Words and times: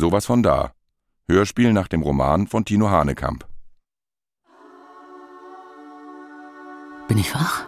Sowas 0.00 0.24
von 0.24 0.42
da. 0.42 0.72
Hörspiel 1.28 1.74
nach 1.74 1.86
dem 1.86 2.00
Roman 2.00 2.46
von 2.46 2.64
Tino 2.64 2.88
Hanekamp. 2.88 3.46
Bin 7.06 7.18
ich 7.18 7.34
wach? 7.34 7.66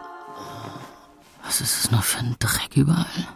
Was 1.45 1.61
ist 1.61 1.85
es 1.85 1.91
noch 1.91 2.03
für 2.03 2.21
ein 2.21 2.37
Dreck 2.39 2.75
überall? 2.75 3.29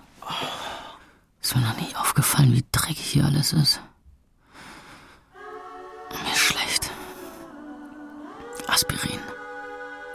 Ist 1.43 1.55
mir 1.55 1.61
noch 1.61 1.77
nie 1.77 1.95
aufgefallen, 1.95 2.55
wie 2.55 2.65
dreckig 2.73 2.99
hier 2.99 3.27
alles 3.27 3.53
ist. 3.53 3.83
Mir 6.25 6.33
ist 6.33 6.39
schlecht. 6.39 6.91
Aspirin. 8.67 9.21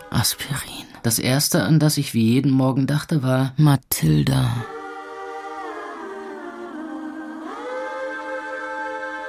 Aspirin. 0.09 0.88
Das 1.04 1.20
erste, 1.20 1.66
an 1.66 1.77
das 1.77 1.98
ich 1.98 2.16
wie 2.16 2.34
jeden 2.34 2.50
Morgen 2.50 2.88
dachte, 2.88 3.21
war 3.21 3.54
Mathilda. 3.57 4.66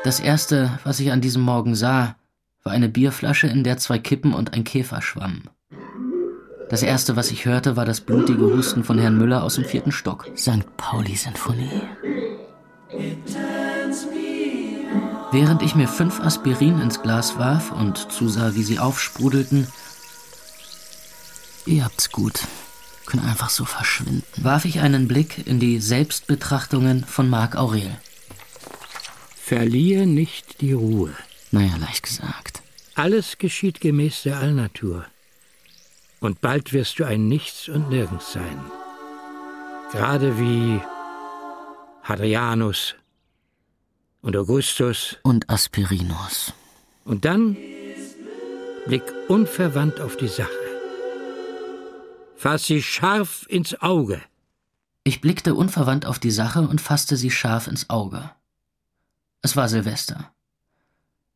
Das 0.04 0.18
erste, 0.18 0.78
was 0.82 0.98
ich 0.98 1.12
an 1.12 1.20
diesem 1.20 1.42
Morgen 1.42 1.76
sah, 1.76 2.16
war 2.64 2.72
eine 2.72 2.88
Bierflasche, 2.88 3.46
in 3.46 3.62
der 3.62 3.78
zwei 3.78 3.98
Kippen 3.98 4.34
und 4.34 4.52
ein 4.52 4.64
Käfer 4.64 5.00
schwammen. 5.00 5.48
Das 6.70 6.82
erste, 6.82 7.14
was 7.14 7.30
ich 7.30 7.44
hörte, 7.44 7.76
war 7.76 7.84
das 7.84 8.00
blutige 8.00 8.46
Husten 8.46 8.82
von 8.82 8.98
Herrn 8.98 9.16
Müller 9.16 9.44
aus 9.44 9.54
dem 9.54 9.64
vierten 9.64 9.92
Stock. 9.92 10.28
St. 10.36 10.76
Pauli-Sinfonie. 10.76 11.82
Während 15.30 15.62
ich 15.62 15.74
mir 15.76 15.86
fünf 15.86 16.20
Aspirin 16.20 16.80
ins 16.80 17.00
Glas 17.02 17.38
warf 17.38 17.70
und 17.70 18.10
zusah, 18.10 18.54
wie 18.54 18.62
sie 18.64 18.78
aufsprudelten, 18.78 19.68
ihr 21.64 21.84
habt's 21.84 22.10
gut, 22.10 22.40
können 23.06 23.24
einfach 23.24 23.50
so 23.50 23.64
verschwinden, 23.64 24.24
warf 24.38 24.64
ich 24.64 24.80
einen 24.80 25.06
Blick 25.06 25.46
in 25.46 25.60
die 25.60 25.78
Selbstbetrachtungen 25.78 27.04
von 27.04 27.30
Marc 27.30 27.56
Aurel. 27.56 27.98
Verliere 29.52 30.06
nicht 30.06 30.62
die 30.62 30.72
Ruhe. 30.72 31.14
Naja, 31.50 31.76
leicht 31.76 32.04
gesagt. 32.04 32.62
Alles 32.94 33.36
geschieht 33.36 33.82
gemäß 33.82 34.22
der 34.22 34.38
Allnatur. 34.38 35.04
Und 36.20 36.40
bald 36.40 36.72
wirst 36.72 36.98
du 36.98 37.04
ein 37.04 37.28
Nichts 37.28 37.68
und 37.68 37.90
Nirgends 37.90 38.32
sein. 38.32 38.58
Gerade 39.92 40.38
wie 40.38 40.80
Hadrianus 42.02 42.94
und 44.22 44.38
Augustus 44.38 45.18
und 45.22 45.50
Aspirinus. 45.50 46.54
Und 47.04 47.26
dann 47.26 47.54
blick 48.86 49.04
unverwandt 49.28 50.00
auf 50.00 50.16
die 50.16 50.28
Sache. 50.28 50.48
Fass 52.36 52.64
sie 52.64 52.82
scharf 52.82 53.44
ins 53.50 53.82
Auge. 53.82 54.22
Ich 55.04 55.20
blickte 55.20 55.54
unverwandt 55.54 56.06
auf 56.06 56.18
die 56.18 56.30
Sache 56.30 56.62
und 56.62 56.80
fasste 56.80 57.18
sie 57.18 57.30
scharf 57.30 57.66
ins 57.66 57.90
Auge. 57.90 58.30
Es 59.42 59.56
war 59.56 59.68
Silvester. 59.68 60.32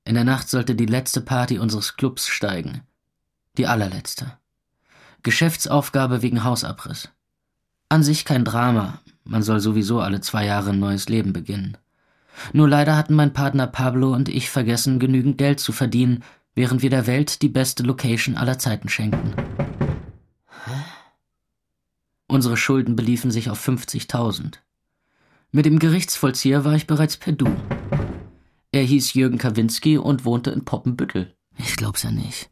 In 0.05 0.15
der 0.15 0.23
Nacht 0.23 0.49
sollte 0.49 0.77
die 0.77 0.87
letzte 0.87 1.21
Party 1.21 1.59
unseres 1.59 1.97
Clubs 1.97 2.29
steigen. 2.29 2.83
Die 3.59 3.67
allerletzte. 3.67 4.39
Geschäftsaufgabe 5.25 6.23
wegen 6.23 6.45
Hausabriss. 6.45 7.09
An 7.89 8.05
sich 8.05 8.25
kein 8.25 8.45
Drama, 8.45 9.01
man 9.25 9.43
soll 9.43 9.59
sowieso 9.59 10.01
alle 10.01 10.21
zwei 10.21 10.47
Jahre 10.47 10.71
ein 10.71 10.79
neues 10.79 11.09
Leben 11.09 11.33
beginnen. 11.33 11.77
Nur 12.53 12.69
leider 12.69 12.97
hatten 12.97 13.15
mein 13.15 13.33
Partner 13.33 13.67
Pablo 13.67 14.13
und 14.13 14.29
ich 14.29 14.51
vergessen, 14.51 15.01
genügend 15.01 15.37
Geld 15.39 15.59
zu 15.59 15.73
verdienen, 15.73 16.23
während 16.55 16.83
wir 16.83 16.91
der 16.91 17.09
Welt 17.09 17.43
die 17.43 17.49
beste 17.49 17.83
Location 17.83 18.37
aller 18.37 18.61
Zeiten 18.61 18.89
schenkten. 18.89 19.35
Unsere 22.29 22.57
Schulden 22.57 22.95
beliefen 22.95 23.33
sich 23.33 23.51
auf 23.51 23.67
50.000. 23.67 24.59
Mit 25.51 25.67
dem 25.67 25.81
Gerichtsvollzieher 25.81 26.65
war 26.65 26.75
ich 26.75 26.87
bereits 26.87 27.17
per 27.17 27.33
Du. 27.33 27.47
Er 28.77 28.83
hieß 28.83 29.15
Jürgen 29.15 29.39
Kawinski 29.39 29.97
und 29.97 30.27
wohnte 30.27 30.51
in 30.51 30.67
Poppenbüttel. 30.67 31.35
Ich 31.57 31.77
glaub's 31.77 32.03
ja 32.03 32.11
nicht. 32.11 32.51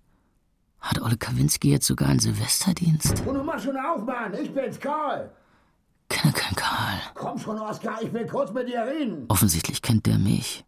Hat 0.81 0.99
Olle 1.03 1.19
Kawinski 1.19 1.69
jetzt 1.71 1.87
sogar 1.87 2.09
einen 2.09 2.19
Silvesterdienst? 2.19 3.27
Und 3.27 3.35
du 3.35 3.43
machst 3.43 3.67
schon 3.67 3.77
auf, 3.77 4.07
Mann. 4.07 4.33
Ich 4.43 4.51
bin's, 4.55 4.81
Karl. 4.81 5.31
Kenne 6.09 6.33
keinen 6.33 6.57
Karl. 6.57 6.99
Komm 7.13 7.39
schon, 7.39 7.59
Oskar. 7.59 7.99
Ich 8.01 8.11
will 8.15 8.27
kurz 8.27 8.55
mit 8.55 8.69
dir 8.69 8.87
reden. 8.87 9.27
Offensichtlich 9.29 9.83
kennt 9.83 10.07
der 10.07 10.17
mich. 10.17 10.65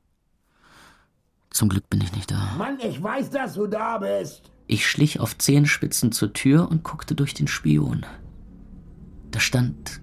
Zum 1.49 1.71
Glück 1.71 1.89
bin 1.89 2.03
ich 2.03 2.13
nicht 2.13 2.31
da. 2.31 2.53
Mann, 2.59 2.79
ich 2.79 3.03
weiß, 3.03 3.31
dass 3.31 3.55
du 3.55 3.67
da 3.67 3.97
bist. 3.97 4.51
Ich 4.67 4.87
schlich 4.87 5.21
auf 5.21 5.39
Zehenspitzen 5.39 6.13
zur 6.13 6.35
Tür 6.35 6.71
und 6.71 6.85
guckte 6.85 7.15
durch 7.15 7.33
den 7.33 7.49
Spion. 7.49 8.05
Da 9.31 9.41
stand 9.41 10.03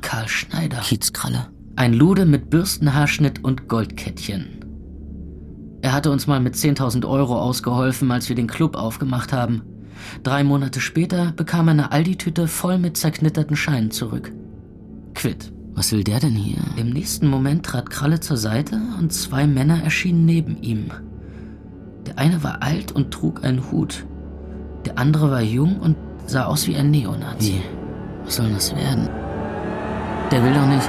Karl 0.00 0.28
Schneider. 0.28 0.78
Kiezkralle. 0.78 1.50
Ein 1.80 1.94
Lude 1.94 2.26
mit 2.26 2.50
Bürstenhaarschnitt 2.50 3.42
und 3.42 3.66
Goldkettchen. 3.66 4.66
Er 5.80 5.94
hatte 5.94 6.10
uns 6.10 6.26
mal 6.26 6.38
mit 6.38 6.54
10.000 6.54 7.08
Euro 7.08 7.40
ausgeholfen, 7.40 8.10
als 8.10 8.28
wir 8.28 8.36
den 8.36 8.48
Club 8.48 8.76
aufgemacht 8.76 9.32
haben. 9.32 9.62
Drei 10.22 10.44
Monate 10.44 10.78
später 10.82 11.32
bekam 11.32 11.68
er 11.68 11.70
eine 11.70 11.90
Aldi-Tüte 11.90 12.48
voll 12.48 12.76
mit 12.76 12.98
zerknitterten 12.98 13.56
Scheinen 13.56 13.90
zurück. 13.90 14.30
Quitt. 15.14 15.52
Was 15.72 15.90
will 15.92 16.04
der 16.04 16.20
denn 16.20 16.34
hier? 16.34 16.60
Im 16.76 16.90
nächsten 16.90 17.26
Moment 17.26 17.64
trat 17.64 17.88
Kralle 17.88 18.20
zur 18.20 18.36
Seite 18.36 18.78
und 18.98 19.10
zwei 19.10 19.46
Männer 19.46 19.82
erschienen 19.82 20.26
neben 20.26 20.60
ihm. 20.62 20.90
Der 22.06 22.18
eine 22.18 22.44
war 22.44 22.62
alt 22.62 22.92
und 22.92 23.10
trug 23.10 23.42
einen 23.42 23.70
Hut. 23.72 24.04
Der 24.84 24.98
andere 24.98 25.30
war 25.30 25.40
jung 25.40 25.80
und 25.80 25.96
sah 26.26 26.44
aus 26.44 26.66
wie 26.66 26.76
ein 26.76 26.90
Neonazi. 26.90 27.54
Wie? 27.54 27.62
Was 28.26 28.36
soll 28.36 28.50
das 28.50 28.76
werden? 28.76 29.08
Der 30.30 30.44
will 30.44 30.54
doch 30.54 30.66
nicht. 30.66 30.88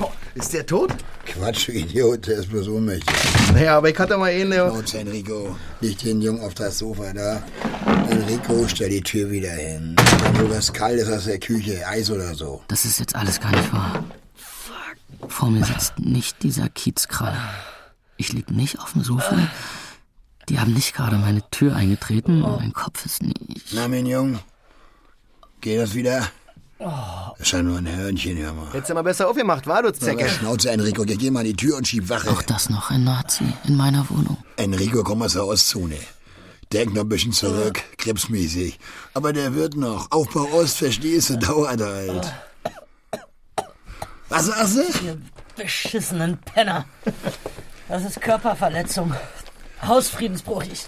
Oh, 0.00 0.10
ist 0.34 0.52
der 0.54 0.64
tot? 0.64 0.94
Quatsch, 1.26 1.68
Idiot, 1.68 2.26
der 2.26 2.38
ist 2.38 2.48
bloß 2.48 2.68
ohnmächtig. 2.68 3.14
Naja, 3.52 3.76
aber 3.76 3.90
ich 3.90 3.98
hatte 3.98 4.16
mal 4.16 4.32
der... 4.32 4.70
Schnauze, 4.70 5.00
Enrico. 5.00 5.54
Leg 5.82 5.98
den 5.98 6.22
Jungen 6.22 6.40
auf 6.40 6.54
das 6.54 6.78
Sofa 6.78 7.12
da. 7.12 7.42
Enrico, 8.08 8.66
stell 8.66 8.88
die 8.88 9.02
Tür 9.02 9.30
wieder 9.30 9.50
hin. 9.50 9.94
Wenn 10.22 10.48
du 10.48 10.54
was 10.54 10.72
Kaltes 10.72 11.10
aus 11.10 11.26
der 11.26 11.38
Küche, 11.38 11.86
Eis 11.86 12.10
oder 12.10 12.34
so. 12.34 12.62
Das 12.68 12.86
ist 12.86 12.98
jetzt 12.98 13.14
alles 13.14 13.38
gar 13.38 13.50
nicht 13.50 13.70
wahr. 13.72 14.02
Vor 15.28 15.50
mir 15.50 15.64
sitzt 15.64 15.98
nicht 15.98 16.42
dieser 16.42 16.70
Kiezkrall. 16.70 17.36
Ich 18.16 18.32
lieg 18.32 18.50
nicht 18.50 18.78
auf 18.78 18.92
dem 18.92 19.02
Sofa. 19.02 19.36
Die 20.48 20.58
haben 20.60 20.72
nicht 20.72 20.94
gerade 20.94 21.16
meine 21.16 21.42
Tür 21.50 21.76
eingetreten 21.76 22.42
und 22.42 22.60
mein 22.60 22.72
Kopf 22.72 23.04
ist 23.04 23.22
nicht. 23.22 23.36
Na, 23.72 23.88
mein 23.88 24.06
Junge, 24.06 24.38
geht 25.66 25.80
das 25.80 25.94
wieder? 25.94 26.28
Das 26.78 27.40
ist 27.40 27.52
ja 27.52 27.60
nur 27.60 27.78
ein 27.78 27.88
Hörnchen, 27.88 28.38
hör 28.38 28.52
mal. 28.52 28.72
Hättest 28.72 28.90
du 28.90 28.94
mal 28.94 29.02
besser 29.02 29.28
aufgemacht, 29.28 29.66
war 29.66 29.82
du 29.82 29.92
Zecke? 29.92 30.22
Na, 30.22 30.28
Schnauze, 30.28 30.70
Enrico, 30.70 31.02
geh, 31.02 31.16
geh 31.16 31.28
mal 31.28 31.40
an 31.40 31.46
die 31.46 31.56
Tür 31.56 31.76
und 31.76 31.88
schieb 31.88 32.08
Wache. 32.08 32.30
Auch 32.30 32.42
das 32.42 32.70
noch 32.70 32.90
ein 32.90 33.02
Nazi 33.02 33.44
in 33.66 33.76
meiner 33.76 34.08
Wohnung. 34.08 34.36
Enrico, 34.56 35.02
komm 35.02 35.22
aus 35.22 35.32
der 35.32 35.44
Ostzone. 35.44 35.96
Denk 36.72 36.94
noch 36.94 37.02
ein 37.02 37.08
bisschen 37.08 37.32
zurück, 37.32 37.82
krebsmäßig. 37.98 38.78
Aber 39.14 39.32
der 39.32 39.54
wird 39.54 39.74
noch. 39.74 40.08
Aufbau 40.12 40.48
Ost, 40.52 40.78
verstehst 40.78 41.30
du, 41.30 41.38
dauert 41.38 41.80
halt. 41.80 42.32
Was 44.28 44.46
sagst 44.46 44.76
du? 44.76 44.82
Ihr 45.04 45.18
beschissenen 45.56 46.38
Penner. 46.38 46.84
Das 47.88 48.04
ist 48.04 48.20
Körperverletzung. 48.20 49.14
Hausfriedensbruch. 49.82 50.62
Ich, 50.62 50.86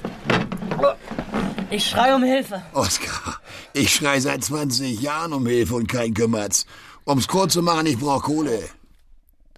ich 1.70 1.86
schrei 1.86 2.14
um 2.14 2.22
Hilfe. 2.22 2.62
Oskar, 2.72 3.40
ich 3.72 3.94
schrei 3.94 4.20
seit 4.20 4.44
20 4.44 5.00
Jahren 5.00 5.32
um 5.32 5.46
Hilfe 5.46 5.74
und 5.74 5.88
kein 5.88 6.14
kümmert's. 6.14 6.66
Um's 7.04 7.28
kurz 7.28 7.52
zu 7.54 7.62
machen, 7.62 7.86
ich 7.86 7.98
brauch 7.98 8.22
Kohle. 8.22 8.68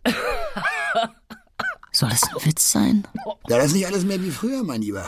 Soll 1.92 2.10
das 2.10 2.22
ein 2.22 2.44
Witz 2.44 2.70
sein? 2.70 3.06
Ja, 3.48 3.56
das 3.58 3.66
ist 3.66 3.74
nicht 3.74 3.86
alles 3.86 4.04
mehr 4.04 4.22
wie 4.22 4.30
früher, 4.30 4.62
mein 4.62 4.82
Lieber. 4.82 5.04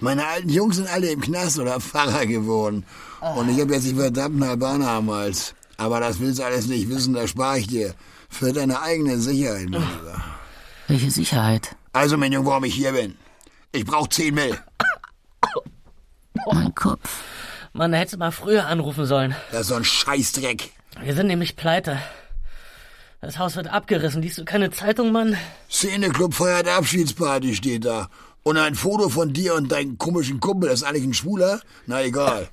Meine 0.00 0.26
alten 0.26 0.50
Jungs 0.50 0.76
sind 0.76 0.88
alle 0.88 1.10
im 1.10 1.20
Knast 1.20 1.58
oder 1.58 1.80
Pfarrer 1.80 2.26
geworden. 2.26 2.84
Und 3.36 3.48
ich 3.48 3.60
habe 3.60 3.72
jetzt 3.72 3.86
die 3.86 3.94
verdammten 3.94 4.42
Albaner 4.42 4.90
am 4.90 5.10
Hals. 5.10 5.54
Aber 5.76 6.00
das 6.00 6.20
willst 6.20 6.40
du 6.40 6.44
alles 6.44 6.66
nicht 6.66 6.88
wissen, 6.88 7.14
das 7.14 7.30
spare 7.30 7.58
ich 7.58 7.68
dir. 7.68 7.94
Für 8.28 8.52
deine 8.52 8.82
eigene 8.82 9.18
Sicherheit, 9.18 9.70
mein 9.70 9.80
Lieber. 9.80 10.24
Welche 10.88 11.10
Sicherheit? 11.10 11.76
Also, 11.92 12.16
mein 12.16 12.32
Junge, 12.32 12.46
warum 12.46 12.64
ich 12.64 12.74
hier 12.74 12.92
bin. 12.92 13.16
Ich 13.72 13.84
brauch 13.84 14.08
10 14.08 14.34
Mill. 14.34 14.58
Mein 16.52 16.74
Kopf. 16.74 17.22
Man 17.72 17.92
hätte 17.92 18.16
mal 18.16 18.30
früher 18.30 18.66
anrufen 18.66 19.06
sollen. 19.06 19.34
Das 19.50 19.62
ist 19.62 19.66
so 19.68 19.74
ein 19.74 19.84
Scheißdreck. 19.84 20.70
Wir 21.02 21.14
sind 21.14 21.26
nämlich 21.26 21.56
pleite. 21.56 21.98
Das 23.20 23.38
Haus 23.38 23.56
wird 23.56 23.68
abgerissen. 23.68 24.22
Liest 24.22 24.38
du 24.38 24.44
keine 24.44 24.70
Zeitung, 24.70 25.10
Mann? 25.10 25.36
Szeneclub 25.70 26.34
feiert 26.34 26.68
Abschiedsparty 26.68 27.54
steht 27.54 27.84
da. 27.84 28.08
Und 28.42 28.58
ein 28.58 28.74
Foto 28.74 29.08
von 29.08 29.32
dir 29.32 29.54
und 29.54 29.72
deinem 29.72 29.96
komischen 29.96 30.38
Kumpel, 30.38 30.68
das 30.68 30.82
ist 30.82 30.86
eigentlich 30.86 31.04
ein 31.04 31.14
Schwuler? 31.14 31.60
Na 31.86 32.02
egal. 32.02 32.48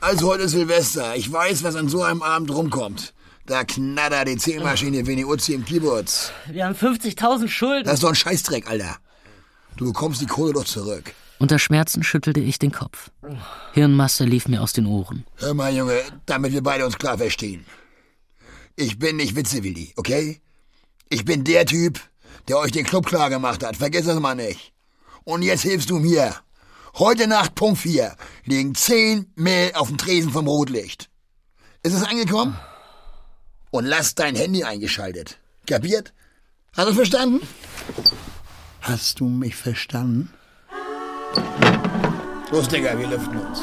Also 0.00 0.28
heute 0.28 0.42
ist 0.42 0.50
Silvester. 0.50 1.14
Ich 1.14 1.32
weiß, 1.32 1.62
was 1.62 1.76
an 1.76 1.88
so 1.88 2.02
einem 2.02 2.22
Abend 2.22 2.50
rumkommt. 2.50 3.14
Da 3.46 3.62
knattert 3.62 4.26
die 4.26 4.36
Zählmaschine 4.36 5.06
wie 5.06 5.14
die 5.14 5.24
Uzi 5.24 5.54
im 5.54 5.64
Kibbutz. 5.64 6.32
Wir 6.50 6.64
haben 6.66 6.74
50.000 6.74 7.48
Schulden. 7.48 7.84
Das 7.84 7.94
ist 7.94 8.02
doch 8.02 8.08
ein 8.08 8.16
Scheißdreck, 8.16 8.68
Alter. 8.68 8.96
Du 9.76 9.86
bekommst 9.86 10.20
die 10.20 10.26
Kohle 10.26 10.52
doch 10.52 10.64
zurück. 10.64 11.14
Unter 11.38 11.58
Schmerzen 11.58 12.02
schüttelte 12.02 12.40
ich 12.40 12.58
den 12.58 12.72
Kopf. 12.72 13.10
Hirnmasse 13.74 14.24
lief 14.24 14.48
mir 14.48 14.62
aus 14.62 14.72
den 14.72 14.86
Ohren. 14.86 15.26
Hör 15.36 15.54
mal, 15.54 15.74
Junge, 15.74 16.00
damit 16.24 16.52
wir 16.52 16.62
beide 16.62 16.86
uns 16.86 16.96
klar 16.96 17.18
verstehen. 17.18 17.66
Ich 18.74 18.98
bin 18.98 19.16
nicht 19.16 19.36
Witzewilli, 19.36 19.92
okay? 19.96 20.40
Ich 21.08 21.24
bin 21.24 21.44
der 21.44 21.66
Typ, 21.66 22.00
der 22.48 22.58
euch 22.58 22.72
den 22.72 22.86
Club 22.86 23.06
klar 23.06 23.30
gemacht 23.30 23.64
hat. 23.64 23.76
Vergiss 23.76 24.06
das 24.06 24.18
mal 24.18 24.34
nicht. 24.34 24.72
Und 25.24 25.42
jetzt 25.42 25.62
hilfst 25.62 25.90
du 25.90 25.98
mir. 25.98 26.34
Heute 26.98 27.26
Nacht, 27.26 27.54
Punkt 27.54 27.78
4, 27.80 28.16
liegen 28.44 28.74
10 28.74 29.32
Mehl 29.34 29.72
auf 29.74 29.88
dem 29.88 29.98
Tresen 29.98 30.32
vom 30.32 30.46
Rotlicht. 30.46 31.10
Ist 31.82 31.92
es 31.92 32.02
angekommen? 32.02 32.58
Und 33.70 33.84
lass 33.84 34.14
dein 34.14 34.36
Handy 34.36 34.64
eingeschaltet. 34.64 35.38
Kapiert? 35.66 36.14
Hast 36.74 36.88
du 36.88 36.94
verstanden? 36.94 37.46
Hast 38.80 39.20
du 39.20 39.28
mich 39.28 39.56
verstanden? 39.56 40.32
Los, 42.50 42.68
Digga, 42.68 42.98
wir 42.98 43.08
lüften 43.08 43.38
uns. 43.38 43.62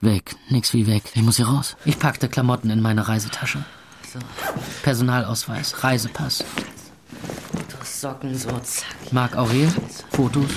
Weg, 0.00 0.36
nix 0.48 0.72
wie 0.72 0.86
weg. 0.86 1.02
Ich 1.14 1.22
muss 1.22 1.36
hier 1.36 1.46
raus. 1.46 1.76
Ich 1.84 1.98
packte 1.98 2.28
Klamotten 2.28 2.70
in 2.70 2.80
meine 2.80 3.06
Reisetasche. 3.06 3.64
Personalausweis, 4.82 5.84
Reisepass. 5.84 6.44
Socken 7.84 8.34
so, 8.34 8.48
zack. 8.60 9.12
Marc 9.12 9.36
Aurel, 9.36 9.68
Fotos. 10.10 10.50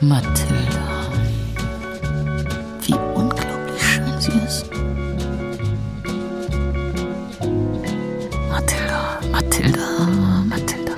Mathilda. 0.00 1.10
Wie 2.82 2.94
unglaublich 3.14 3.82
schön 3.82 4.20
sie 4.20 4.32
ist. 4.32 4.63
Mathilda, 8.64 9.20
Mathilda, 9.30 9.88
Mathilda. 10.48 10.96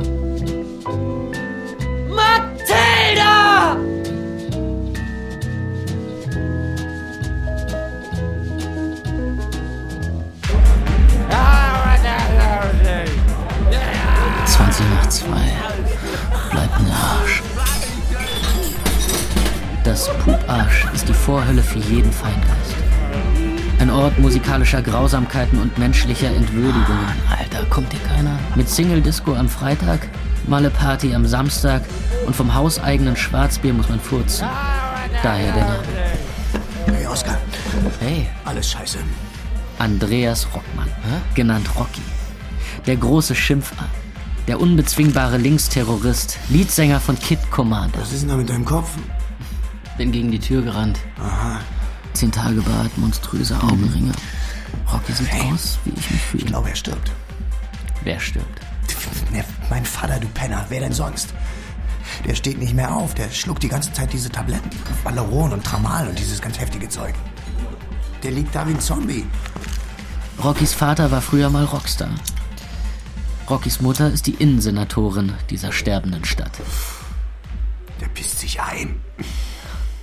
Mathilda! 2.09 3.77
Zwanzig 14.47 14.87
nach 14.95 15.09
zwei. 15.09 15.27
Bleibt 16.53 16.81
mir 16.81 16.93
Arsch. 16.93 17.43
Das 19.83 20.09
Puparsch 20.25 20.87
ist 20.95 21.09
die 21.09 21.15
Vorhölle 21.15 21.63
für 21.63 21.81
jeden 21.81 22.13
Feingeist. 22.13 22.77
Ein 23.79 23.91
Ort 23.91 24.19
musikalischer 24.19 24.83
Grausamkeiten 24.83 25.61
und 25.61 25.77
menschlicher 25.79 26.29
Entwürdigungen. 26.29 27.07
Alter, 27.57 27.69
kommt 27.71 27.93
hier 27.93 28.01
keiner? 28.03 28.39
Mit 28.55 28.69
Single-Disco 28.69 29.35
am 29.35 29.49
Freitag, 29.49 30.09
Malle-Party 30.47 31.15
am 31.15 31.27
Samstag 31.27 31.83
und 32.27 32.35
vom 32.37 32.55
hauseigenen 32.55 33.17
Schwarzbier 33.17 33.73
muss 33.73 33.89
man 33.89 34.01
furzen. 34.01 34.47
Daher 35.23 35.53
der 35.53 35.65
Name. 35.65 35.79
Hey, 36.87 37.07
Oskar. 37.07 37.39
Hey, 38.01 38.29
Alles 38.45 38.71
scheiße. 38.71 38.99
Andreas 39.79 40.47
Rockmann, 40.55 40.89
genannt 41.35 41.69
Rocky. 41.77 42.03
Der 42.87 42.97
große 42.97 43.35
Schimpfer. 43.35 43.77
Der 44.49 44.61
unbezwingbare 44.61 45.39
Linksterrorist, 45.39 46.39
Leadsänger 46.51 47.01
von 47.01 47.19
Kid 47.19 47.39
Commander. 47.51 47.99
Was 48.01 48.13
ist 48.13 48.23
denn 48.23 48.29
da 48.29 48.37
mit 48.37 48.49
deinem 48.49 48.65
Kopf? 48.65 48.91
Bin 49.99 50.13
gegen 50.13 50.31
die 50.31 50.39
Tür 50.39 50.63
gerannt. 50.63 50.99
Aha. 51.19 51.61
Zehn 52.13 52.31
Tage 52.31 52.61
Bart, 52.63 52.97
monströse 52.97 53.57
Augenringe. 53.61 54.13
Rocky 54.93 55.13
sieht 55.13 55.29
Hey. 55.33 55.53
aus, 55.53 55.79
wie 55.85 55.91
ich 55.91 55.97
mich 55.97 56.11
Ich 56.15 56.23
fühle. 56.23 56.45
glaube, 56.45 56.69
er 56.71 56.77
stirbt. 56.77 57.11
Wer 58.07 58.21
stirbt? 58.21 58.61
Mein 59.69 59.85
Vater, 59.85 60.21
du 60.21 60.29
Penner. 60.29 60.65
Wer 60.69 60.79
denn 60.81 60.93
sonst? 60.93 61.35
Der 62.25 62.37
steht 62.37 62.59
nicht 62.59 62.73
mehr 62.73 62.95
auf. 62.95 63.15
Der 63.15 63.29
schluckt 63.31 63.65
die 63.65 63.69
ganze 63.69 63.93
Zeit 63.93 64.13
diese 64.13 64.31
Tabletten. 64.31 64.71
Valeron 65.03 65.53
und 65.53 65.65
Tramal 65.65 66.07
und 66.07 66.17
dieses 66.17 66.41
ganz 66.41 66.57
heftige 66.61 66.89
Zeug. 66.89 67.15
Der 68.23 68.31
liegt 68.31 68.55
da 68.55 68.65
wie 68.69 68.71
ein 68.75 68.81
Zombie. 68.81 69.27
Rockys 70.43 70.73
Vater 70.73 71.11
war 71.11 71.21
früher 71.21 71.51
mal 71.51 71.65
Rockstar. 71.65 72.11
Rockys 73.51 73.81
Mutter 73.81 74.09
ist 74.11 74.27
die 74.29 74.35
Innensenatorin 74.35 75.33
dieser 75.51 75.73
sterbenden 75.73 76.25
Stadt. 76.25 76.53
Der 78.01 78.07
pisst 78.07 78.39
sich 78.39 78.61
ein. 78.61 79.01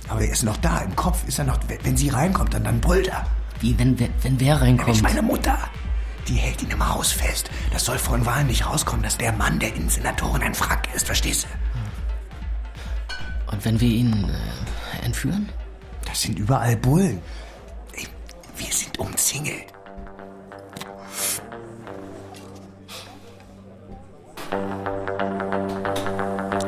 Aber 0.08 0.20
er 0.20 0.30
ist 0.32 0.42
noch 0.42 0.58
da. 0.58 0.80
Im 0.80 0.94
Kopf 0.94 1.26
ist 1.26 1.38
er 1.38 1.46
noch. 1.46 1.58
Wenn 1.82 1.96
sie 1.96 2.10
reinkommt, 2.10 2.52
dann, 2.52 2.64
dann 2.64 2.80
brüllt 2.82 3.08
er. 3.08 3.26
Wie, 3.60 3.78
wenn, 3.78 3.98
wer- 3.98 4.10
wenn 4.20 4.38
wer 4.40 4.56
Nämlich 4.58 4.80
reinkommt? 4.80 5.02
meine 5.02 5.22
Mutter. 5.22 5.58
Die 6.28 6.34
hält 6.34 6.62
ihn 6.62 6.70
im 6.70 6.88
Haus 6.88 7.12
fest. 7.12 7.50
Das 7.72 7.84
soll 7.84 7.98
von 7.98 8.24
Wahlen 8.24 8.46
nicht 8.46 8.66
rauskommen, 8.66 9.02
dass 9.02 9.18
der 9.18 9.32
Mann 9.32 9.58
der 9.58 9.74
Innensenatorin 9.74 10.42
ein 10.42 10.54
Frack 10.54 10.88
ist. 10.94 11.06
Verstehst 11.06 11.44
du? 11.44 11.48
Und 13.52 13.64
wenn 13.64 13.80
wir 13.80 13.88
ihn 13.88 14.30
äh, 14.30 15.04
entführen? 15.04 15.48
Das 16.06 16.22
sind 16.22 16.38
überall 16.38 16.76
Bullen. 16.76 17.20
Wir 18.56 18.72
sind 18.72 18.98
umzingelt. 18.98 19.66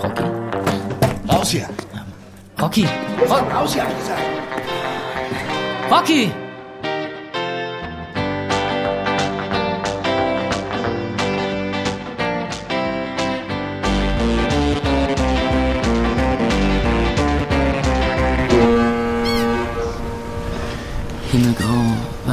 Rocky? 0.02 0.24
Raus 1.28 1.50
hier. 1.50 1.68
Rocky! 2.60 2.88
Raus, 3.28 3.42
raus 3.52 3.72
hier, 3.74 3.84
hab 3.84 3.90
ich 3.90 3.98
gesagt. 3.98 4.22
Rocky! 5.90 6.45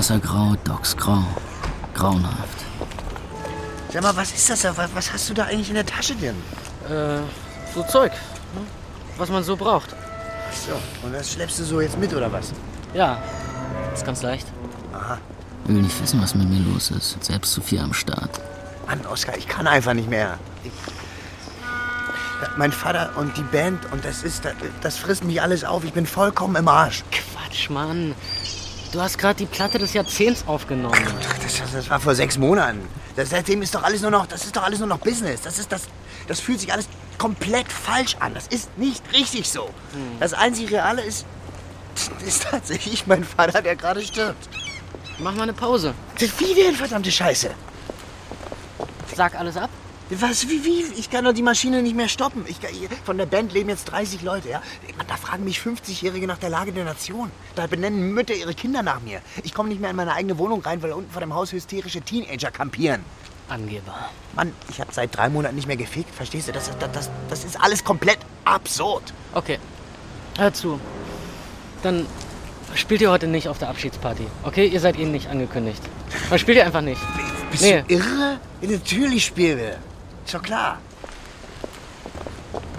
Wassergrau, 0.04 0.54
Docksgrau. 0.66 1.24
Grauenhaft. 1.94 2.66
Sag 3.90 4.04
mal, 4.04 4.14
was 4.18 4.34
ist 4.34 4.50
das 4.50 4.64
da? 4.64 4.76
Was, 4.76 5.14
hast 5.14 5.30
du 5.30 5.34
da 5.34 5.46
eigentlich 5.46 5.70
in 5.70 5.76
der 5.76 5.86
Tasche 5.86 6.14
denn? 6.14 6.36
Äh, 6.90 7.22
so 7.74 7.84
Zeug. 7.84 8.12
ne? 8.12 8.62
Was 9.16 9.30
man 9.30 9.46
so 9.46 9.56
braucht. 9.56 9.96
So, 10.68 10.74
und 11.08 11.14
das 11.14 11.32
schleppst 11.32 11.58
du 11.60 11.64
so 11.64 11.80
jetzt 11.80 11.98
mit, 11.98 12.14
oder 12.14 12.30
was? 12.30 12.52
Ja, 12.94 13.18
ist 13.94 14.06
ganz 14.06 14.22
leicht. 14.22 14.46
Ich 15.64 15.70
will 15.74 15.82
nicht 15.82 16.02
wissen, 16.02 16.22
was 16.22 16.36
mit 16.36 16.50
mir 16.50 16.60
los 16.60 16.92
ist. 16.92 17.24
Selbst 17.24 17.54
Sophia 17.54 17.86
am 17.86 17.94
Start. 17.94 18.42
Mann, 18.86 19.06
Oskar, 19.06 19.38
ich 19.38 19.48
kann 19.48 19.68
einfach 19.68 19.94
nicht 19.94 20.10
mehr. 20.10 20.38
Ich, 20.66 20.74
mein 22.58 22.74
Vater 22.74 23.12
und 23.16 23.38
die 23.38 23.44
Band 23.44 23.90
und 23.94 24.04
das 24.04 24.24
ist, 24.24 24.44
das, 24.44 24.52
das 24.82 24.98
frisst 24.98 25.24
mich 25.24 25.42
alles 25.42 25.64
auf. 25.64 25.86
Ich 25.86 25.94
bin 25.94 26.06
vollkommen 26.06 26.58
im 26.58 26.68
Arsch. 26.68 27.06
Quatsch, 27.10 27.70
Mann. 27.70 28.16
Du 28.94 29.02
hast 29.02 29.18
gerade 29.18 29.34
die 29.34 29.48
Platte 29.48 29.80
des 29.80 29.94
Jahrzehnts 29.94 30.46
aufgenommen. 30.46 31.04
Das, 31.42 31.74
das, 31.74 31.90
war 31.90 32.00
vor 32.00 32.14
sechs 32.14 32.38
Monaten. 32.38 32.88
Das, 33.16 33.32
seitdem 33.32 33.64
ist 33.64 33.74
doch 33.74 33.82
alles 33.82 34.04
nur 34.04 34.12
noch, 34.12 34.28
das 34.28 34.46
ist 34.46 34.56
doch 34.56 34.62
alles 34.62 34.78
nur 34.78 34.88
noch 34.88 35.00
Business. 35.00 35.42
Das 35.42 35.58
ist 35.58 35.72
das, 35.72 35.86
das 36.28 36.40
fühlt 36.40 36.60
sich 36.60 36.72
alles 36.72 36.88
komplett 37.18 37.72
falsch 37.72 38.16
an. 38.20 38.36
Das 38.36 38.46
ist 38.46 38.78
nicht 38.78 39.02
richtig 39.12 39.50
so. 39.50 39.68
Das 40.20 40.36
einzig 40.36 40.72
Reale 40.72 41.02
ist, 41.02 41.26
ist 42.26 42.44
tatsächlich 42.44 43.08
mein 43.08 43.24
Vater, 43.24 43.64
der 43.64 43.76
gerade 43.76 44.04
stirbt. 44.04 44.48
Mach 45.18 45.34
mal 45.34 45.44
eine 45.44 45.54
Pause. 45.54 45.96
Wie 46.20 46.54
denn, 46.54 46.76
verdammte 46.76 47.12
Scheiße? 47.12 47.50
Sag 49.16 49.34
alles 49.34 49.58
ab. 49.58 49.72
Was, 50.20 50.50
wie, 50.50 50.64
wie? 50.66 50.84
Ich 50.98 51.10
kann 51.10 51.24
doch 51.26 51.34
die 51.34 51.42
Maschine 51.42 51.82
nicht 51.82 51.96
mehr 51.96 52.08
stoppen. 52.08 52.46
Ich, 52.48 52.58
von 53.06 53.18
der 53.18 53.26
Band 53.26 53.54
leben 53.54 53.70
jetzt 53.70 53.86
30 53.86 54.22
Leute, 54.22 54.50
ja? 54.50 54.62
Da 55.08 55.16
fragen 55.18 55.44
mich 55.44 55.60
50-Jährige 55.60 56.28
nach 56.28 56.38
der 56.38 56.50
Lage 56.50 56.72
der 56.72 56.84
Nation. 56.84 57.32
Da 57.56 57.68
benennen 57.68 58.12
Mütter 58.14 58.34
ihre 58.34 58.54
Kinder 58.54 58.84
nach 58.84 59.02
mir. 59.02 59.22
Ich 59.44 59.54
komme 59.54 59.70
nicht 59.70 59.80
mehr 59.82 59.90
in 59.90 59.96
meine 59.96 60.14
eigene 60.14 60.38
Wohnung 60.38 60.62
rein, 60.62 60.82
weil 60.84 60.92
unten 60.92 61.12
vor 61.12 61.22
dem 61.22 61.34
Haus 61.34 61.52
hysterische 61.52 62.02
Teenager 62.02 62.52
kampieren. 62.52 63.02
Angeber. 63.50 64.10
Mann, 64.36 64.54
ich 64.70 64.80
habe 64.80 64.92
seit 64.94 65.16
drei 65.16 65.30
Monaten 65.30 65.56
nicht 65.56 65.68
mehr 65.68 65.78
gefickt, 65.78 66.14
verstehst 66.14 66.48
du? 66.48 66.52
Das, 66.52 66.70
das, 66.80 66.92
das, 66.92 67.10
das 67.30 67.44
ist 67.44 67.60
alles 67.62 67.84
komplett 67.84 68.20
absurd. 68.46 69.14
Okay. 69.34 69.60
Hör 70.38 70.54
zu. 70.54 70.80
Dann 71.84 72.06
spielt 72.76 73.02
ihr 73.02 73.12
heute 73.12 73.28
nicht 73.28 73.48
auf 73.48 73.60
der 73.60 73.70
Abschiedsparty. 73.70 74.26
Okay? 74.44 74.66
Ihr 74.68 74.80
seid 74.80 74.98
eh 74.98 75.06
nicht 75.06 75.30
angekündigt. 75.30 75.82
Dann 76.30 76.40
spielt 76.40 76.58
ihr 76.58 76.66
einfach 76.66 76.82
nicht. 76.82 77.02
Bist 77.52 77.64
Nee. 77.64 77.84
du 77.88 77.94
irre? 77.94 78.40
Natürlich 78.62 79.26
spielen 79.26 79.58
wir. 79.60 79.78
Doch 80.32 80.42
klar. 80.42 80.80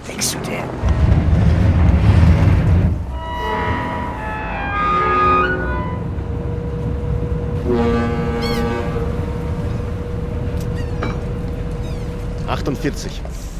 Denkst 0.07 0.33
du 0.33 0.39
denn? 0.39 0.95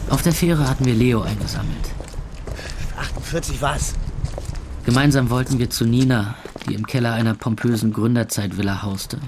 Auf 0.09 0.21
der 0.21 0.33
Fähre 0.33 0.69
hatten 0.69 0.85
wir 0.85 0.93
Leo 0.93 1.21
eingesammelt. 1.21 1.89
48 2.97 3.61
was? 3.61 3.95
Gemeinsam 4.85 5.29
wollten 5.29 5.57
wir 5.57 5.69
zu 5.69 5.83
Nina, 5.85 6.35
die 6.67 6.75
im 6.75 6.85
Keller 6.85 7.13
einer 7.13 7.33
pompösen 7.33 7.91
Gründerzeitvilla 7.91 8.83
hauste. 8.83 9.19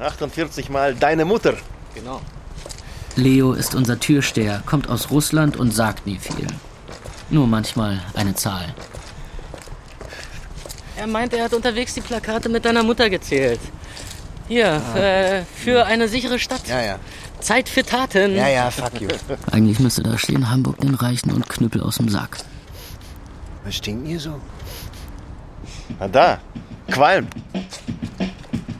48 0.00 0.70
Mal 0.70 0.94
deine 0.94 1.24
Mutter. 1.24 1.54
Genau. 1.94 2.20
Leo 3.16 3.52
ist 3.52 3.74
unser 3.74 3.98
Türsteher, 3.98 4.62
kommt 4.66 4.88
aus 4.88 5.10
Russland 5.10 5.56
und 5.56 5.72
sagt 5.72 6.06
nie 6.06 6.18
viel. 6.18 6.46
Nur 7.28 7.46
manchmal 7.46 8.00
eine 8.14 8.34
Zahl. 8.34 8.74
Er 10.96 11.06
meint, 11.06 11.32
er 11.32 11.44
hat 11.44 11.54
unterwegs 11.54 11.94
die 11.94 12.00
Plakate 12.00 12.48
mit 12.48 12.64
deiner 12.64 12.82
Mutter 12.82 13.08
gezählt. 13.08 13.60
Hier, 14.48 14.82
äh, 14.94 15.42
für 15.54 15.86
eine 15.86 16.08
sichere 16.08 16.38
Stadt. 16.38 16.66
Ja, 16.68 16.82
ja. 16.82 16.98
Zeit 17.40 17.68
für 17.68 17.84
Taten. 17.84 18.34
Ja, 18.34 18.48
ja, 18.48 18.70
fuck 18.70 19.00
you. 19.00 19.08
Eigentlich 19.52 19.78
müsste 19.78 20.02
da 20.02 20.18
stehen 20.18 20.50
Hamburg 20.50 20.78
den 20.80 20.94
Reichen 20.94 21.30
und 21.30 21.48
Knüppel 21.48 21.80
aus 21.82 21.96
dem 21.96 22.08
Sack. 22.08 22.38
Was 23.64 23.76
stinkt 23.76 24.08
hier 24.08 24.20
so? 24.20 24.40
Na 25.98 26.08
da, 26.08 26.38
Qualm. 26.90 27.28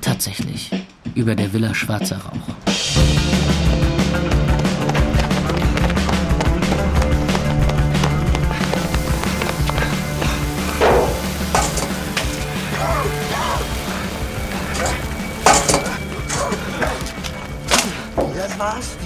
Tatsächlich. 0.01 0.71
Über 1.15 1.35
der 1.35 1.53
Villa 1.53 1.75
schwarzer 1.75 2.19
Rauch. 2.19 2.60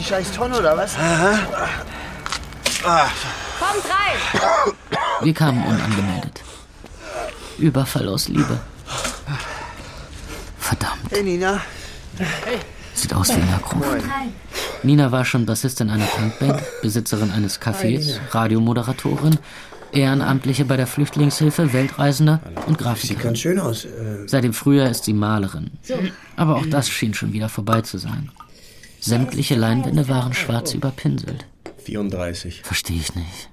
Die 0.04 0.08
scheiß 0.10 0.32
Tonne 0.32 0.58
oder 0.58 0.76
was? 0.76 0.94
Kommt 2.82 3.84
rein! 3.88 4.74
Wir 5.22 5.32
kamen 5.32 5.64
unangemeldet. 5.64 6.42
Überfall 7.56 8.06
aus 8.08 8.28
Liebe. 8.28 8.60
Verdammt, 10.58 11.00
Hey 11.10 11.22
Nina. 11.22 11.58
sieht 12.92 13.14
aus 13.14 13.30
wie 13.30 13.40
ein 13.40 13.54
Akruf. 13.54 13.82
Nina 14.82 15.10
war 15.10 15.24
schon 15.24 15.46
Bassistin 15.46 15.88
einer 15.88 16.04
Punkband, 16.04 16.60
Besitzerin 16.82 17.30
eines 17.30 17.58
Cafés, 17.62 18.18
Radiomoderatorin, 18.32 19.38
Ehrenamtliche 19.92 20.66
bei 20.66 20.76
der 20.76 20.86
Flüchtlingshilfe, 20.86 21.72
Weltreisende 21.72 22.40
und 22.66 22.76
Sieht 22.76 22.78
Grafikerin. 22.78 23.22
ganz 23.22 23.38
schön 23.38 23.58
aus. 23.58 23.86
Äh, 23.86 24.26
Seit 24.28 24.44
dem 24.44 24.52
Frühjahr 24.52 24.90
ist 24.90 25.04
sie 25.04 25.14
Malerin. 25.14 25.70
Aber 26.36 26.56
auch 26.56 26.66
das 26.66 26.90
schien 26.90 27.14
schon 27.14 27.32
wieder 27.32 27.48
vorbei 27.48 27.80
zu 27.80 27.96
sein. 27.96 28.30
Sämtliche 29.04 29.54
Leinwände 29.54 30.08
waren 30.08 30.32
schwarz 30.32 30.72
überpinselt. 30.72 31.44
34. 31.84 32.62
Verstehe 32.62 32.96
ich 32.96 33.14
nicht. 33.14 33.50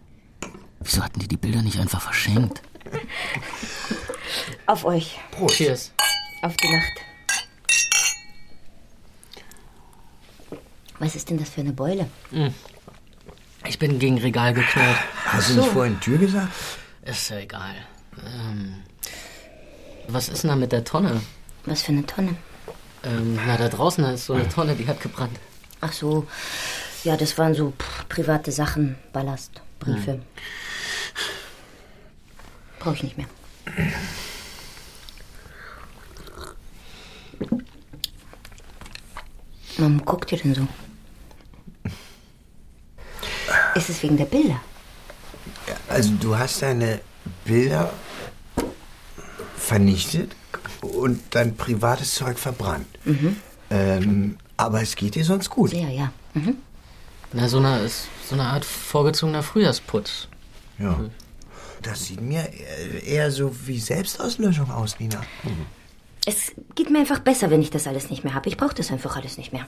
Wieso 0.79 1.03
hatten 1.03 1.19
die 1.19 1.27
die 1.27 1.35
Bilder 1.35 1.61
nicht 1.61 1.77
einfach 1.77 1.99
verschenkt? 1.99 2.61
Auf 4.65 4.85
euch. 4.85 5.19
Cheers. 5.49 5.91
Auf 6.41 6.55
die 6.55 6.71
Nacht. 6.71 7.01
Was 10.99 11.17
ist 11.17 11.29
denn 11.29 11.37
das 11.37 11.49
für 11.49 11.59
eine 11.59 11.73
Beule? 11.73 12.07
Ich 13.67 13.77
bin 13.77 13.99
gegen 13.99 14.19
Regal 14.19 14.53
geknallt. 14.53 14.99
hast 15.25 15.49
du 15.49 15.55
nicht 15.55 15.67
vorhin 15.67 15.99
Tür 15.99 16.17
gesagt? 16.17 16.53
Ist 17.03 17.29
ja 17.29 17.39
egal. 17.39 17.75
Ähm, 18.25 18.75
was 20.07 20.29
ist 20.29 20.43
denn 20.43 20.51
da 20.51 20.55
mit 20.55 20.71
der 20.71 20.85
Tonne? 20.85 21.21
Was 21.65 21.81
für 21.81 21.91
eine 21.91 22.05
Tonne? 22.05 22.37
Ähm, 23.03 23.39
na, 23.45 23.57
da 23.57 23.67
draußen 23.67 24.03
ist 24.05 24.25
so 24.25 24.33
eine 24.33 24.47
Tonne, 24.47 24.75
die 24.75 24.87
hat 24.87 25.01
gebrannt. 25.01 25.37
Ach 25.79 25.91
so. 25.91 26.27
Ja, 27.03 27.17
das 27.17 27.37
waren 27.37 27.55
so 27.55 27.71
pff, 27.71 28.07
private 28.09 28.51
Sachen, 28.51 28.95
Ballast, 29.11 29.61
Briefe. 29.79 30.21
Brauche 32.79 32.95
ich 32.95 33.03
nicht 33.03 33.17
mehr. 33.17 33.27
Warum 39.77 40.05
guckt 40.05 40.31
ihr 40.31 40.37
denn 40.37 40.53
so? 40.53 40.67
Ist 43.73 43.89
es 43.89 44.03
wegen 44.03 44.17
der 44.17 44.25
Bilder? 44.25 44.59
Also 45.87 46.11
du 46.19 46.37
hast 46.37 46.61
deine 46.61 47.01
Bilder 47.45 47.91
vernichtet 49.57 50.35
und 51.01 51.19
dein 51.31 51.55
privates 51.55 52.15
Zeug 52.15 52.37
verbrannt. 52.39 52.87
Ähm, 53.69 54.37
aber 54.57 54.81
es 54.81 54.95
geht 54.95 55.15
dir 55.15 55.25
sonst 55.25 55.49
gut. 55.49 55.73
Ja, 55.73 55.89
ja. 55.89 56.11
Mhm. 56.33 56.55
Na, 57.33 57.47
so 57.47 57.57
eine, 57.59 57.79
ist 57.79 58.07
so 58.27 58.35
eine 58.35 58.45
Art 58.45 58.65
vorgezogener 58.65 59.43
Frühjahrsputz. 59.43 60.27
Ja. 60.79 60.99
Das 61.81 62.05
sieht 62.05 62.21
mir 62.21 62.47
eher- 62.53 63.03
eher 63.03 63.31
so 63.31 63.55
wie 63.65 63.79
Selbstauslöschung 63.79 64.69
aus, 64.69 64.99
Nina. 64.99 65.21
Es 66.25 66.51
geht 66.75 66.89
mir 66.91 66.99
einfach 66.99 67.19
besser, 67.19 67.49
wenn 67.49 67.61
ich 67.61 67.71
das 67.71 67.87
alles 67.87 68.09
nicht 68.09 68.23
mehr 68.23 68.33
habe. 68.35 68.49
Ich 68.49 68.57
brauche 68.57 68.75
das 68.75 68.91
einfach 68.91 69.15
alles 69.15 69.37
nicht 69.37 69.51
mehr. 69.53 69.67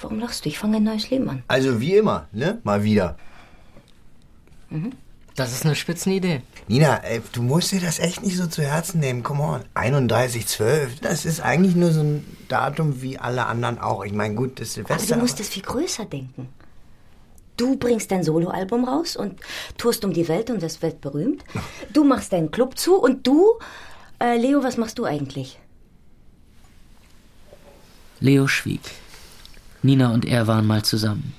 Warum 0.00 0.18
lachst 0.18 0.44
du? 0.44 0.48
Ich 0.48 0.58
fange 0.58 0.78
ein 0.78 0.84
neues 0.84 1.10
Leben 1.10 1.28
an. 1.28 1.42
Also 1.46 1.80
wie 1.80 1.96
immer, 1.96 2.26
ne? 2.32 2.58
Mal 2.64 2.82
wieder. 2.82 3.16
Das 5.40 5.52
ist 5.52 5.64
eine 5.64 5.74
Spitzenidee. 5.74 6.42
Nina, 6.68 6.96
ey, 6.96 7.22
du 7.32 7.40
musst 7.40 7.72
dir 7.72 7.80
das 7.80 7.98
echt 7.98 8.22
nicht 8.22 8.36
so 8.36 8.46
zu 8.46 8.60
Herzen 8.60 9.00
nehmen. 9.00 9.22
Come 9.22 9.42
on. 9.42 9.62
31,12. 9.74 11.00
Das 11.00 11.24
ist 11.24 11.40
eigentlich 11.40 11.74
nur 11.74 11.92
so 11.92 12.00
ein 12.02 12.26
Datum 12.48 13.00
wie 13.00 13.16
alle 13.16 13.46
anderen 13.46 13.78
auch. 13.78 14.04
Ich 14.04 14.12
meine, 14.12 14.34
gut, 14.34 14.60
das 14.60 14.76
Aber 14.76 14.88
Silvester. 14.88 15.14
du 15.14 15.20
musst 15.22 15.40
es 15.40 15.48
viel 15.48 15.62
größer 15.62 16.04
denken. 16.04 16.50
Du 17.56 17.76
bringst 17.78 18.10
dein 18.10 18.22
Soloalbum 18.22 18.84
raus 18.84 19.16
und 19.16 19.40
tourst 19.78 20.04
um 20.04 20.12
die 20.12 20.28
Welt 20.28 20.50
und 20.50 20.60
wirst 20.60 20.82
weltberühmt. 20.82 21.42
Du 21.90 22.04
machst 22.04 22.34
deinen 22.34 22.50
Club 22.50 22.76
zu 22.78 22.96
und 22.96 23.26
du, 23.26 23.54
äh, 24.22 24.36
Leo, 24.36 24.62
was 24.62 24.76
machst 24.76 24.98
du 24.98 25.06
eigentlich? 25.06 25.58
Leo 28.20 28.46
schwieg. 28.46 28.82
Nina 29.82 30.12
und 30.12 30.26
er 30.26 30.46
waren 30.46 30.66
mal 30.66 30.82
zusammen. 30.84 31.32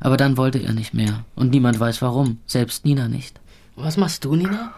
Aber 0.00 0.16
dann 0.16 0.36
wollte 0.36 0.58
er 0.58 0.72
nicht 0.72 0.94
mehr. 0.94 1.24
Und 1.34 1.50
niemand 1.50 1.78
weiß 1.80 2.02
warum. 2.02 2.40
Selbst 2.46 2.84
Nina 2.84 3.08
nicht. 3.08 3.40
Was 3.76 3.96
machst 3.96 4.24
du, 4.24 4.34
Nina? 4.34 4.74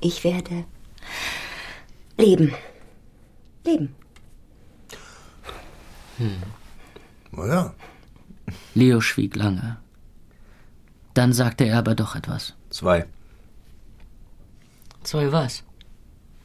Ich 0.00 0.22
werde 0.24 0.64
leben. 2.16 2.52
Leben. 3.64 3.94
Oh 7.36 7.46
ja. 7.46 7.74
Leo 8.74 9.00
schwieg 9.00 9.36
lange. 9.36 9.76
Dann 11.14 11.32
sagte 11.32 11.64
er 11.64 11.78
aber 11.78 11.94
doch 11.94 12.16
etwas. 12.16 12.54
Zwei. 12.70 13.06
Zwei 15.02 15.32
was? 15.32 15.64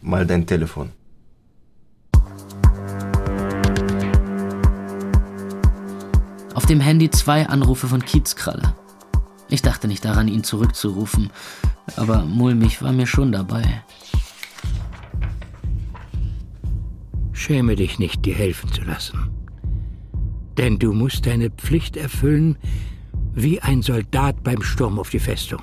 Mal 0.01 0.25
dein 0.25 0.45
Telefon. 0.45 0.91
Auf 6.53 6.67
dem 6.67 6.79
Handy 6.79 7.10
zwei 7.10 7.48
Anrufe 7.48 7.88
von 7.88 8.03
Kiezkralle. 8.05 8.75
Ich 9.50 9.62
dachte 9.62 9.88
nicht 9.88 10.05
daran, 10.05 10.27
ihn 10.27 10.43
zurückzurufen, 10.43 11.31
aber 11.95 12.25
mulmig 12.25 12.81
war 12.81 12.91
mir 12.91 13.07
schon 13.07 13.31
dabei. 13.31 13.83
Schäme 17.31 17.75
dich 17.75 17.98
nicht, 17.98 18.24
dir 18.25 18.36
helfen 18.36 18.72
zu 18.72 18.83
lassen. 18.83 19.29
Denn 20.57 20.77
du 20.77 20.93
musst 20.93 21.25
deine 21.25 21.50
Pflicht 21.50 21.98
erfüllen 21.98 22.57
wie 23.33 23.60
ein 23.60 23.81
Soldat 23.81 24.43
beim 24.43 24.62
Sturm 24.62 25.00
auf 25.00 25.10
die 25.10 25.19
Festung. 25.19 25.62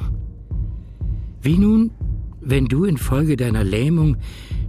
Wie 1.40 1.56
nun, 1.56 1.92
wenn 2.40 2.66
du 2.66 2.84
infolge 2.84 3.36
deiner 3.36 3.62
Lähmung 3.62 4.16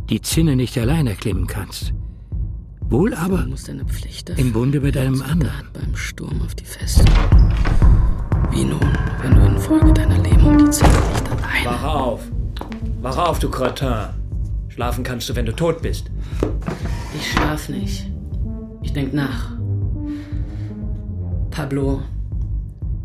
die 0.09 0.21
Zinne 0.21 0.55
nicht 0.55 0.77
allein 0.77 1.07
erklimmen 1.07 1.47
kannst. 1.47 1.93
Wohl 2.91 3.13
aber 3.13 3.47
im 4.35 4.51
Bunde 4.51 4.81
mit 4.81 4.97
einem 4.97 5.21
anderen. 5.21 5.69
beim 5.71 5.95
Sturm 5.95 6.41
auf 6.41 6.53
die 6.55 6.65
Festung. 6.65 7.05
Wie 8.51 8.65
nun, 8.65 8.81
wenn 9.21 9.33
du 9.33 9.45
infolge 9.45 9.93
deiner 9.93 10.17
Lähmung 10.17 10.57
die 10.57 10.69
Zelle 10.69 10.91
nicht 10.91 11.31
allein... 11.31 11.65
Wach 11.67 11.83
auf. 11.83 12.21
Wach 13.01 13.17
auf, 13.17 13.39
du 13.39 13.49
Cretin. 13.49 14.09
Schlafen 14.67 15.05
kannst 15.05 15.29
du, 15.29 15.35
wenn 15.37 15.45
du 15.45 15.53
tot 15.53 15.81
bist. 15.81 16.11
Ich 17.15 17.31
schlaf 17.31 17.69
nicht. 17.69 18.11
Ich 18.81 18.91
denk 18.91 19.13
nach. 19.13 19.53
Pablo, 21.49 22.01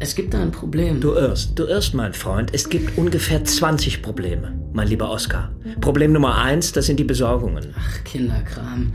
es 0.01 0.17
gibt 0.17 0.35
da 0.35 0.43
ein 0.43 0.51
Problem. 0.51 1.01
Du 1.01 1.13
irrst, 1.13 1.57
du 1.57 1.63
irrst, 1.63 1.95
mein 1.95 2.13
Freund. 2.13 2.53
Es 2.53 2.69
gibt 2.69 2.99
ungefähr 2.99 3.45
20 3.45 4.03
Probleme, 4.03 4.53
mein 4.73 4.89
lieber 4.89 5.09
Oskar. 5.11 5.53
Problem 5.81 6.11
Nummer 6.11 6.39
eins, 6.39 6.73
das 6.73 6.87
sind 6.87 6.99
die 6.99 7.05
Besorgungen. 7.05 7.73
Ach, 7.79 8.03
Kinderkram. 8.03 8.91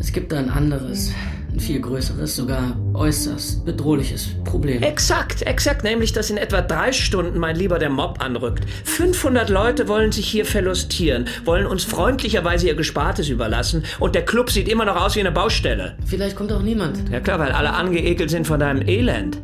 Es 0.00 0.12
gibt 0.12 0.30
da 0.30 0.38
ein 0.38 0.48
anderes, 0.48 1.12
ein 1.52 1.58
viel 1.58 1.80
größeres, 1.80 2.36
sogar 2.36 2.76
äußerst 2.94 3.64
bedrohliches 3.64 4.28
Problem. 4.44 4.80
Exakt, 4.80 5.42
exakt, 5.42 5.82
nämlich, 5.82 6.12
dass 6.12 6.30
in 6.30 6.36
etwa 6.36 6.60
drei 6.60 6.92
Stunden 6.92 7.36
mein 7.38 7.56
Lieber 7.56 7.80
der 7.80 7.90
Mob 7.90 8.22
anrückt. 8.22 8.64
500 8.84 9.50
Leute 9.50 9.88
wollen 9.88 10.12
sich 10.12 10.28
hier 10.28 10.46
verlustieren, 10.46 11.26
wollen 11.44 11.66
uns 11.66 11.82
freundlicherweise 11.82 12.68
ihr 12.68 12.76
Gespartes 12.76 13.28
überlassen 13.28 13.82
und 13.98 14.14
der 14.14 14.24
Club 14.24 14.50
sieht 14.52 14.68
immer 14.68 14.84
noch 14.84 15.04
aus 15.04 15.16
wie 15.16 15.20
eine 15.20 15.32
Baustelle. 15.32 15.96
Vielleicht 16.06 16.36
kommt 16.36 16.52
auch 16.52 16.62
niemand. 16.62 17.10
Ja 17.10 17.18
klar, 17.18 17.40
weil 17.40 17.50
alle 17.50 17.72
angeekelt 17.72 18.30
sind 18.30 18.46
von 18.46 18.60
deinem 18.60 18.86
Elend. 18.86 19.38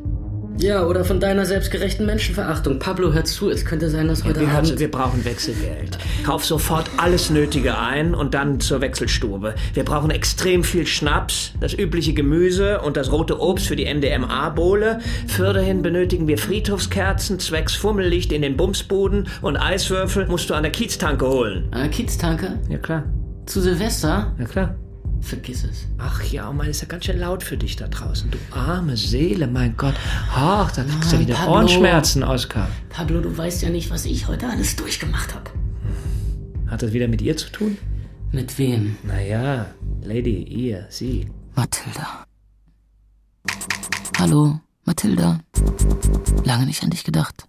Ja, 0.59 0.87
oder 0.87 1.05
von 1.05 1.19
deiner 1.19 1.47
selbstgerechten 1.47 2.07
Menschenverachtung. 2.07 2.79
Pablo, 2.79 3.13
hör 3.13 3.25
zu, 3.25 3.51
es 3.51 3.65
könnte 3.65 3.91
sein, 3.91 4.07
dass 4.07 4.25
heute 4.25 4.41
Wir, 4.41 4.53
hören, 4.53 4.65
Abend... 4.65 4.79
wir 4.79 4.91
brauchen 4.91 5.25
Wechselgeld. 5.25 5.99
Kauf 6.25 6.45
sofort 6.45 6.89
alles 6.97 7.31
Nötige 7.31 7.77
ein 7.77 8.15
und 8.15 8.35
dann 8.35 8.61
zur 8.61 8.81
Wechselstube. 8.81 9.55
Wir 9.75 9.85
brauchen 9.85 10.11
extrem 10.11 10.63
viel 10.63 10.87
Schnaps, 10.87 11.53
das 11.61 11.75
übliche 11.75 12.15
Gemüse 12.15 12.81
und 12.81 12.97
das 12.97 13.11
rote 13.11 13.41
Obst 13.41 13.67
für 13.67 13.77
die 13.77 13.93
MDMA-Bowle. 13.93 15.01
Fürderhin 15.27 15.83
benötigen 15.83 16.29
wir 16.29 16.39
Friedhofskerzen, 16.39 17.41
zwecks 17.41 17.75
Fummellicht 17.75 18.33
in 18.33 18.43
den 18.43 18.57
Bumsbuden 18.57 19.27
und 19.43 19.57
Eiswürfel 19.57 20.27
musst 20.27 20.51
du 20.51 20.55
an 20.55 20.63
der 20.63 20.73
Kieztanke 20.73 21.27
holen. 21.27 21.71
Äh, 21.73 21.89
Kieztanke? 21.89 22.61
Ja, 22.69 22.79
klar. 22.79 23.05
Zu 23.47 23.61
Silvester? 23.61 24.33
Ja, 24.39 24.45
klar. 24.45 24.77
Vergiss 25.25 25.64
es. 25.64 25.87
Ach 25.97 26.23
ja, 26.25 26.52
Mann, 26.52 26.69
ist 26.69 26.83
ja 26.83 26.87
ganz 26.87 27.07
schön 27.07 27.19
laut 27.19 27.43
für 27.43 27.57
dich 27.57 27.76
da 27.76 27.88
draußen. 27.88 28.31
Du 28.31 28.38
arme 28.54 28.95
Seele, 28.95 29.47
mein 29.47 29.75
Gott. 29.75 29.95
Ach, 30.31 30.71
da 30.71 30.85
kriegst 30.85 31.12
du 31.12 31.16
Mann, 31.16 31.26
wieder 31.26 31.35
Pablo. 31.35 31.54
Ohrenschmerzen, 31.54 32.23
Oskar. 32.23 32.69
Pablo, 32.90 33.23
du 33.23 33.37
weißt 33.37 33.62
ja 33.62 33.71
nicht, 33.71 33.90
was 33.90 34.04
ich 34.04 34.28
heute 34.28 34.47
alles 34.47 34.76
durchgemacht 34.76 35.35
habe. 35.35 35.50
Hat 36.66 36.83
das 36.83 36.93
wieder 36.93 37.09
mit 37.09 37.23
ihr 37.23 37.37
zu 37.38 37.49
tun? 37.50 37.78
Mit 38.33 38.59
wem? 38.59 38.97
Naja, 39.02 39.66
Lady, 40.02 40.43
ihr, 40.43 40.87
sie. 40.90 41.31
Mathilda. 41.54 42.26
Hallo, 44.19 44.61
Mathilda. 44.85 45.40
Lange 46.45 46.66
nicht 46.66 46.83
an 46.83 46.90
dich 46.90 47.04
gedacht. 47.04 47.47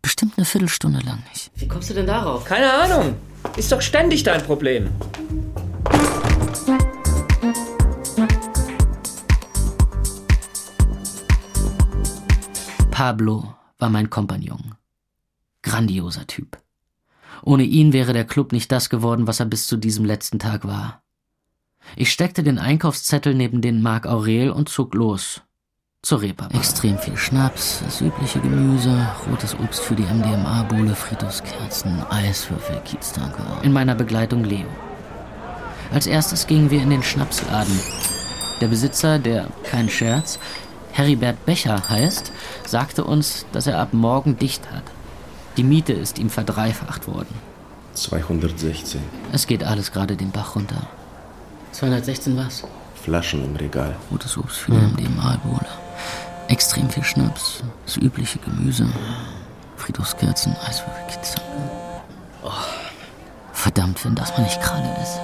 Bestimmt 0.00 0.34
eine 0.38 0.46
Viertelstunde 0.46 1.00
lang 1.00 1.22
nicht. 1.28 1.50
Wie 1.56 1.68
kommst 1.68 1.90
du 1.90 1.94
denn 1.94 2.06
darauf? 2.06 2.46
Keine 2.46 2.72
Ahnung. 2.72 3.14
Ist 3.58 3.70
doch 3.72 3.82
ständig 3.82 4.22
dein 4.22 4.42
Problem. 4.42 4.88
Pablo 13.00 13.54
war 13.78 13.88
mein 13.88 14.10
Kompagnon. 14.10 14.74
Grandioser 15.62 16.26
Typ. 16.26 16.58
Ohne 17.42 17.62
ihn 17.62 17.94
wäre 17.94 18.12
der 18.12 18.26
Club 18.26 18.52
nicht 18.52 18.70
das 18.70 18.90
geworden, 18.90 19.26
was 19.26 19.40
er 19.40 19.46
bis 19.46 19.66
zu 19.66 19.78
diesem 19.78 20.04
letzten 20.04 20.38
Tag 20.38 20.66
war. 20.66 21.02
Ich 21.96 22.12
steckte 22.12 22.42
den 22.42 22.58
Einkaufszettel 22.58 23.32
neben 23.32 23.62
den 23.62 23.80
Marc 23.80 24.06
Aurel 24.06 24.50
und 24.50 24.68
zog 24.68 24.92
los. 24.92 25.40
Zur 26.02 26.20
Reeperbahn. 26.20 26.58
Extrem 26.58 26.98
viel 26.98 27.16
Schnaps, 27.16 27.80
das 27.82 28.02
übliche 28.02 28.38
Gemüse, 28.40 29.08
rotes 29.30 29.58
Obst 29.58 29.80
für 29.80 29.94
die 29.94 30.02
MDMA-Bowle, 30.02 30.94
Friedhofskerzen, 30.94 32.02
Eiswürfel, 32.10 32.82
Kieztanke. 32.84 33.42
In 33.62 33.72
meiner 33.72 33.94
Begleitung 33.94 34.44
Leo. 34.44 34.68
Als 35.90 36.06
erstes 36.06 36.46
gingen 36.46 36.70
wir 36.70 36.82
in 36.82 36.90
den 36.90 37.02
Schnapsladen. 37.02 37.80
Der 38.60 38.68
Besitzer, 38.68 39.18
der, 39.18 39.48
kein 39.64 39.88
Scherz, 39.88 40.38
Heribert 41.00 41.46
Becher 41.46 41.88
heißt, 41.88 42.30
sagte 42.66 43.04
uns, 43.04 43.46
dass 43.52 43.66
er 43.66 43.78
ab 43.78 43.94
morgen 43.94 44.36
dicht 44.36 44.70
hat. 44.70 44.82
Die 45.56 45.62
Miete 45.62 45.94
ist 45.94 46.18
ihm 46.18 46.28
verdreifacht 46.28 47.06
worden. 47.08 47.34
216 47.94 49.00
Es 49.32 49.46
geht 49.46 49.64
alles 49.64 49.92
gerade 49.92 50.14
den 50.14 50.30
Bach 50.30 50.56
runter. 50.56 50.88
216 51.72 52.36
was? 52.36 52.64
Flaschen 53.02 53.42
im 53.42 53.56
Regal. 53.56 53.96
Rotes 54.10 54.36
Obst 54.36 54.58
für 54.58 54.72
die 54.72 54.76
MDMA-Bowle. 54.76 55.66
Extrem 56.48 56.90
viel 56.90 57.04
Schnaps, 57.04 57.62
das 57.86 57.96
übliche 57.96 58.38
Gemüse, 58.40 58.86
Friedhofskerzen, 59.78 60.54
Eiswürfel, 60.68 61.06
Kitzanke. 61.08 61.48
Oh, 62.42 62.50
verdammt, 63.54 64.04
wenn 64.04 64.14
das 64.16 64.36
mal 64.36 64.42
nicht 64.42 64.60
Kralle 64.60 64.94
ist. 65.02 65.18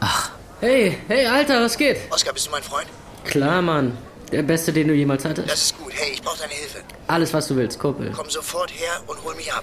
Ach. 0.00 0.30
Hey, 0.60 0.96
hey, 1.08 1.26
Alter, 1.26 1.60
was 1.62 1.76
geht? 1.76 1.98
Oskar, 2.10 2.32
bist 2.32 2.46
du 2.46 2.50
mein 2.50 2.62
Freund? 2.62 2.86
Klar, 3.24 3.60
Mann. 3.60 3.92
Der 4.34 4.42
Beste, 4.42 4.72
den 4.72 4.88
du 4.88 4.94
jemals 4.94 5.24
hattest. 5.24 5.48
Das 5.48 5.62
ist 5.62 5.78
gut. 5.78 5.92
Hey, 5.94 6.10
ich 6.14 6.20
brauche 6.20 6.36
deine 6.40 6.52
Hilfe. 6.54 6.82
Alles, 7.06 7.32
was 7.32 7.46
du 7.46 7.54
willst, 7.54 7.78
Kumpel. 7.78 8.10
Komm 8.16 8.28
sofort 8.28 8.68
her 8.72 9.00
und 9.06 9.22
hol 9.22 9.32
mich 9.36 9.52
ab. 9.52 9.62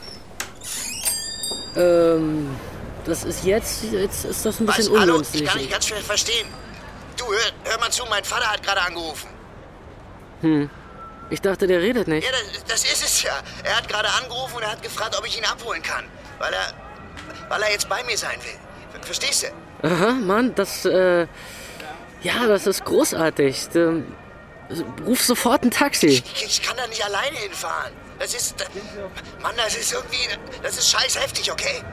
Ähm, 1.76 2.56
das 3.04 3.26
ist 3.26 3.44
jetzt, 3.44 3.84
jetzt 3.92 4.24
ist 4.24 4.46
das 4.46 4.62
ein 4.62 4.68
Was? 4.70 4.78
bisschen 4.78 4.98
Hallo? 4.98 5.12
ungünstig. 5.16 5.42
Ich 5.42 5.48
kann 5.50 5.60
dich 5.60 5.70
ganz 5.70 5.88
schwer 5.88 5.98
verstehen. 6.00 6.48
Du, 7.18 7.26
hör, 7.26 7.52
hör 7.66 7.80
mal 7.82 7.90
zu, 7.92 8.06
mein 8.10 8.24
Vater 8.24 8.46
hat 8.50 8.64
gerade 8.64 8.82
angerufen. 8.82 9.28
Hm. 10.40 10.70
Ich 11.30 11.42
dachte, 11.42 11.68
der 11.68 11.82
redet 11.82 12.08
nicht. 12.08 12.24
Ja, 12.26 12.32
das, 12.32 12.64
das 12.66 12.84
ist 12.86 13.04
es 13.04 13.24
ja. 13.24 13.34
Er 13.66 13.76
hat 13.76 13.90
gerade 13.90 14.08
angerufen 14.22 14.56
und 14.56 14.62
er 14.64 14.72
hat 14.72 14.82
gefragt, 14.82 15.18
ob 15.20 15.28
ich 15.28 15.38
ihn 15.38 15.44
abholen 15.44 15.84
kann. 15.84 16.06
Weil 16.40 16.54
er, 16.54 16.74
weil 17.50 17.62
er 17.62 17.72
jetzt 17.72 17.90
bei 17.90 18.02
mir 18.06 18.18
sein 18.18 18.38
will. 18.42 18.58
Ver- 18.94 19.04
Verstehst 19.06 19.44
du? 19.44 19.88
Aha, 19.88 20.12
Mann, 20.14 20.56
das, 20.56 20.86
äh, 20.86 21.28
ja, 22.24 22.48
das 22.48 22.68
ist 22.68 22.86
großartig. 22.86 23.68
Ähm, 24.72 24.86
ruf 25.06 25.24
sofort 25.24 25.64
ein 25.64 25.72
Taxi. 25.72 26.08
Ich, 26.08 26.46
ich 26.46 26.62
kann 26.62 26.78
da 26.78 26.88
nicht 26.88 27.04
alleine 27.04 27.38
hinfahren. 27.38 27.94
Das 28.20 28.34
ist, 28.34 28.56
Mann, 29.42 29.56
das 29.58 29.76
ist 29.76 29.94
irgendwie, 29.94 30.28
das 30.62 30.78
ist 30.78 30.92
scheiß 30.92 31.20
heftig, 31.20 31.52
okay? 31.52 31.84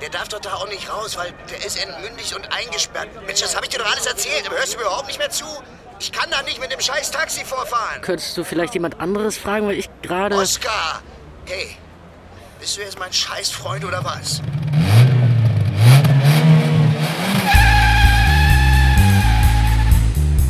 Der 0.00 0.10
darf 0.10 0.28
doch 0.28 0.38
da 0.38 0.54
auch 0.54 0.68
nicht 0.68 0.88
raus, 0.88 1.16
weil 1.16 1.34
der 1.50 1.64
ist 1.66 1.76
entmündigt 1.76 2.34
und 2.34 2.52
eingesperrt. 2.52 3.08
Mensch, 3.26 3.40
das 3.40 3.56
habe 3.56 3.66
ich 3.66 3.70
dir 3.70 3.78
doch 3.78 3.90
alles 3.90 4.06
erzählt. 4.06 4.46
Aber 4.46 4.56
hörst 4.56 4.74
du 4.74 4.78
mir 4.78 4.84
überhaupt 4.84 5.08
nicht 5.08 5.18
mehr 5.18 5.30
zu? 5.30 5.44
Ich 5.98 6.12
kann 6.12 6.30
da 6.30 6.42
nicht 6.42 6.60
mit 6.60 6.70
dem 6.70 6.80
scheiß 6.80 7.10
Taxi 7.10 7.44
vorfahren. 7.44 8.00
Könntest 8.02 8.36
du 8.36 8.44
vielleicht 8.44 8.74
jemand 8.74 9.00
anderes 9.00 9.36
fragen, 9.36 9.66
weil 9.66 9.76
ich 9.76 9.90
gerade... 10.02 10.36
Oskar! 10.36 11.02
Hey, 11.46 11.76
bist 12.60 12.76
du 12.76 12.82
jetzt 12.82 12.98
mein 12.98 13.12
Scheißfreund 13.12 13.84
oder 13.84 14.04
was? 14.04 14.40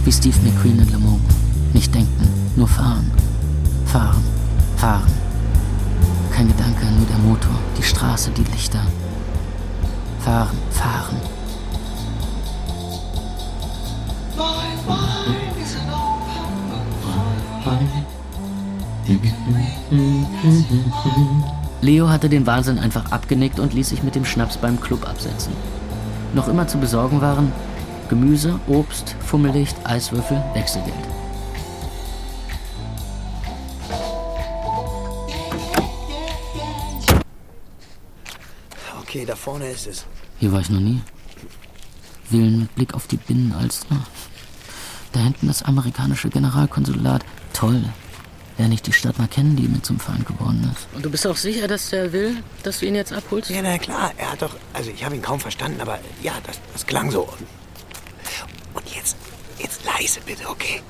Wie 0.05 0.13
Steve 0.13 0.39
McQueen 0.41 0.81
in. 0.81 0.98
Nicht 1.79 1.95
denken, 1.95 2.29
nur 2.57 2.67
fahren. 2.67 3.09
Fahren, 3.87 4.25
fahren. 4.79 5.13
Kein 6.33 6.49
Gedanke, 6.49 6.85
nur 6.87 7.07
der 7.07 7.19
Motor, 7.19 7.55
die 7.79 7.85
Straße, 7.85 8.33
die 8.33 8.43
Lichter. 8.43 8.81
Fahren, 10.19 10.59
fahren. 10.73 11.17
Leo 21.81 22.09
hatte 22.09 22.29
den 22.29 22.45
Wahnsinn 22.45 22.81
einfach 22.81 23.13
abgenickt 23.13 23.61
und 23.61 23.73
ließ 23.73 23.91
sich 23.91 24.03
mit 24.03 24.17
dem 24.17 24.25
Schnaps 24.25 24.57
beim 24.57 24.81
Club 24.81 25.09
absetzen. 25.09 25.53
Noch 26.35 26.49
immer 26.49 26.67
zu 26.67 26.79
besorgen 26.79 27.21
waren 27.21 27.53
Gemüse, 28.09 28.59
Obst, 28.67 29.15
Fummellicht, 29.21 29.77
Eiswürfel, 29.85 30.43
Wechselgeld. 30.55 31.18
Okay, 39.09 39.25
da 39.25 39.37
vorne 39.37 39.71
ist 39.71 39.87
es. 39.87 40.05
Hier 40.39 40.53
war 40.53 40.61
ich 40.61 40.69
noch 40.69 40.81
nie. 40.81 41.01
Villen 42.29 42.61
mit 42.61 42.75
Blick 42.75 42.93
auf 42.93 43.07
die 43.07 43.17
Binnenalster. 43.17 43.97
Da 45.13 45.21
hinten 45.21 45.47
das 45.47 45.63
amerikanische 45.63 46.29
Generalkonsulat. 46.29 47.25
Toll. 47.55 47.83
Lerne 48.59 48.75
ich 48.75 48.83
die 48.83 48.93
Stadt 48.93 49.19
mal 49.19 49.27
kennen, 49.27 49.57
die 49.57 49.67
mir 49.67 49.81
zum 49.81 49.99
Feind 49.99 50.27
geworden 50.27 50.71
ist. 50.77 50.89
Und 50.95 51.07
du 51.07 51.11
bist 51.11 51.27
auch 51.27 51.39
sicher, 51.39 51.67
dass 51.67 51.89
der 51.89 52.13
will, 52.13 52.43
dass 52.65 52.81
du 52.81 52.87
ihn 52.87 52.97
jetzt 52.97 53.15
abholst? 53.15 53.49
Ja, 53.49 53.63
na 53.63 53.79
klar. 53.79 54.13
Er 54.19 54.33
hat 54.33 54.43
doch, 54.43 54.55
also 54.75 54.91
ich 54.91 55.03
habe 55.03 55.15
ihn 55.15 55.23
kaum 55.23 55.41
verstanden, 55.41 55.81
aber 55.81 56.01
ja, 56.23 56.35
das, 56.47 56.61
das 56.75 56.85
klang 56.85 57.11
so. 57.11 57.23
Und, 58.75 58.95
jetzt, 58.95 59.17
jetzt 59.59 59.87
leise 59.87 60.21
bitte, 60.27 60.47
okay? 60.51 60.83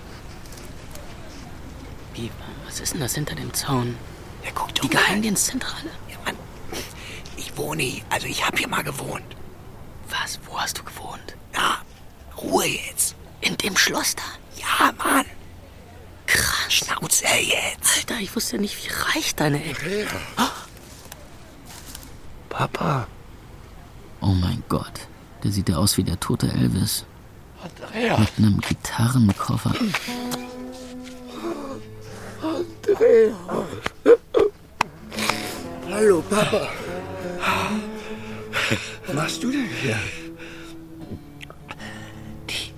Wie, 2.15 2.33
was 2.67 2.81
ist 2.81 2.95
denn 2.95 3.01
das 3.01 3.15
hinter 3.15 3.37
dem 3.37 3.55
Zaun? 3.55 3.95
Ja, 4.45 4.51
guck 4.53 4.75
doch 4.75 4.83
Die. 4.83 4.89
Geheimdienstzentrale. 4.89 5.91
Hier, 7.59 8.03
also 8.11 8.27
ich 8.29 8.47
habe 8.47 8.57
hier 8.57 8.69
mal 8.69 8.85
gewohnt. 8.85 9.37
Was? 10.09 10.39
Wo 10.47 10.59
hast 10.59 10.79
du 10.79 10.85
gewohnt? 10.85 11.37
Ja, 11.53 11.79
Ruhe 12.41 12.67
jetzt. 12.67 13.17
In 13.41 13.57
dem 13.57 13.77
Schloss 13.77 14.15
da? 14.15 14.23
Ja, 14.57 14.93
Mann. 14.93 15.25
Krass. 16.27 16.73
Schnauze 16.73 17.25
jetzt. 17.27 17.99
Alter, 17.99 18.21
ich 18.21 18.35
wusste 18.37 18.57
ja 18.57 18.63
nicht, 18.63 18.77
wie 18.85 18.91
reich 18.93 19.35
deine 19.35 19.65
Ecke 19.65 19.89
ist. 19.89 20.11
Papa. 22.49 23.07
Oh 24.21 24.35
mein 24.35 24.63
Gott. 24.69 25.09
Der 25.43 25.51
sieht 25.51 25.69
ja 25.69 25.77
aus 25.77 25.97
wie 25.97 26.05
der 26.05 26.19
tote 26.21 26.47
Elvis. 26.49 27.05
Andrea. 27.63 28.19
Mit 28.19 28.31
einem 28.39 28.61
Gitarrenkoffer. 28.61 29.75
Andrea. 32.43 33.35
Hallo, 35.91 36.23
Papa. 36.23 36.69
Was 39.07 39.15
machst 39.15 39.43
du 39.43 39.51
denn 39.51 39.69
hier? 39.81 39.99
Die 42.49 42.73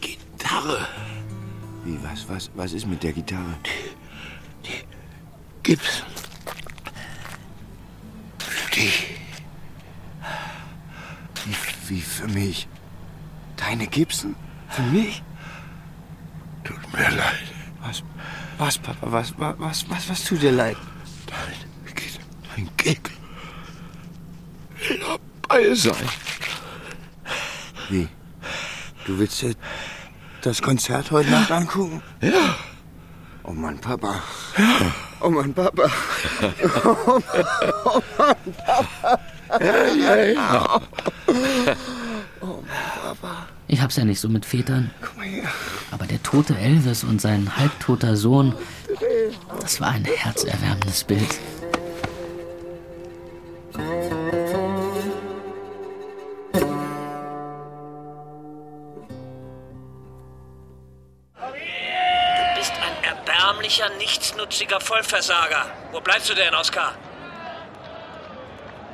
Gitarre. 0.00 0.86
Wie, 1.84 1.98
was, 2.02 2.28
was, 2.28 2.50
was 2.54 2.72
ist 2.72 2.86
mit 2.86 3.02
der 3.02 3.12
Gitarre? 3.12 3.56
Gibson. 5.62 6.06
Für 8.38 8.70
dich. 8.70 9.14
Wie, 11.44 11.56
wie 11.88 12.00
für 12.00 12.28
mich? 12.28 12.68
Deine 13.56 13.86
Gibson? 13.86 14.34
Für 14.68 14.82
mich? 14.82 15.22
Tut 16.64 16.92
mir 16.92 17.10
leid. 17.10 17.52
Was, 17.80 18.02
Was, 18.58 18.78
Papa, 18.78 19.10
was, 19.10 19.34
was, 19.38 19.54
was, 19.58 19.90
was, 19.90 20.08
was 20.08 20.24
tut 20.24 20.42
dir 20.42 20.52
leid? 20.52 20.76
Dein 21.26 21.94
Gig. 21.94 22.18
Dein 22.54 22.68
Gig. 22.76 23.00
Will 24.88 25.00
dabei 25.00 25.74
sein. 25.74 26.08
Wie? 27.88 28.08
Du 29.06 29.18
willst 29.18 29.42
dir 29.42 29.54
das 30.42 30.62
Konzert 30.62 31.10
heute 31.10 31.30
Nacht 31.30 31.50
angucken? 31.50 32.02
Ja. 32.20 32.56
Oh 33.44 33.52
Mann, 33.52 33.78
Papa. 33.80 34.22
Oh 35.20 35.30
Mann, 35.30 35.52
Papa. 35.52 35.90
Oh 36.84 37.20
Mann, 37.26 37.44
oh 37.84 38.02
Mann 38.18 38.36
Papa. 38.56 39.20
Ja, 39.60 39.86
ja, 39.86 40.16
ja. 40.24 40.80
Oh 42.40 42.46
Mann, 42.46 42.64
Papa. 43.02 43.46
Ich 43.68 43.80
hab's 43.80 43.96
ja 43.96 44.04
nicht 44.04 44.20
so 44.20 44.28
mit 44.28 44.44
Vätern. 44.46 44.90
Aber 45.90 46.06
der 46.06 46.22
tote 46.22 46.56
Elvis 46.56 47.04
und 47.04 47.20
sein 47.20 47.56
halbtoter 47.56 48.16
Sohn, 48.16 48.54
das 49.60 49.80
war 49.80 49.90
ein 49.90 50.04
herzerwärmendes 50.04 51.04
Bild. 51.04 51.38
Nichtsnutziger 64.52 64.80
Vollversager. 64.80 65.66
Wo 65.92 66.00
bleibst 66.00 66.28
du 66.28 66.34
denn, 66.34 66.54
Oskar? 66.54 66.92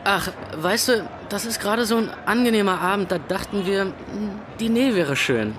Ach, 0.05 0.29
weißt 0.57 0.89
du, 0.89 1.09
das 1.29 1.45
ist 1.45 1.61
gerade 1.61 1.85
so 1.85 1.97
ein 1.97 2.11
angenehmer 2.27 2.81
Abend. 2.81 3.11
Da 3.11 3.19
dachten 3.19 3.67
wir, 3.67 3.83
hm, 3.83 4.41
die 4.61 4.69
Nähe 4.69 4.95
wäre 4.95 5.17
schön. 5.17 5.57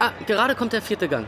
Ah, 0.00 0.10
gerade 0.26 0.54
kommt 0.54 0.72
der 0.72 0.82
vierte 0.82 1.08
Gang. 1.08 1.26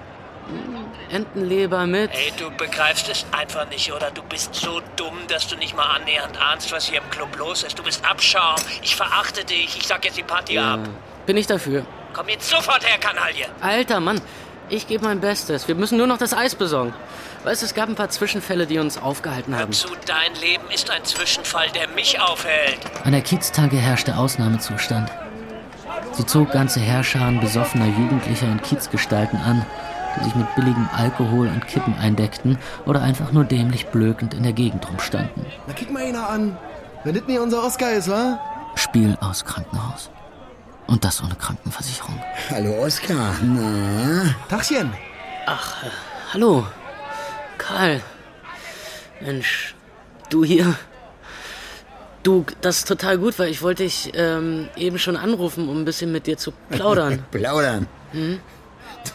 Hm, 0.49 0.87
Entenleber 1.11 1.87
mit. 1.87 2.11
Ey, 2.12 2.33
du 2.37 2.51
begreifst 2.51 3.09
es 3.09 3.25
einfach 3.33 3.69
nicht, 3.71 3.93
oder? 3.93 4.11
Du 4.11 4.23
bist 4.23 4.55
so 4.55 4.83
dumm, 4.97 5.17
dass 5.29 5.47
du 5.47 5.57
nicht 5.57 5.77
mal 5.77 5.87
annähernd 5.97 6.37
ahnst, 6.41 6.73
was 6.73 6.87
hier 6.87 7.01
im 7.01 7.09
Club 7.11 7.37
los 7.38 7.62
ist. 7.62 7.79
Du 7.79 7.83
bist 7.85 8.05
Abschaum. 8.05 8.57
Ich 8.83 8.97
verachte 8.97 9.45
dich. 9.45 9.77
Ich 9.79 9.87
sag 9.87 10.05
jetzt 10.05 10.19
die 10.19 10.23
Party 10.25 10.59
ab. 10.59 10.81
Bin 11.27 11.37
ich 11.37 11.47
dafür. 11.47 11.87
Komm 12.12 12.29
jetzt 12.29 12.49
sofort 12.51 12.85
her, 12.85 12.99
Kanaille. 12.99 13.47
Alter 13.61 14.01
Mann, 14.01 14.21
ich 14.69 14.87
gebe 14.87 15.05
mein 15.05 15.21
Bestes. 15.21 15.69
Wir 15.69 15.77
müssen 15.77 15.97
nur 15.97 16.07
noch 16.07 16.19
das 16.19 16.35
Eis 16.35 16.55
besorgen. 16.55 16.93
Weißt 17.44 17.62
du, 17.62 17.66
es 17.66 17.74
gab 17.74 17.88
ein 17.88 17.94
paar 17.94 18.11
Zwischenfälle, 18.11 18.66
die 18.66 18.79
uns 18.79 18.98
aufgehalten 18.98 19.57
haben. 19.57 19.72
Zu 19.72 19.88
dein 20.07 20.35
Leben 20.40 20.64
ist 20.74 20.90
ein 20.90 21.05
Zwischenfall, 21.05 21.68
der 21.70 21.88
mich 21.88 22.20
aufhält. 22.20 22.79
An 23.05 23.12
der 23.12 23.20
Kieztanke 23.22 23.77
herrschte 23.77 24.16
Ausnahmezustand. 24.16 25.11
Sie 26.12 26.27
zog 26.27 26.51
ganze 26.51 26.81
Heerscharen 26.81 27.40
besoffener 27.40 27.87
Jugendlicher 27.87 28.46
in 28.46 28.61
Kiezgestalten 28.61 29.38
an, 29.38 29.64
die 30.16 30.24
sich 30.24 30.35
mit 30.35 30.53
billigem 30.57 30.88
Alkohol 30.92 31.46
und 31.46 31.66
Kippen 31.68 31.94
eindeckten 31.98 32.59
oder 32.87 33.03
einfach 33.03 33.31
nur 33.31 33.44
dämlich 33.44 33.87
blökend 33.87 34.35
in 34.35 34.42
der 34.42 34.53
Gegend 34.53 34.88
rumstanden. 34.88 35.46
Na, 35.66 35.74
kick 35.74 35.92
mal 35.92 36.03
einer 36.03 36.29
an. 36.29 36.57
Wenn 37.05 37.14
das 37.14 37.24
nicht 37.24 37.38
unser 37.38 37.62
Oscar 37.64 37.92
ist, 37.92 38.11
wa? 38.11 38.40
Spiel 38.74 39.16
aus 39.20 39.44
Krankenhaus. 39.44 40.11
Und 40.88 41.05
das 41.05 41.22
ohne 41.22 41.35
Krankenversicherung. 41.37 42.20
Hallo 42.51 42.83
Oskar. 42.83 43.35
Na? 43.42 44.35
Tachchen. 44.48 44.92
Ach, 45.46 45.85
äh, 45.85 45.90
hallo. 46.33 46.66
Karl. 47.69 48.01
Mensch, 49.21 49.75
du 50.31 50.43
hier. 50.43 50.75
Du, 52.23 52.47
das 52.63 52.79
ist 52.79 52.89
total 52.89 53.19
gut, 53.19 53.39
weil 53.39 53.51
ich 53.51 53.61
wollte 53.61 53.83
dich 53.83 54.11
ähm, 54.15 54.69
eben 54.77 54.99
schon 54.99 55.17
anrufen, 55.17 55.69
um 55.69 55.83
ein 55.83 55.85
bisschen 55.85 56.11
mit 56.11 56.27
dir 56.27 56.39
zu 56.39 56.53
plaudern. 56.71 57.25
Plaudern? 57.31 57.87
Hm? 58.13 58.41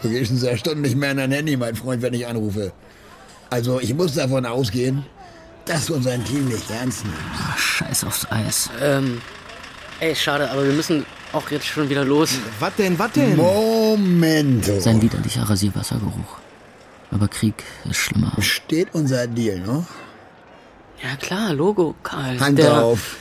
Du 0.02 0.08
gehst 0.08 0.28
schon 0.28 0.38
seit 0.38 0.60
Stunden 0.60 0.82
nicht 0.82 0.96
mehr 0.96 1.10
in 1.10 1.16
dein 1.16 1.32
Handy, 1.32 1.56
mein 1.56 1.74
Freund, 1.74 2.00
wenn 2.02 2.14
ich 2.14 2.26
anrufe. 2.26 2.72
Also, 3.50 3.80
ich 3.80 3.92
muss 3.92 4.14
davon 4.14 4.46
ausgehen, 4.46 5.04
dass 5.64 5.86
du 5.86 5.94
unseren 5.94 6.24
Team 6.24 6.46
nicht 6.46 6.70
ernst 6.70 7.04
nimmst. 7.04 7.20
Ah, 7.36 7.56
Scheiß 7.58 8.04
aufs 8.04 8.26
Eis. 8.30 8.70
Ähm, 8.80 9.20
ey, 10.00 10.14
schade, 10.14 10.48
aber 10.50 10.64
wir 10.64 10.72
müssen 10.72 11.04
auch 11.32 11.50
jetzt 11.50 11.66
schon 11.66 11.88
wieder 11.88 12.04
los. 12.04 12.38
Was 12.60 12.74
denn, 12.76 12.98
was 12.98 13.10
denn? 13.12 13.36
Momento. 13.36 14.78
Sein 14.80 15.02
widerlicher 15.02 15.42
Rasierwassergeruch. 15.42 16.43
Aber 17.14 17.28
Krieg 17.28 17.54
ist 17.88 17.96
schlimmer. 17.96 18.32
Steht 18.40 18.88
unser 18.92 19.26
Deal 19.26 19.60
noch? 19.60 19.86
Ja 21.02 21.16
klar, 21.16 21.54
Logo, 21.54 21.94
Karl. 22.02 22.38
Hand 22.40 22.58
Der- 22.58 22.82
auf. 22.82 23.16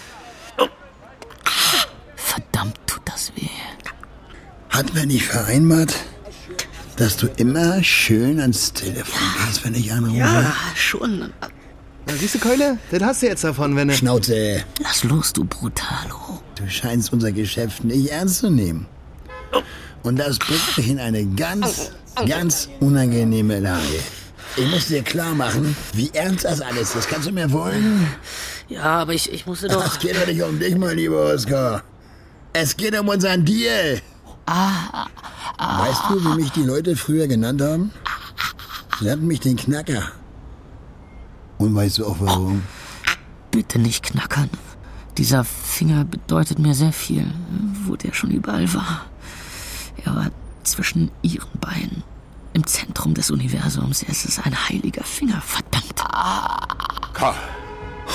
Verdammt, 2.15 2.75
tut 2.88 3.01
das 3.06 3.32
weh. 3.36 3.47
Hat 4.69 4.93
man 4.95 5.08
nicht 5.08 5.25
vereinbart, 5.25 5.93
dass 6.95 7.17
du 7.17 7.27
immer 7.38 7.84
schön 7.84 8.39
ans 8.39 8.73
Telefon 8.73 9.21
gehst, 9.45 9.63
wenn 9.63 9.75
ich 9.75 9.91
anrufe? 9.93 10.17
Ja, 10.17 10.53
schon. 10.75 11.32
Na, 12.06 12.13
siehst 12.15 12.36
du, 12.36 12.39
Keule? 12.39 12.77
Das 12.91 13.03
hast 13.03 13.21
du 13.21 13.27
jetzt 13.27 13.43
davon, 13.43 13.75
wenn 13.75 13.88
du... 13.89 13.93
Schnauze. 13.93 14.63
Lass 14.82 15.03
los, 15.03 15.32
du 15.34 15.45
Brutalo. 15.45 16.41
Du 16.56 16.67
scheinst 16.69 17.13
unser 17.13 17.32
Geschäft 17.32 17.84
nicht 17.84 18.10
ernst 18.10 18.39
zu 18.39 18.49
nehmen. 18.49 18.88
Und 20.03 20.17
das 20.17 20.37
bringt 20.37 20.77
mich 20.77 20.89
in 20.89 20.99
eine 20.99 21.25
ganz, 21.25 21.91
ganz 22.27 22.69
unangenehme 22.79 23.59
Lage. 23.59 23.99
Ich 24.55 24.69
muss 24.69 24.87
dir 24.87 25.01
klar 25.01 25.33
machen, 25.33 25.75
wie 25.93 26.11
ernst 26.13 26.45
das 26.45 26.61
alles 26.61 26.93
ist. 26.95 27.09
Kannst 27.09 27.27
du 27.27 27.31
mir 27.31 27.49
folgen? 27.49 28.07
Ja, 28.67 28.83
aber 29.01 29.13
ich, 29.13 29.31
ich 29.31 29.45
musste 29.45 29.67
doch... 29.67 29.85
Es 29.85 29.99
geht 29.99 30.15
doch 30.15 30.27
nicht 30.27 30.41
um 30.43 30.59
dich, 30.59 30.75
mein 30.77 30.97
lieber 30.97 31.33
Oskar. 31.33 31.83
Es 32.51 32.77
geht 32.77 32.97
um 32.99 33.07
unseren 33.07 33.43
Deal. 33.45 33.99
Ah, 34.45 35.07
Weißt 35.57 36.01
du, 36.09 36.23
wie 36.23 36.41
mich 36.41 36.51
die 36.51 36.63
Leute 36.63 36.95
früher 36.95 37.27
genannt 37.27 37.61
haben? 37.61 37.91
Sie 38.99 39.05
nannten 39.05 39.27
mich 39.27 39.39
den 39.39 39.55
Knacker. 39.55 40.11
Und 41.57 41.73
weißt 41.75 41.99
du 41.99 42.05
auch 42.05 42.17
warum? 42.19 42.63
Bitte 43.51 43.79
nicht 43.79 44.03
knackern. 44.03 44.49
Dieser 45.17 45.43
Finger 45.43 46.05
bedeutet 46.05 46.59
mir 46.59 46.73
sehr 46.73 46.91
viel, 46.91 47.25
wo 47.85 47.95
der 47.95 48.13
schon 48.13 48.31
überall 48.31 48.71
war. 48.73 49.05
Er 50.05 50.15
war 50.15 50.31
zwischen 50.63 51.11
ihren 51.21 51.49
Beinen, 51.59 52.03
im 52.53 52.65
Zentrum 52.65 53.13
des 53.13 53.31
Universums. 53.31 54.03
Es 54.07 54.25
ist 54.25 54.45
ein 54.45 54.55
heiliger 54.69 55.03
Finger, 55.03 55.41
verdammt. 55.41 56.03
Karl. 57.13 57.35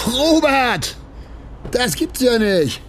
Robert! 0.07 0.96
Das 1.70 1.94
gibt's 1.94 2.20
ja 2.20 2.38
nicht. 2.38 2.81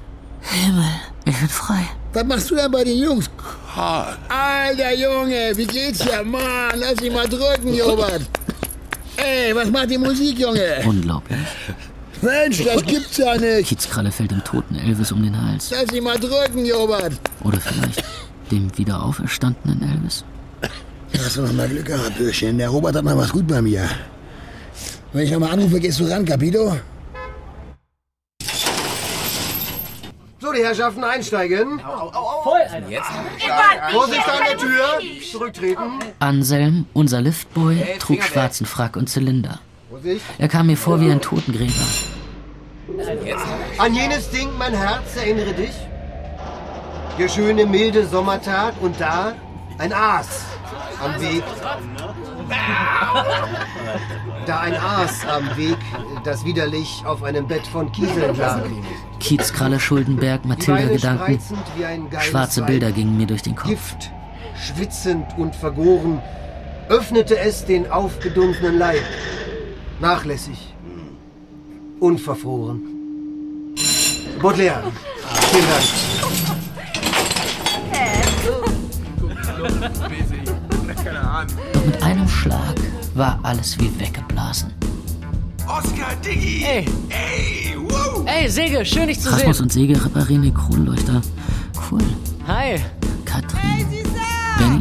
Himmel, 0.42 0.86
ich 1.26 1.38
bin 1.38 1.50
frei. 1.50 1.90
Was 2.14 2.24
machst 2.24 2.50
du 2.50 2.56
denn 2.56 2.72
bei 2.72 2.84
den 2.84 2.98
Jungs? 2.98 3.30
Karl. 3.74 4.18
Alter 4.30 4.94
Junge, 4.96 5.52
wie 5.56 5.66
geht's 5.66 6.00
dir? 6.00 6.24
Mann, 6.24 6.72
lass 6.76 6.96
dich 6.96 7.12
mal 7.12 7.28
drücken, 7.28 7.80
Robert. 7.82 8.22
Ey, 9.18 9.54
was 9.54 9.70
macht 9.70 9.90
die 9.92 9.98
Musik, 9.98 10.40
Junge? 10.40 10.82
Unglaublich. 10.86 11.40
Mensch, 12.22 12.64
das 12.64 12.84
gibt's 12.86 13.18
ja 13.18 13.36
nicht. 13.38 13.70
Kiezkralle 13.70 14.12
fällt 14.12 14.32
dem 14.32 14.44
toten 14.44 14.76
Elvis 14.76 15.12
um 15.12 15.22
den 15.24 15.40
Hals. 15.42 15.72
Lass 15.72 15.86
dich 15.86 16.02
mal 16.02 16.20
drücken, 16.20 16.70
Robert. 16.72 17.14
Oder 17.44 17.60
vielleicht 17.60 18.04
dem 18.52 18.78
wieder 18.78 19.04
auferstandenen 19.04 19.82
Elvis. 19.82 20.24
Hast 21.18 21.38
du 21.38 21.42
noch 21.42 21.54
mal 21.54 21.68
Glück 21.68 21.86
gehabt, 21.86 22.18
Bürschchen. 22.18 22.58
Der 22.58 22.70
Robert 22.70 22.96
hat 22.96 23.04
noch 23.04 23.18
was 23.18 23.32
gut 23.32 23.48
bei 23.48 23.62
mir. 23.62 23.90
Wenn 25.12 25.26
ich 25.26 25.32
noch 25.32 25.40
mal 25.40 25.52
anrufe, 25.52 25.80
gehst 25.80 26.00
du 26.00 26.06
ran, 26.06 26.24
Capito? 26.24 26.78
So, 30.42 30.54
die 30.54 30.64
Herrschaften 30.64 31.04
einsteigen. 31.04 31.80
Voll, 32.44 32.62
Alter. 32.72 32.90
Jetzt. 32.90 33.10
Vorsicht 33.92 34.28
an 34.28 34.40
der 34.50 34.58
Tür. 34.58 35.00
Zurücktreten. 35.32 36.00
Anselm, 36.20 36.86
unser 36.94 37.22
Liftboy, 37.22 37.78
trug 38.00 38.24
schwarzen 38.24 38.66
Frack 38.66 38.96
und 38.96 39.10
Zylinder. 39.10 39.60
Er 40.38 40.48
kam 40.48 40.68
mir 40.68 40.78
vor 40.78 41.02
wie 41.02 41.12
ein 41.12 41.22
Totengräber. 41.22 41.74
An 43.78 43.94
jenes 43.94 44.30
Ding, 44.30 44.50
mein 44.58 44.74
Herz, 44.74 45.16
erinnere 45.18 45.54
dich. 45.54 45.74
Der 47.20 47.28
schöne, 47.28 47.66
milde 47.66 48.08
Sommertag 48.08 48.76
und 48.80 48.98
da 49.02 49.36
ein 49.78 49.92
Aas 49.92 50.46
am 51.04 51.20
Weg. 51.20 51.44
Da 54.46 54.60
ein 54.62 54.74
Aas 54.76 55.26
am 55.28 55.58
Weg, 55.58 55.78
das 56.24 56.46
widerlich 56.46 57.04
auf 57.06 57.22
einem 57.24 57.46
Bett 57.46 57.68
von 57.68 57.92
Kieseln 57.92 58.38
lag. 58.38 58.62
Kiezkralle, 59.20 59.82
Schuldenberg, 59.82 60.46
ein 60.46 60.58
geiles 60.58 61.04
Schwarze. 62.22 62.62
Bilder 62.62 62.94
gingen 62.94 63.18
mir 63.18 63.28
durch 63.28 63.42
den 63.42 63.58
Kopf. 63.58 63.68
Gift, 63.68 64.12
schwitzend 64.56 65.26
und 65.38 65.54
vergoren, 65.58 66.22
öffnete 66.88 67.38
es 67.38 67.66
den 67.66 67.92
aufgedunsenen 67.92 68.80
Leib. 68.80 69.04
Nachlässig, 70.00 70.74
unverfroren. 72.00 73.76
Baudelaire, 74.42 74.84
vielen 75.52 75.68
Dank. 75.68 76.09
Doch 81.74 81.86
mit 81.86 82.04
einem 82.04 82.28
Schlag 82.28 82.76
war 83.16 83.40
alles 83.44 83.78
wie 83.80 83.92
weggeblasen. 84.00 84.74
Oscar, 85.68 86.16
Diggi! 86.26 86.64
Ey! 86.66 86.86
Ey, 87.10 87.76
wow! 87.78 88.24
Ey, 88.26 88.50
Säge, 88.50 88.84
schön 88.86 89.08
dich 89.08 89.20
zu 89.20 89.30
Rasmus 89.30 89.58
sehen. 89.58 89.64
und 89.64 89.72
Säge 89.72 90.04
reparieren 90.06 90.42
den 90.44 90.54
Kronleuchter. 90.54 91.22
Cool. 91.92 92.02
Hi. 92.48 92.76
Katrin. 93.26 93.60
Benny. 94.58 94.80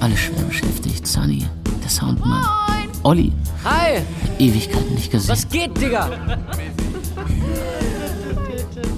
Alle 0.00 0.16
schwer 0.16 0.42
beschäftigt. 0.44 1.06
Sunny. 1.06 1.44
Der 1.82 1.90
Soundmann. 1.90 2.44
Olli. 3.02 3.32
Hi! 3.64 4.00
Ewigkeiten 4.38 4.94
nicht 4.94 5.10
gesehen. 5.10 5.28
Was 5.30 5.48
geht, 5.48 5.80
Digga? 5.80 6.10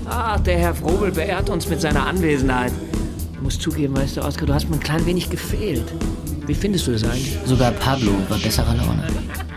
Ach, 0.09 0.41
der 0.41 0.59
Herr 0.59 0.75
Frobel 0.75 1.11
beehrt 1.11 1.49
uns 1.49 1.69
mit 1.69 1.81
seiner 1.81 2.07
Anwesenheit. 2.07 2.73
Ich 3.45 3.57
muss 3.57 3.59
zugeben, 3.59 3.95
weißt 3.95 4.17
du, 4.17 4.23
Oskar, 4.23 4.47
du 4.47 4.55
hast 4.55 4.71
mir 4.71 4.77
ein 4.77 4.81
klein 4.81 5.05
wenig 5.05 5.29
gefehlt. 5.29 5.85
Wie 6.47 6.55
findest 6.55 6.87
du 6.87 6.93
das 6.93 7.05
eigentlich? 7.05 7.37
Sogar 7.45 7.73
Pablo 7.73 8.13
war 8.31 8.39
besserer 8.39 8.75
Laune. 8.75 9.07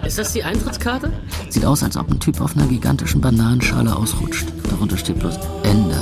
Ist 0.05 0.17
das 0.17 0.33
die 0.33 0.43
Eintrittskarte? 0.43 1.09
Sieht 1.47 1.63
aus, 1.63 1.83
als 1.83 1.95
ob 1.95 2.11
ein 2.11 2.19
Typ 2.19 2.41
auf 2.41 2.53
einer 2.57 2.67
gigantischen 2.67 3.21
Bananenschale 3.21 3.95
ausrutscht. 3.95 4.45
Darunter 4.69 4.97
steht 4.97 5.19
bloß 5.19 5.39
Ende. 5.63 5.95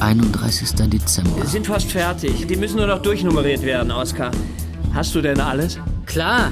31. 0.00 0.70
Dezember. 0.90 1.34
Wir 1.38 1.46
sind 1.46 1.66
fast 1.66 1.90
fertig. 1.90 2.46
Die 2.46 2.56
müssen 2.56 2.76
nur 2.76 2.86
noch 2.86 3.00
durchnummeriert 3.00 3.62
werden, 3.62 3.90
Oskar. 3.90 4.32
Hast 4.92 5.14
du 5.14 5.22
denn 5.22 5.40
alles? 5.40 5.78
Klar. 6.04 6.50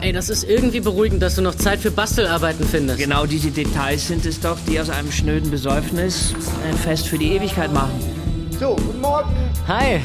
Ey, 0.00 0.12
das 0.12 0.30
ist 0.30 0.42
irgendwie 0.42 0.80
beruhigend, 0.80 1.22
dass 1.22 1.36
du 1.36 1.42
noch 1.42 1.54
Zeit 1.54 1.78
für 1.78 1.92
Bastelarbeiten 1.92 2.66
findest. 2.66 2.98
Genau 2.98 3.24
diese 3.24 3.52
Details 3.52 4.08
sind 4.08 4.26
es 4.26 4.40
doch, 4.40 4.58
die 4.68 4.80
aus 4.80 4.90
einem 4.90 5.12
schnöden 5.12 5.52
Besäufnis 5.52 6.34
ein 6.68 6.76
Fest 6.76 7.06
für 7.06 7.18
die 7.18 7.34
Ewigkeit 7.34 7.72
machen. 7.72 8.13
So, 8.60 8.76
guten 8.76 9.00
Morgen. 9.00 9.34
Hi. 9.66 10.00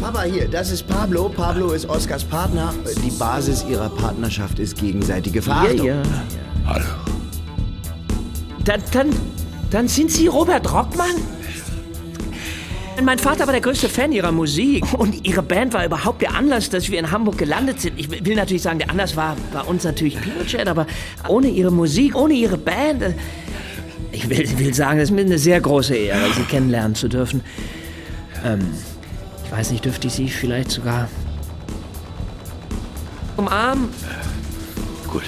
Papa, 0.00 0.22
hier, 0.22 0.48
das 0.48 0.70
ist 0.70 0.86
Pablo. 0.86 1.28
Pablo 1.28 1.72
ist 1.72 1.86
Oskars 1.88 2.24
Partner. 2.24 2.72
Die 3.04 3.10
Basis 3.10 3.66
ihrer 3.68 3.90
Partnerschaft 3.90 4.58
ist 4.58 4.78
gegenseitige 4.78 5.42
Verachtung. 5.42 5.86
Ja, 5.86 5.96
ja. 5.96 6.02
Hallo. 6.66 6.84
Dann, 8.64 8.82
dann, 8.92 9.10
dann 9.70 9.88
sind 9.88 10.10
Sie 10.10 10.26
Robert 10.26 10.72
Rockmann? 10.72 11.16
Mein 13.02 13.18
Vater 13.18 13.46
war 13.46 13.52
der 13.52 13.62
größte 13.62 13.88
Fan 13.88 14.12
ihrer 14.12 14.32
Musik 14.32 14.84
und 14.98 15.26
ihre 15.26 15.42
Band 15.42 15.74
war 15.74 15.84
überhaupt 15.84 16.22
der 16.22 16.34
Anlass, 16.34 16.70
dass 16.70 16.90
wir 16.90 16.98
in 16.98 17.10
Hamburg 17.10 17.38
gelandet 17.38 17.80
sind. 17.80 17.98
Ich 17.98 18.10
will 18.24 18.36
natürlich 18.36 18.62
sagen, 18.62 18.78
der 18.78 18.90
Anlass 18.90 19.16
war 19.16 19.36
bei 19.52 19.62
uns 19.62 19.84
natürlich 19.84 20.20
Pinochet, 20.20 20.66
aber 20.66 20.86
ohne 21.28 21.48
ihre 21.48 21.70
Musik, 21.70 22.14
ohne 22.14 22.34
ihre 22.34 22.58
Band. 22.58 23.14
Ich 24.22 24.28
will, 24.28 24.58
will 24.58 24.74
sagen, 24.74 24.98
es 24.98 25.04
ist 25.04 25.14
mir 25.14 25.22
eine 25.22 25.38
sehr 25.38 25.62
große 25.62 25.96
Ehre, 25.96 26.30
Sie 26.36 26.42
kennenlernen 26.42 26.94
zu 26.94 27.08
dürfen. 27.08 27.40
Ähm, 28.44 28.60
ich 29.44 29.50
weiß 29.50 29.70
nicht, 29.70 29.86
dürfte 29.86 30.08
ich 30.08 30.12
Sie 30.12 30.28
vielleicht 30.28 30.70
sogar 30.70 31.08
umarmen? 33.38 33.88
Gut. 35.08 35.22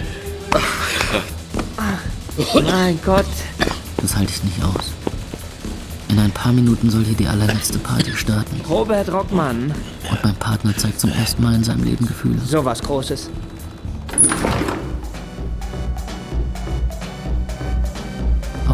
Mein 2.54 3.00
Gott. 3.02 3.24
Das 3.96 4.14
halte 4.14 4.30
ich 4.30 4.44
nicht 4.44 4.62
aus. 4.62 4.92
In 6.10 6.18
ein 6.18 6.30
paar 6.30 6.52
Minuten 6.52 6.90
soll 6.90 7.04
hier 7.04 7.16
die 7.16 7.26
allerletzte 7.26 7.78
Party 7.78 8.12
starten. 8.14 8.60
Robert 8.68 9.10
Rockmann. 9.10 9.72
Und 10.10 10.22
mein 10.22 10.36
Partner 10.36 10.76
zeigt 10.76 11.00
zum 11.00 11.12
ersten 11.12 11.42
Mal 11.42 11.54
in 11.54 11.64
seinem 11.64 11.84
Leben 11.84 12.06
Gefühle. 12.06 12.38
So 12.44 12.62
was 12.62 12.82
Großes. 12.82 13.30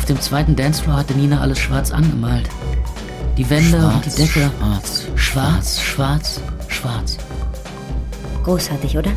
Dem 0.08 0.20
zweiten 0.20 0.56
Dancefloor 0.56 0.96
hatte 0.96 1.14
Nina 1.14 1.40
alles 1.40 1.58
schwarz 1.58 1.90
angemalt. 1.90 2.48
Die 3.36 3.48
Wände 3.50 3.76
und 3.78 4.04
die 4.04 4.10
Decke. 4.10 4.50
Schwarz, 4.58 5.06
schwarz, 5.16 5.80
schwarz, 5.80 6.40
schwarz. 6.68 7.18
Großartig, 8.42 8.96
oder? 8.96 9.10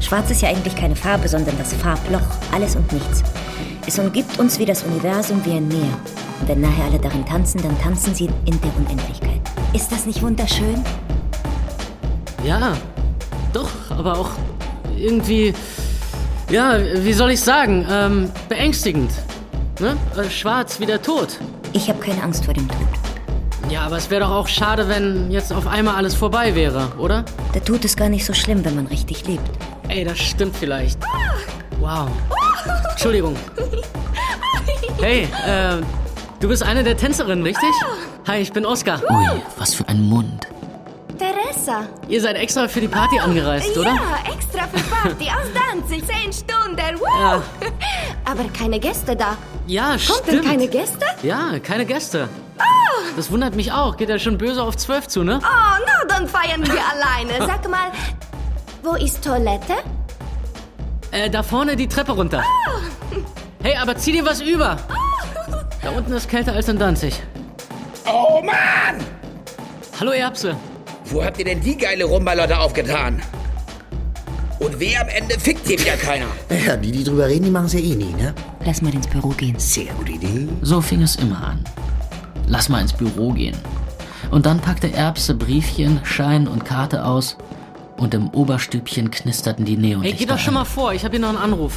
Schwarz 0.00 0.30
ist 0.30 0.42
ja 0.42 0.48
eigentlich 0.48 0.74
keine 0.74 0.96
Farbe, 0.96 1.28
sondern 1.28 1.56
das 1.58 1.74
Farbloch. 1.74 2.26
Alles 2.52 2.76
und 2.76 2.90
nichts. 2.92 3.22
Es 3.86 3.98
umgibt 3.98 4.38
uns 4.38 4.58
wie 4.58 4.64
das 4.64 4.82
Universum 4.82 5.44
wie 5.44 5.52
ein 5.52 5.68
Meer. 5.68 5.96
Und 6.40 6.48
wenn 6.48 6.60
nachher 6.60 6.84
alle 6.84 6.98
darin 6.98 7.24
tanzen, 7.24 7.62
dann 7.62 7.78
tanzen 7.80 8.14
sie 8.14 8.28
in 8.44 8.60
der 8.60 8.76
Unendlichkeit. 8.76 9.40
Ist 9.72 9.92
das 9.92 10.06
nicht 10.06 10.22
wunderschön? 10.22 10.82
Ja, 12.44 12.72
doch, 13.52 13.70
aber 13.90 14.18
auch 14.18 14.30
irgendwie, 14.96 15.52
ja, 16.50 16.78
wie 16.78 17.12
soll 17.12 17.32
ich 17.32 17.40
sagen, 17.40 17.86
ähm, 17.90 18.30
beängstigend. 18.48 19.10
Ne? 19.78 19.96
Äh, 20.16 20.30
Schwarz 20.30 20.80
wie 20.80 20.86
der 20.86 21.02
Tod. 21.02 21.38
Ich 21.74 21.88
habe 21.90 21.98
keine 21.98 22.22
Angst 22.22 22.46
vor 22.46 22.54
dem 22.54 22.66
Tod. 22.66 22.78
Ja, 23.68 23.82
aber 23.82 23.96
es 23.96 24.08
wäre 24.08 24.22
doch 24.22 24.30
auch 24.30 24.48
schade, 24.48 24.88
wenn 24.88 25.30
jetzt 25.30 25.52
auf 25.52 25.66
einmal 25.66 25.96
alles 25.96 26.14
vorbei 26.14 26.54
wäre, 26.54 26.88
oder? 26.98 27.24
Der 27.52 27.62
Tod 27.62 27.84
ist 27.84 27.96
gar 27.96 28.08
nicht 28.08 28.24
so 28.24 28.32
schlimm, 28.32 28.64
wenn 28.64 28.74
man 28.76 28.86
richtig 28.86 29.26
lebt. 29.26 29.50
Ey, 29.88 30.04
das 30.04 30.18
stimmt 30.18 30.56
vielleicht. 30.56 30.98
Wow. 31.78 32.08
Entschuldigung. 32.90 33.36
Hey, 35.00 35.28
äh, 35.46 35.82
du 36.40 36.48
bist 36.48 36.62
eine 36.62 36.82
der 36.82 36.96
Tänzerinnen, 36.96 37.44
richtig? 37.44 37.68
Hi, 38.26 38.40
ich 38.40 38.52
bin 38.52 38.64
Oskar. 38.64 39.02
Ui, 39.10 39.42
was 39.58 39.74
für 39.74 39.86
ein 39.88 40.00
Mund. 40.00 40.46
Teresa. 41.66 41.86
Ihr 42.08 42.20
seid 42.20 42.36
extra 42.36 42.68
für 42.68 42.80
die 42.80 42.88
Party 42.88 43.18
angereist, 43.18 43.76
oder? 43.76 43.90
Ja, 43.94 44.32
extra 44.32 44.66
für 44.68 44.82
Party 44.88 45.26
aus 45.26 45.48
Danzig, 45.54 46.04
zehn 46.06 46.32
Stunden. 46.32 47.00
Wow. 47.00 47.08
Ja. 47.20 47.42
Aber 48.24 48.44
keine 48.50 48.78
Gäste 48.78 49.16
da. 49.16 49.36
Ja, 49.66 49.90
Kommt 49.90 50.00
stimmt. 50.02 50.28
denn 50.28 50.42
keine 50.44 50.68
Gäste? 50.68 51.04
Ja, 51.22 51.58
keine 51.62 51.84
Gäste. 51.84 52.28
Das 53.16 53.30
wundert 53.30 53.54
mich 53.56 53.72
auch. 53.72 53.96
Geht 53.96 54.08
ja 54.08 54.18
schon 54.18 54.38
böse 54.38 54.62
auf 54.62 54.76
zwölf 54.76 55.08
zu, 55.08 55.22
ne? 55.22 55.40
Oh, 55.42 55.46
na, 55.86 56.06
dann 56.08 56.28
feiern 56.28 56.64
wir 56.66 56.72
alleine. 56.92 57.46
Sag 57.46 57.68
mal, 57.68 57.90
wo 58.82 58.94
ist 58.94 59.24
Toilette? 59.24 59.74
Äh, 61.10 61.30
da 61.30 61.42
vorne 61.42 61.76
die 61.76 61.88
Treppe 61.88 62.12
runter. 62.12 62.42
Hey, 63.62 63.76
aber 63.76 63.96
zieh 63.96 64.12
dir 64.12 64.24
was 64.24 64.40
über. 64.40 64.76
Da 65.82 65.90
unten 65.90 66.12
ist 66.12 66.28
kälter 66.28 66.52
als 66.52 66.68
in 66.68 66.78
Danzig. 66.78 67.22
Oh 68.06 68.40
Mann! 68.42 69.04
Hallo 69.98 70.12
Erbse. 70.12 70.56
Wo 71.08 71.24
habt 71.24 71.38
ihr 71.38 71.44
denn 71.44 71.60
die 71.60 71.76
geile 71.76 72.04
Rumbalotte 72.04 72.58
aufgetan? 72.58 73.22
Und 74.58 74.80
weh 74.80 74.96
am 74.96 75.08
Ende 75.08 75.38
fickt 75.38 75.66
hier 75.68 75.78
wieder 75.78 75.96
keiner. 75.96 76.26
Ja, 76.66 76.76
die, 76.76 76.90
die 76.90 77.04
drüber 77.04 77.28
reden, 77.28 77.44
die 77.44 77.50
machen 77.50 77.66
es 77.66 77.74
ja 77.74 77.78
eh 77.80 77.94
nie, 77.94 78.12
ne? 78.14 78.34
Lass 78.64 78.82
mal 78.82 78.92
ins 78.92 79.06
Büro 79.06 79.28
gehen. 79.28 79.58
Sehr 79.58 79.92
gute 79.94 80.12
Idee. 80.12 80.48
So 80.62 80.80
fing 80.80 81.02
es 81.02 81.16
immer 81.16 81.44
an. 81.46 81.64
Lass 82.48 82.68
mal 82.68 82.80
ins 82.80 82.92
Büro 82.92 83.32
gehen. 83.32 83.56
Und 84.30 84.46
dann 84.46 84.58
packte 84.60 84.92
Erbse 84.92 85.34
Briefchen, 85.34 86.00
Schein 86.04 86.48
und 86.48 86.64
Karte 86.64 87.04
aus 87.04 87.36
und 87.96 88.14
im 88.14 88.28
Oberstübchen 88.30 89.10
knisterten 89.10 89.64
die 89.64 89.76
Neonlichter. 89.76 90.18
Hey, 90.18 90.26
geh 90.26 90.32
doch 90.32 90.38
schon 90.38 90.54
mal 90.54 90.64
vor. 90.64 90.92
Ich 90.92 91.04
habe 91.04 91.12
hier 91.12 91.20
noch 91.20 91.28
einen 91.28 91.38
Anruf. 91.38 91.74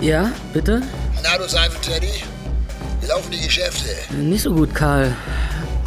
Ja, 0.00 0.30
bitte? 0.52 0.82
Na, 1.22 1.38
du 1.38 1.48
Seifenteddy? 1.48 2.24
Wie 3.00 3.06
laufen 3.06 3.30
die 3.30 3.40
Geschäfte? 3.40 3.88
Nicht 4.14 4.42
so 4.42 4.52
gut, 4.52 4.74
Karl. 4.74 5.14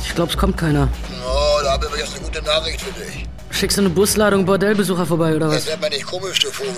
Ich 0.04 0.16
glaube, 0.16 0.32
es 0.32 0.38
kommt 0.38 0.58
keiner. 0.58 0.88
Oh, 1.26 1.41
da 1.64 1.72
habe 1.74 1.88
ich 1.94 2.00
jetzt 2.02 2.16
eine 2.16 2.26
gute 2.26 2.42
Nachricht 2.44 2.82
für 2.82 2.92
dich. 2.92 3.26
Schickst 3.52 3.78
du 3.78 3.82
eine 3.82 3.90
Busladung 3.90 4.46
Bordellbesucher 4.46 5.06
vorbei, 5.06 5.36
oder 5.36 5.48
Das 5.50 5.58
was? 5.58 5.66
wird 5.68 5.82
mir 5.82 5.90
nicht 5.90 6.06
komisch, 6.06 6.40
du 6.40 6.50
Vogel. 6.52 6.74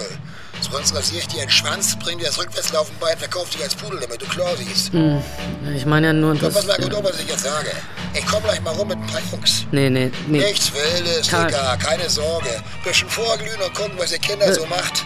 Sonst 0.72 0.96
rasiere 0.96 1.20
ich 1.22 1.28
dir 1.28 1.42
einen 1.42 1.52
Schwanz, 1.52 1.96
bring 2.00 2.18
dir 2.18 2.26
das 2.26 2.40
Rückwärtslaufen 2.40 2.96
bei 3.00 3.12
und 3.12 3.20
verkauf 3.20 3.50
dich 3.50 3.62
als 3.62 3.76
Pudel, 3.76 4.00
damit 4.00 4.22
du 4.22 4.26
klar 4.26 4.56
siehst. 4.58 4.92
Hm, 4.94 5.22
ich 5.76 5.86
meine 5.86 6.08
ja 6.08 6.14
nur, 6.14 6.34
dass... 6.36 6.54
pass 6.54 6.66
mal 6.66 6.78
gut 6.78 6.94
auf, 6.96 7.04
was 7.04 7.20
ich 7.20 7.28
jetzt 7.28 7.44
sage. 7.44 7.72
Ich 8.14 8.26
komm 8.26 8.42
gleich 8.44 8.60
mal 8.62 8.72
rum 8.72 8.88
mit 8.88 8.98
ein 8.98 9.06
paar 9.08 9.22
Jungs. 9.32 9.66
Nee, 9.72 9.90
nee, 9.90 10.12
nee. 10.28 10.40
Nichts 10.40 10.72
Wildes, 10.74 11.28
Karl. 11.30 11.48
Digga, 11.48 11.78
keine 11.78 12.10
Sorge. 12.10 12.50
Bisschen 12.84 13.08
vorglühen 13.10 13.62
und 13.62 13.74
gucken, 13.76 13.94
was 13.98 14.12
ihr 14.12 14.20
Kinder 14.20 14.48
Äh. 14.48 14.54
so 14.54 14.66
macht. 14.66 15.06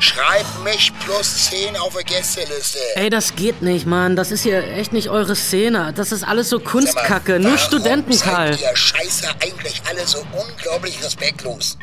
Schreib 0.00 0.44
mich 0.64 0.92
plus 1.04 1.48
10 1.50 1.76
auf 1.76 1.96
die 1.96 2.04
Gästeliste. 2.04 2.78
Ey, 2.94 3.10
das 3.10 3.36
geht 3.36 3.62
nicht, 3.62 3.86
Mann. 3.86 4.16
Das 4.16 4.30
ist 4.32 4.42
hier 4.42 4.62
echt 4.72 4.92
nicht 4.92 5.08
eure 5.08 5.36
Szene. 5.36 5.92
Das 5.94 6.12
ist 6.12 6.24
alles 6.24 6.48
so 6.48 6.60
Kunstkacke. 6.60 7.38
Nur 7.38 7.52
Warum 7.52 7.58
Studenten, 7.58 8.18
Karl. 8.18 8.58
ihr 8.58 8.74
Scheiße 8.76 9.28
eigentlich 9.40 9.82
alle 9.88 10.06
so 10.06 10.18
unglaublich 10.32 11.02
respektlos? 11.02 11.78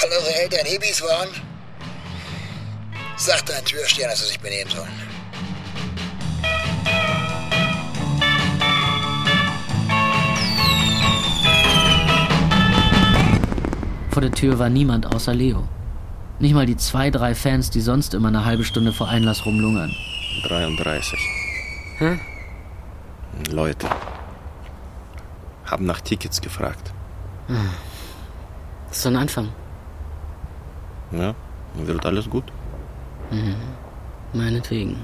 Weil 0.00 0.10
eure 0.10 0.34
Eltern 0.34 0.66
Hebis 0.66 1.02
waren? 1.02 1.28
Sagt 3.24 3.50
deinen 3.50 3.64
Türstern, 3.64 4.08
dass 4.10 4.18
sie 4.18 4.26
sich 4.26 4.40
benehmen 4.40 4.68
sollen. 4.68 4.90
Vor 14.10 14.22
der 14.22 14.32
Tür 14.32 14.58
war 14.58 14.68
niemand 14.68 15.06
außer 15.06 15.32
Leo. 15.32 15.68
Nicht 16.40 16.52
mal 16.52 16.66
die 16.66 16.76
zwei, 16.76 17.10
drei 17.10 17.36
Fans, 17.36 17.70
die 17.70 17.80
sonst 17.80 18.12
immer 18.14 18.26
eine 18.26 18.44
halbe 18.44 18.64
Stunde 18.64 18.92
vor 18.92 19.08
Einlass 19.08 19.46
rumlungern. 19.46 19.94
33. 20.42 21.16
Hä? 21.98 22.18
Leute. 23.52 23.86
Haben 25.66 25.86
nach 25.86 26.00
Tickets 26.00 26.40
gefragt. 26.40 26.92
Hm. 27.46 27.70
Das 28.88 28.96
ist 28.96 29.02
so 29.04 29.10
ein 29.10 29.16
Anfang. 29.16 29.50
Ja, 31.12 31.36
wird 31.76 32.04
alles 32.04 32.28
gut. 32.28 32.50
Mhm. 33.32 33.56
Meinetwegen. 34.34 34.96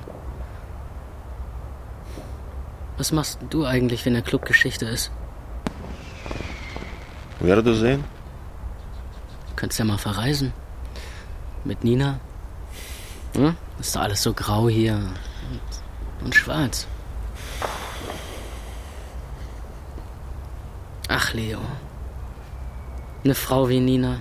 Was 2.99 3.13
machst 3.13 3.39
du 3.51 3.65
eigentlich, 3.65 4.05
wenn 4.05 4.13
der 4.15 4.23
Club 4.23 4.45
Geschichte 4.45 4.85
ist? 4.87 5.11
Werde 7.41 7.75
sehen. 7.75 8.05
Könntest 9.57 9.79
ja 9.79 9.85
mal 9.85 9.99
verreisen. 9.99 10.53
Mit 11.65 11.85
Nina. 11.85 12.21
Hm? 13.35 13.57
Ist 13.79 13.95
doch 13.95 14.03
alles 14.03 14.23
so 14.23 14.33
grau 14.33 14.69
hier. 14.69 14.95
Und, 14.95 16.25
und 16.25 16.35
schwarz. 16.35 16.87
Ach, 21.09 21.33
Leo. 21.33 21.61
Eine 23.25 23.35
Frau 23.35 23.69
wie 23.69 23.81
Nina. 23.81 24.21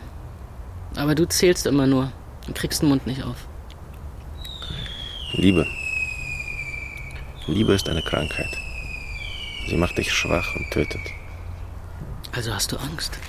Aber 0.96 1.16
du 1.16 1.28
zählst 1.28 1.66
immer 1.66 1.88
nur. 1.88 2.12
Du 2.46 2.54
kriegst 2.54 2.82
den 2.82 2.90
Mund 2.90 3.08
nicht 3.08 3.24
auf. 3.24 3.47
Liebe. 5.38 5.68
Liebe 7.46 7.74
ist 7.74 7.88
eine 7.88 8.02
Krankheit. 8.02 8.50
Sie 9.68 9.78
macht 9.78 10.00
dich 10.00 10.12
schwach 10.12 10.56
und 10.56 10.72
tötet. 10.72 11.02
Also 12.32 12.52
hast 12.56 12.72
du 12.72 12.78
Angst? 12.78 13.20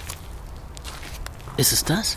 Ist 1.58 1.72
es 1.72 1.84
das? 1.84 2.16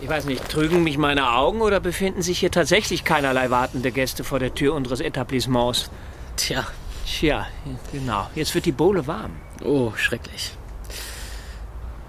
Ich 0.00 0.08
weiß 0.08 0.24
nicht, 0.24 0.48
trügen 0.48 0.82
mich 0.82 0.96
meine 0.96 1.32
Augen 1.32 1.60
oder 1.60 1.80
befinden 1.80 2.22
sich 2.22 2.38
hier 2.38 2.50
tatsächlich 2.50 3.04
keinerlei 3.04 3.50
wartende 3.50 3.92
Gäste 3.92 4.24
vor 4.24 4.38
der 4.38 4.54
Tür 4.54 4.72
unseres 4.74 5.00
Etablissements? 5.00 5.90
Tja. 6.36 6.66
Tja, 7.04 7.46
genau. 7.92 8.30
Jetzt 8.34 8.54
wird 8.54 8.64
die 8.64 8.72
Bohle 8.72 9.06
warm. 9.06 9.32
Oh, 9.62 9.92
schrecklich. 9.96 10.52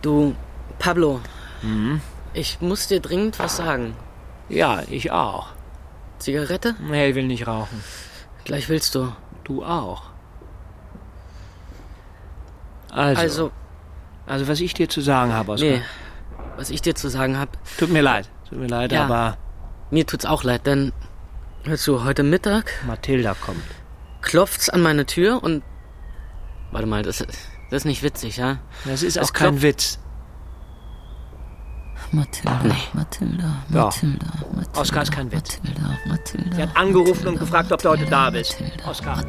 Du, 0.02 0.34
Pablo. 0.80 1.20
Mhm. 1.62 2.00
Ich 2.34 2.62
muss 2.62 2.88
dir 2.88 3.02
dringend 3.02 3.38
was 3.38 3.58
sagen. 3.58 3.96
Ja, 4.48 4.84
ich 4.90 5.12
auch. 5.12 5.57
Zigarette? 6.20 6.76
Nee, 6.80 7.10
ich 7.10 7.16
will 7.16 7.26
nicht 7.28 7.48
rauchen. 7.48 7.84
Gleich 8.46 8.70
willst 8.70 8.96
du. 8.96 9.12
Du 9.44 9.64
auch. 9.64 10.04
Also. 12.92 13.22
Also, 13.22 13.52
also 14.26 14.48
was 14.48 14.60
ich 14.60 14.74
dir 14.74 14.90
zu 14.90 15.02
sagen 15.02 15.34
habe, 15.34 15.52
Oskar. 15.54 15.70
nee. 15.70 15.82
Was 16.56 16.70
ich 16.70 16.82
dir 16.82 16.96
zu 16.96 17.10
sagen 17.10 17.38
habe. 17.38 17.52
Tut 17.78 17.90
mir 17.90 18.02
leid. 18.02 18.30
Tut 18.50 18.58
mir 18.60 18.68
leid, 18.68 18.92
Ja. 18.92 19.06
aber 19.06 19.38
Mir 19.92 20.06
tut's 20.06 20.26
auch 20.26 20.44
leid, 20.44 20.66
denn. 20.66 20.92
Hörst 21.64 21.86
du, 21.88 22.04
heute 22.04 22.24
Mittag 22.24 22.72
Mathilda 22.86 23.34
kommt. 23.34 23.62
klopft's 24.22 24.70
an 24.70 24.82
meine 24.82 25.06
Tür 25.06 25.44
und. 25.44 25.64
Warte 26.72 26.88
mal, 26.88 27.04
das, 27.04 27.20
das 27.20 27.28
ist 27.72 27.86
nicht 27.86 28.04
witzig, 28.04 28.38
ja? 28.38 28.60
Das 28.86 29.04
ist 29.04 29.16
Es 29.18 29.30
auch 29.30 29.34
kein 29.34 29.62
Witz. 29.62 30.00
Mathilda, 32.12 32.60
Mathilda, 32.94 33.44
Ja. 33.74 33.86
Mathilda, 33.86 34.26
Mathilda. 34.56 34.80
Oskar 34.82 35.04
ist 35.04 35.12
kein 35.12 35.32
Witz. 35.32 35.60
Mathilda, 35.64 35.90
Mathilda. 36.08 36.56
Sie 36.56 36.62
hat 36.62 36.76
angerufen 36.78 37.28
und 37.28 37.40
gefragt, 37.40 37.72
ob 37.72 37.82
du 37.82 37.90
heute 37.90 38.06
da 38.06 38.30
bist. 38.30 38.58
Oskar. 38.90 39.24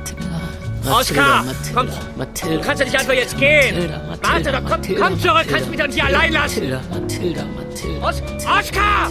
Oskar! 0.88 1.44
Komm! 1.74 1.88
Mathilda. 2.16 2.56
Du 2.56 2.60
kannst 2.62 2.80
ja 2.80 2.86
nicht 2.86 2.98
einfach 2.98 3.12
jetzt 3.14 3.36
gehen! 3.36 3.90
Warte 4.22 4.52
doch, 4.52 4.64
komm, 4.64 4.80
komm 4.96 5.20
zurück! 5.20 5.46
Kannst 5.48 5.66
du 5.66 5.70
mich 5.70 5.78
doch 5.80 5.86
nicht 5.88 6.02
allein 6.02 6.32
lassen! 6.32 6.70
Mathilda, 6.70 6.80
Mathilda, 7.00 7.44
Mathilda. 7.56 8.08
Os 8.08 8.22
Oskar! 8.46 9.10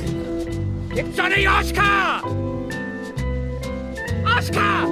Gibt's 0.96 1.18
doch 1.18 1.28
nicht, 1.28 1.48
Oskar! 1.48 2.24
Oskar! 4.38 4.88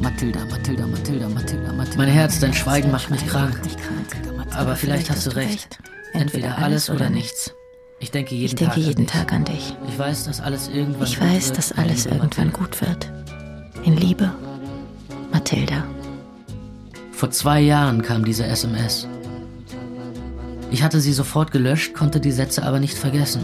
Mathilda, 0.00 0.40
Mathilda, 0.50 0.86
Mathilda, 0.86 1.28
Mathilda, 1.28 1.72
Mathilda. 1.72 1.96
Mein 1.98 2.08
Herz, 2.08 2.40
dein 2.40 2.52
Schweigen 2.52 2.90
macht 2.90 3.10
mich 3.10 3.26
krank. 3.26 3.58
Aber 4.54 4.74
vielleicht 4.76 5.08
hast 5.10 5.26
du 5.26 5.30
recht. 5.36 5.78
Entweder 6.12 6.58
alles 6.58 6.90
oder 6.90 7.10
nichts. 7.10 7.54
Ich 8.00 8.10
denke 8.10 8.34
jeden 8.34 8.46
Ich 8.46 8.54
denke 8.54 8.74
Tag 8.74 8.82
jeden 8.84 9.00
an 9.00 9.06
dich. 9.06 9.12
Tag 9.12 9.32
an 9.32 9.44
dich. 9.44 9.76
Ich 9.88 9.98
weiß, 9.98 10.24
dass 10.24 10.40
alles 10.40 10.68
irgendwann 10.68 11.02
Ich 11.06 11.18
gut 11.18 11.28
weiß, 11.28 11.46
wird. 11.48 11.58
dass 11.58 11.72
alles 11.72 12.06
irgendwann 12.06 12.52
gut 12.52 12.80
wird. 12.80 13.10
In 13.84 13.96
Liebe. 13.96 14.30
Mathilda. 15.32 15.84
Vor 17.12 17.30
zwei 17.30 17.60
Jahren 17.60 18.02
kam 18.02 18.24
diese 18.24 18.46
SMS. 18.46 19.06
Ich 20.70 20.82
hatte 20.82 21.00
sie 21.00 21.12
sofort 21.12 21.50
gelöscht, 21.50 21.94
konnte 21.94 22.20
die 22.20 22.30
Sätze 22.30 22.62
aber 22.62 22.78
nicht 22.78 22.96
vergessen. 22.96 23.42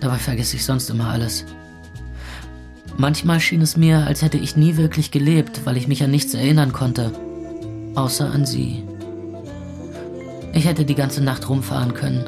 Dabei 0.00 0.18
vergesse 0.18 0.56
ich 0.56 0.64
sonst 0.64 0.90
immer 0.90 1.08
alles. 1.08 1.46
Manchmal 2.98 3.40
schien 3.40 3.62
es 3.62 3.76
mir, 3.76 4.06
als 4.06 4.22
hätte 4.22 4.38
ich 4.38 4.56
nie 4.56 4.76
wirklich 4.76 5.10
gelebt, 5.10 5.64
weil 5.64 5.76
ich 5.76 5.88
mich 5.88 6.02
an 6.02 6.10
nichts 6.10 6.34
erinnern 6.34 6.72
konnte. 6.72 7.12
Außer 7.94 8.30
an 8.30 8.44
sie. 8.46 8.84
Ich 10.56 10.64
hätte 10.64 10.86
die 10.86 10.94
ganze 10.94 11.22
Nacht 11.22 11.50
rumfahren 11.50 11.92
können. 11.92 12.24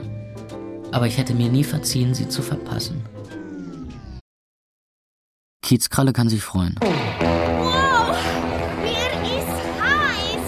Aber 0.92 1.06
ich 1.06 1.16
hätte 1.16 1.32
mir 1.32 1.48
nie 1.48 1.64
verziehen, 1.64 2.12
sie 2.12 2.28
zu 2.28 2.42
verpassen. 2.42 3.02
Kiezkralle 5.62 6.12
kann 6.12 6.28
sich 6.28 6.42
freuen. 6.42 6.74
Mir 6.82 6.90
ist 9.24 9.58
heiß. 9.80 10.44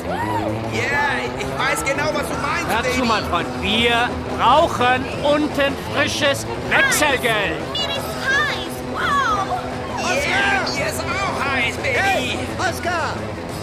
Ja, 0.74 1.08
ich 1.38 1.58
weiß 1.58 1.82
genau, 1.90 2.10
was 2.12 2.28
du 2.28 2.36
meinst, 2.42 2.68
Hör 2.68 2.84
zu, 2.92 3.04
mein 3.06 3.24
Freund. 3.24 3.48
Wir 3.62 4.10
brauchen 4.36 5.02
unten 5.24 5.72
frisches 5.94 6.46
Wechselgeld. 6.68 7.60
Mir 7.72 7.96
ist 7.96 8.12
heiß. 8.28 8.74
Wow. 8.92 9.58
Ja, 10.28 10.68
mir 10.70 10.86
ist 10.86 11.00
auch 11.00 11.44
heiß, 11.50 11.76
Baby. 11.76 11.98
Hey, 11.98 12.38
Oskar! 12.58 13.14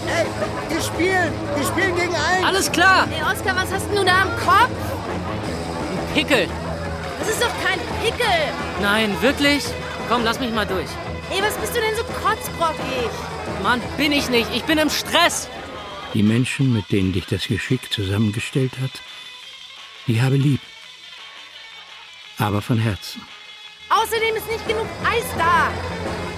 Hey, 0.08 0.26
wir 0.68 0.80
spielen! 0.80 1.32
Wir 1.54 1.64
spielen 1.64 1.94
gegen 1.96 2.14
einen! 2.14 2.44
Alles 2.44 2.70
klar! 2.72 3.06
Hey, 3.10 3.22
Oskar, 3.22 3.54
was 3.56 3.70
hast 3.72 3.88
denn 3.88 3.96
du 3.96 4.04
da 4.04 4.22
am 4.22 4.30
Kopf? 4.38 4.70
Pickel! 6.14 6.48
Das 7.18 7.28
ist 7.28 7.42
doch 7.42 7.52
kein 7.62 7.78
Pickel. 8.02 8.26
Nein, 8.80 9.14
wirklich? 9.20 9.64
Komm, 10.08 10.24
lass 10.24 10.40
mich 10.40 10.50
mal 10.52 10.66
durch. 10.66 10.88
Ey, 11.30 11.42
was 11.42 11.54
bist 11.58 11.76
du 11.76 11.80
denn 11.80 11.94
so 11.96 12.04
kotzbrockig? 12.04 13.10
Mann, 13.62 13.82
bin 13.96 14.12
ich 14.12 14.30
nicht. 14.30 14.48
Ich 14.54 14.64
bin 14.64 14.78
im 14.78 14.88
Stress. 14.88 15.48
Die 16.14 16.22
Menschen, 16.22 16.72
mit 16.72 16.90
denen 16.90 17.12
dich 17.12 17.26
das 17.26 17.46
Geschick 17.46 17.92
zusammengestellt 17.92 18.72
hat, 18.80 19.02
die 20.06 20.22
habe 20.22 20.36
lieb. 20.36 20.60
Aber 22.38 22.62
von 22.62 22.78
Herzen. 22.78 23.20
Außerdem 24.02 24.36
ist 24.36 24.46
nicht 24.46 24.66
genug 24.66 24.86
Eis 25.04 25.24
da. 25.36 25.70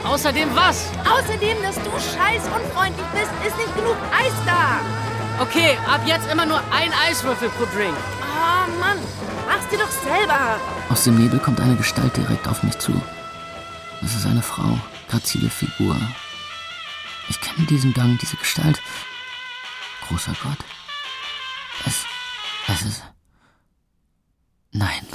Außerdem 0.08 0.48
was? 0.56 0.90
Außerdem, 1.04 1.62
dass 1.62 1.74
du 1.76 1.90
scheiß 1.90 2.44
unfreundlich 2.44 3.06
bist, 3.12 3.30
ist 3.46 3.56
nicht 3.58 3.74
genug 3.74 3.96
Eis 4.12 4.32
da. 4.46 4.80
Okay, 5.42 5.76
ab 5.86 6.00
jetzt 6.06 6.30
immer 6.30 6.46
nur 6.46 6.62
ein 6.70 6.92
Eiswürfel 7.06 7.50
pro 7.50 7.64
Drink. 7.66 7.96
Oh 8.22 8.78
Mann, 8.78 8.98
mach's 9.46 9.68
dir 9.68 9.78
doch 9.78 9.90
selber. 9.90 10.58
Aus 10.88 11.04
dem 11.04 11.16
Nebel 11.16 11.38
kommt 11.38 11.60
eine 11.60 11.76
Gestalt 11.76 12.16
direkt 12.16 12.48
auf 12.48 12.62
mich 12.62 12.78
zu. 12.78 12.92
Es 14.02 14.14
ist 14.14 14.26
eine 14.26 14.42
Frau, 14.42 14.78
grazile 15.08 15.50
Figur. 15.50 15.96
Ich 17.28 17.40
kenne 17.40 17.66
diesen 17.66 17.92
Gang, 17.92 18.18
diese 18.18 18.36
Gestalt. 18.36 18.80
Großer 20.08 20.32
Gott. 20.42 20.58
Es. 21.84 22.06
Es 22.68 22.82
ist. 22.82 23.02
Nein. 24.72 25.06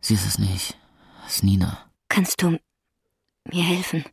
Sie 0.00 0.14
ist 0.14 0.26
es 0.26 0.38
nicht. 0.38 0.76
Ist 1.28 1.44
Nina. 1.44 1.78
Kannst 2.08 2.40
du 2.42 2.58
mir 3.52 3.62
helfen? 3.62 4.04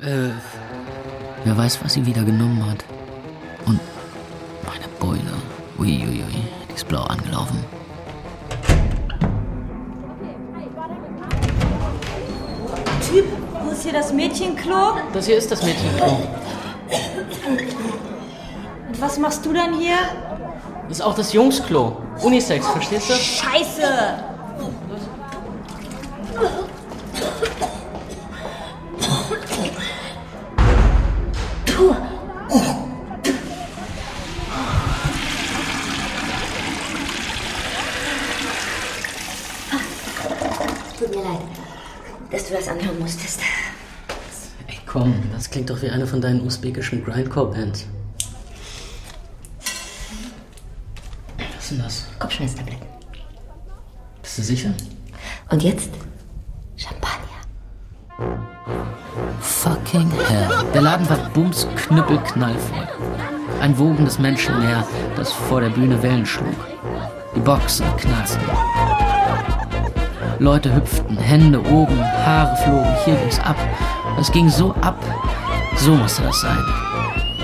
Äh, 0.00 0.30
Wer 1.44 1.56
weiß, 1.56 1.82
was 1.84 1.94
sie 1.94 2.04
wieder 2.04 2.24
genommen 2.24 2.68
hat. 2.68 2.84
Und 3.66 3.78
meine 4.66 4.88
Beule. 4.98 5.32
Uiuiui, 5.78 6.24
die 6.68 6.74
ist 6.74 6.88
blau 6.88 7.02
angelaufen. 7.04 7.64
Typ, 13.08 13.24
wo 13.62 13.70
ist 13.70 13.82
hier 13.84 13.92
das 13.92 14.12
Mädchenklo? 14.12 14.96
das 15.12 15.26
hier 15.26 15.36
ist 15.36 15.50
das 15.52 15.62
Mädchenklo. 15.62 16.06
Und 18.88 19.00
was 19.00 19.18
machst 19.18 19.46
du 19.46 19.52
dann 19.52 19.78
hier? 19.78 19.96
Das 20.88 20.98
ist 20.98 21.04
auch 21.04 21.14
das 21.14 21.32
Jungsklo. 21.32 21.96
Unisex, 22.22 22.66
verstehst 22.66 23.08
du? 23.10 23.14
Scheiße! 23.14 24.35
Tut 26.36 26.44
mir 41.10 41.22
leid, 41.22 41.40
dass 42.30 42.48
du 42.48 42.54
das 42.54 42.68
anhören 42.68 42.98
musstest. 42.98 43.40
Ey, 44.66 44.78
Komm, 44.84 45.14
das 45.32 45.50
klingt 45.50 45.70
doch 45.70 45.80
wie 45.80 45.88
eine 45.88 46.06
von 46.06 46.20
deinen 46.20 46.42
usbekischen 46.42 47.02
Grindcore-Bands. 47.02 47.86
Was 51.38 51.62
ist 51.62 51.70
denn 51.70 51.78
das? 51.78 52.04
Kopfschmerztabletten. 52.18 52.86
Bist 54.22 54.38
du 54.38 54.42
sicher? 54.42 54.74
Und 55.50 55.62
jetzt? 55.62 55.88
Der 60.76 60.82
Laden 60.82 61.08
war 61.08 61.16
bums 61.32 61.66
knüppelknallvoll. 61.74 62.86
Ein 63.62 63.78
wogendes 63.78 64.18
Menschenmeer, 64.18 64.86
das 65.16 65.32
vor 65.32 65.62
der 65.62 65.70
Bühne 65.70 66.02
Wellen 66.02 66.26
schlug. 66.26 66.54
Die 67.34 67.40
Boxen 67.40 67.86
knarrten. 67.96 68.42
Leute 70.38 70.74
hüpften, 70.74 71.16
Hände 71.16 71.60
oben, 71.60 71.98
Haare 71.98 72.54
flogen, 72.58 72.94
hier 73.06 73.14
ging's 73.14 73.40
ab. 73.40 73.56
Es 74.20 74.30
ging 74.30 74.50
so 74.50 74.74
ab. 74.82 75.02
So 75.78 75.94
musste 75.94 76.24
das 76.24 76.42
sein. 76.42 76.62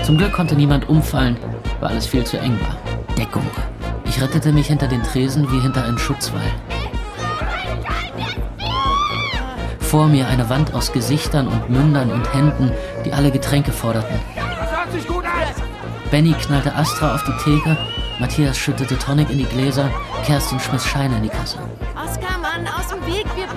Zum 0.03 0.19
Glück 0.19 0.33
konnte 0.33 0.53
niemand 0.53 0.87
umfallen, 0.87 1.35
weil 1.79 1.89
alles 1.89 2.05
viel 2.05 2.25
zu 2.25 2.37
eng 2.37 2.59
war. 2.61 2.77
Deckung. 3.17 3.49
Ich 4.05 4.21
rettete 4.21 4.51
mich 4.51 4.67
hinter 4.67 4.87
den 4.87 5.01
Tresen 5.01 5.51
wie 5.51 5.59
hinter 5.59 5.83
einen 5.85 5.97
Schutzwall. 5.97 6.51
Vor 9.79 10.07
mir 10.07 10.27
eine 10.27 10.49
Wand 10.49 10.73
aus 10.73 10.91
Gesichtern 10.91 11.47
und 11.47 11.69
Mündern 11.69 12.11
und 12.11 12.31
Händen, 12.33 12.71
die 13.03 13.13
alle 13.13 13.31
Getränke 13.31 13.71
forderten. 13.71 14.19
Benny 16.11 16.33
knallte 16.33 16.75
Astra 16.75 17.15
auf 17.15 17.23
die 17.23 17.43
Theke, 17.43 17.77
Matthias 18.19 18.57
schüttete 18.57 18.97
Tonic 18.97 19.29
in 19.29 19.39
die 19.39 19.45
Gläser, 19.45 19.89
Kerstin 20.25 20.59
schmiss 20.59 20.85
Scheine 20.85 21.17
in 21.17 21.23
die 21.23 21.29
Kasse. 21.29 21.57
Oskar, 21.95 22.39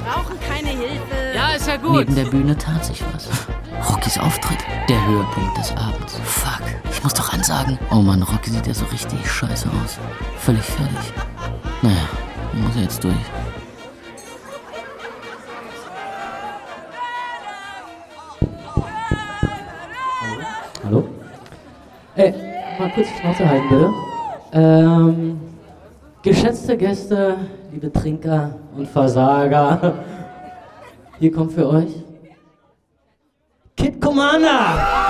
brauchen 0.04 0.36
keine 0.40 0.68
Hilfe. 0.68 1.34
Ja, 1.34 1.52
ist 1.52 1.66
ja 1.66 1.76
gut. 1.76 2.08
Neben 2.08 2.14
der 2.14 2.24
Bühne 2.24 2.56
tat 2.56 2.84
sich 2.84 3.02
was. 3.12 3.28
Rockys 3.90 4.18
Auftritt, 4.18 4.58
der 4.88 5.06
Höhepunkt 5.06 5.58
des 5.58 5.70
Abends. 5.72 6.18
Fuck, 6.24 6.62
ich 6.90 7.02
muss 7.02 7.14
doch 7.14 7.32
ansagen. 7.32 7.78
Oh 7.90 7.96
Mann, 7.96 8.22
Rocky 8.22 8.50
sieht 8.50 8.66
ja 8.66 8.74
so 8.74 8.84
richtig 8.86 9.30
scheiße 9.30 9.68
aus. 9.82 9.98
Völlig 10.38 10.64
fertig. 10.64 11.12
Naja, 11.82 12.08
muss 12.54 12.74
er 12.76 12.82
jetzt 12.82 13.04
durch. 13.04 13.14
Mal 22.86 22.94
kurz 22.94 23.08
die 23.08 23.20
Schnauze 23.20 23.48
halten, 23.48 23.68
bitte. 23.68 23.94
Ähm, 24.52 25.40
geschätzte 26.22 26.76
Gäste, 26.76 27.36
liebe 27.72 27.92
Trinker 27.92 28.54
und 28.76 28.86
Versager, 28.86 29.94
hier 31.18 31.32
kommt 31.32 31.52
für 31.52 31.68
euch 31.68 31.92
Kid 33.76 34.00
Commander! 34.00 35.05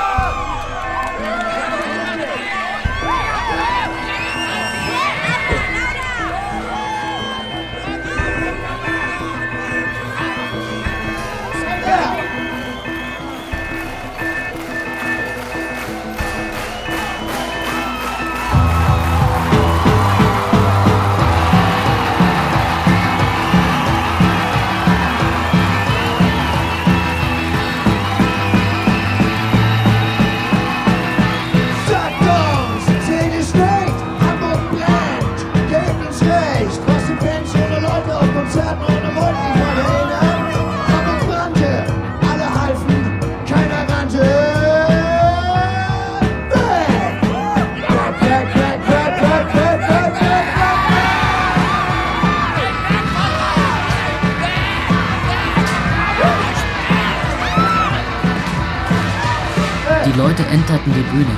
Enterten 60.51 60.93
die 60.93 61.03
Bühne. 61.11 61.37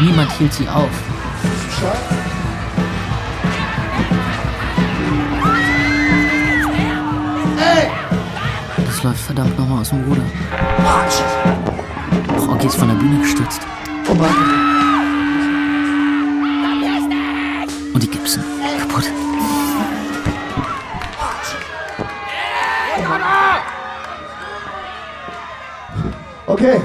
Niemand 0.00 0.32
hielt 0.32 0.52
sie 0.52 0.68
auf. 0.68 0.90
Das 8.86 9.02
läuft 9.02 9.20
verdammt 9.20 9.58
nochmal 9.58 9.80
aus 9.80 9.90
dem 9.90 10.02
Ruder. 10.04 10.22
Rocky 12.48 12.66
ist 12.66 12.76
von 12.76 12.88
der 12.88 12.94
Bühne 12.96 13.20
gestürzt. 13.20 13.60
Und 17.94 18.02
die 18.02 18.08
Gibson. 18.08 18.42
Kaputt. 18.80 19.21
Okay. 26.62 26.80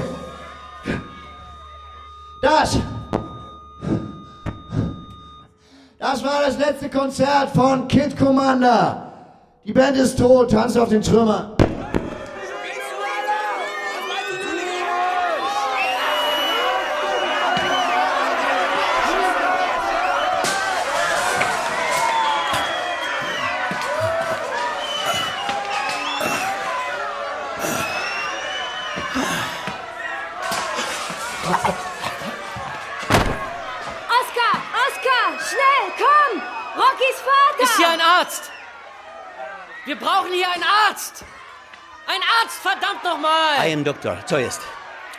Das. 2.42 2.78
Das 6.00 6.24
war 6.24 6.42
das 6.44 6.58
letzte 6.58 6.90
Konzert 6.90 7.50
von 7.50 7.86
Kid 7.86 8.18
Commander. 8.18 9.12
Die 9.64 9.72
Band 9.72 9.96
ist 9.96 10.18
tot, 10.18 10.50
tanzt 10.50 10.76
auf 10.76 10.88
den 10.88 11.00
Trümmern. 11.00 11.57
Nochmal! 43.08 43.66
I 43.66 43.72
am 43.72 43.84
Doktor, 43.84 44.18
zuerst. 44.26 44.60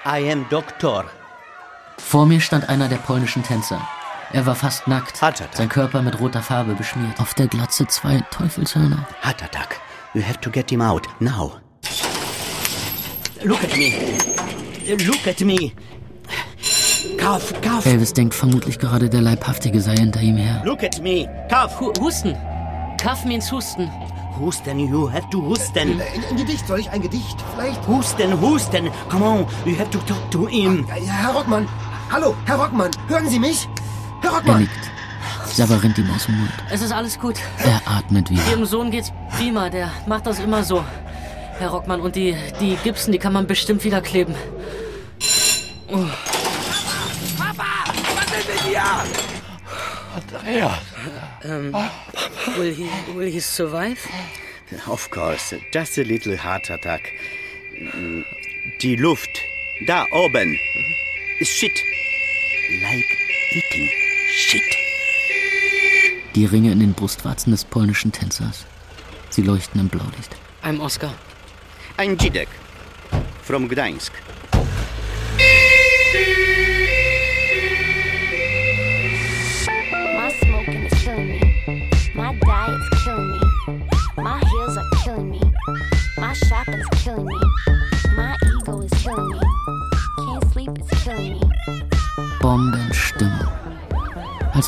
I 0.06 0.32
am 0.32 0.46
Doktor. 0.50 1.06
Vor 1.98 2.26
mir 2.26 2.40
stand 2.40 2.70
einer 2.70 2.88
der 2.88 2.98
polnischen 2.98 3.44
Tänzer. 3.44 3.82
Er 4.32 4.46
war 4.46 4.56
fast 4.56 4.88
nackt, 4.88 5.18
sein 5.54 5.70
Körper 5.70 6.02
mit 6.02 6.20
roter 6.20 6.42
Farbe 6.42 6.76
beschmiert. 6.76 7.20
Auf 7.20 7.34
der 7.34 7.48
Glatze 7.48 7.88
zwei 7.88 8.22
Teufelshörner. 8.32 9.08
Heart 9.24 9.44
attack. 9.44 9.82
You 10.14 10.22
have 10.22 10.40
to 10.42 10.50
get 10.52 10.70
him 10.70 10.82
out, 10.82 11.08
now. 11.20 11.60
Look 13.44 13.64
at 13.64 13.76
me. 13.76 13.94
Look 15.06 15.28
at 15.28 15.42
me. 15.42 15.72
Kauf, 17.18 17.54
kauf. 17.62 17.86
Elvis 17.86 18.14
denkt 18.14 18.36
vermutlich 18.36 18.78
gerade, 18.78 19.10
der 19.10 19.22
Leibhaftige 19.22 19.82
sei 19.82 19.96
hinter 19.96 20.22
ihm 20.22 20.38
her. 20.38 20.62
Look 20.64 20.84
at 20.84 21.02
me. 21.02 21.28
Kauf. 21.50 21.80
Husten. 22.00 22.36
Kaff 23.02 23.24
means 23.26 23.52
Husten. 23.52 23.90
Husten, 24.38 24.80
you 24.80 25.12
have 25.12 25.30
to 25.30 25.42
husten. 25.42 26.00
Ein, 26.00 26.24
ein 26.30 26.36
Gedicht, 26.38 26.68
soll 26.68 26.80
ich 26.80 26.90
ein 26.90 27.02
Gedicht 27.02 27.38
vielleicht? 27.56 27.86
Husten, 27.88 28.40
husten. 28.40 28.90
Come 29.10 29.26
on, 29.26 29.46
you 29.66 29.78
have 29.78 29.90
to 29.90 30.00
talk 30.00 30.32
to 30.32 30.48
him. 30.48 30.86
Ja, 30.88 31.12
Herr 31.14 31.34
Rockmann. 31.34 31.68
Hallo, 32.12 32.36
Herr 32.46 32.58
Rockmann. 32.58 32.92
Hören 33.08 33.28
Sie 33.30 33.40
mich? 33.40 33.68
Herr 34.22 34.32
Er 34.32 34.36
Rockmann. 34.38 34.60
nickt. 34.62 34.92
Sabber 35.48 35.82
rinnt 35.82 35.98
ihm 35.98 36.10
aus 36.12 36.26
dem 36.26 36.38
Mund. 36.40 36.52
Es 36.70 36.82
ist 36.82 36.92
alles 36.92 37.20
gut. 37.20 37.36
Er 37.58 37.82
atmet 37.86 38.30
wieder. 38.30 38.42
Ihrem 38.50 38.66
Sohn 38.66 38.92
geht's 38.92 39.12
prima, 39.36 39.70
der 39.70 39.92
macht 40.06 40.26
das 40.26 40.40
immer 40.40 40.64
so. 40.64 40.84
Herr 41.58 41.70
Rockmann, 41.70 42.00
und 42.02 42.16
die, 42.16 42.36
die 42.62 42.78
Gibson, 42.84 43.12
die 43.12 43.18
kann 43.20 43.34
man 43.34 43.46
bestimmt 43.48 43.84
wieder 43.84 44.00
kleben. 44.02 44.36
Oh. 45.92 46.06
Andrea. 50.20 50.80
Um, 51.44 51.72
will 52.58 52.74
he 52.74 52.90
will 53.16 53.32
he 53.32 53.40
survive? 53.40 54.00
Of 54.88 55.10
course, 55.10 55.56
just 55.72 55.98
a 55.98 56.04
little 56.04 56.36
heart 56.36 56.70
attack. 56.70 57.14
Die 58.82 58.96
Luft, 58.96 59.42
da 59.88 60.06
oben, 60.12 60.60
ist 61.40 61.52
shit. 61.52 61.84
Like 62.82 63.18
eating 63.52 63.90
shit. 64.32 64.62
Die 66.36 66.46
Ringe 66.46 66.72
in 66.72 66.80
den 66.80 66.94
Brustwarzen 66.94 67.52
des 67.52 67.66
polnischen 67.66 68.12
Tänzers. 68.12 68.66
Sie 69.30 69.42
leuchten 69.42 69.80
im 69.80 69.90
Blaulicht. 69.90 70.36
I'm 70.64 70.80
Oscar. 70.80 71.14
Ein 71.98 72.18
Dzidek. 72.18 72.50
From 73.44 73.68
Gdańsk. 73.68 74.12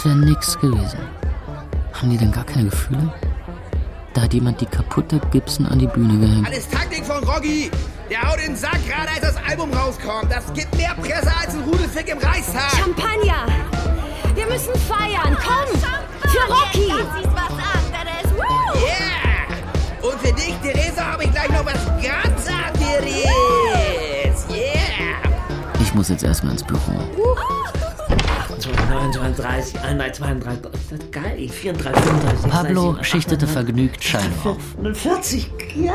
Als 0.02 0.08
wäre 0.08 0.18
nix 0.18 0.60
gewesen. 0.60 0.98
Haben 1.94 2.10
die 2.10 2.18
denn 2.18 2.32
gar 2.32 2.44
keine 2.44 2.72
Gefühle? 2.72 3.14
Da 4.16 4.22
hat 4.22 4.34
jemand 4.34 4.60
die 4.60 4.66
kaputte 4.66 5.22
Gibson 5.30 5.68
an 5.68 5.78
die 5.78 5.86
Bühne 5.86 6.18
gehängt. 6.18 6.48
Alles 6.48 6.68
Taktik 6.68 7.06
von 7.06 7.24
Roggi. 7.24 7.70
Der 8.10 8.24
haut 8.24 8.40
den 8.44 8.56
Sack 8.56 8.80
gerade, 8.88 9.10
als 9.10 9.22
das 9.22 9.36
Album 9.48 9.72
rauskommt. 9.72 10.32
Das 10.32 10.52
gibt 10.54 10.76
mehr 10.76 10.96
Presse 10.96 11.32
als 11.40 11.54
ein 11.54 11.62
Rudelfick 11.62 12.10
im 12.10 12.18
Reichstag. 12.18 12.72
Champagner! 12.72 13.46
Wir 14.34 14.48
müssen 14.48 14.74
feiern! 14.90 15.38
Komm! 15.46 15.80
Für 16.32 16.52
Rocky! 16.52 16.88
Yeah! 18.82 19.46
Und 20.02 20.20
für 20.20 20.34
dich, 20.34 20.56
Theresa, 20.64 21.12
habe 21.12 21.26
ich 21.26 21.32
gleich 21.32 21.50
noch 21.50 21.64
was 21.64 21.86
ganz 22.02 22.48
anderes. 22.48 23.06
Yeah! 24.50 25.22
Ich 25.80 25.94
muss 25.94 26.10
jetzt 26.10 26.24
erstmal 26.24 26.54
ins 26.54 26.64
Büro. 26.64 27.04
So, 28.92 28.98
29, 28.98 29.80
31, 29.80 30.14
32, 30.16 30.62
das 30.64 31.00
ist 31.00 31.12
geil, 31.14 31.48
34, 31.48 32.04
35, 32.04 32.52
Pablo 32.52 32.82
36, 32.82 33.08
schichtete 33.08 33.48
vergnügt 33.48 34.04
Scheine 34.04 34.34
auf. 34.44 34.58
40, 34.94 35.50
ja. 35.78 35.94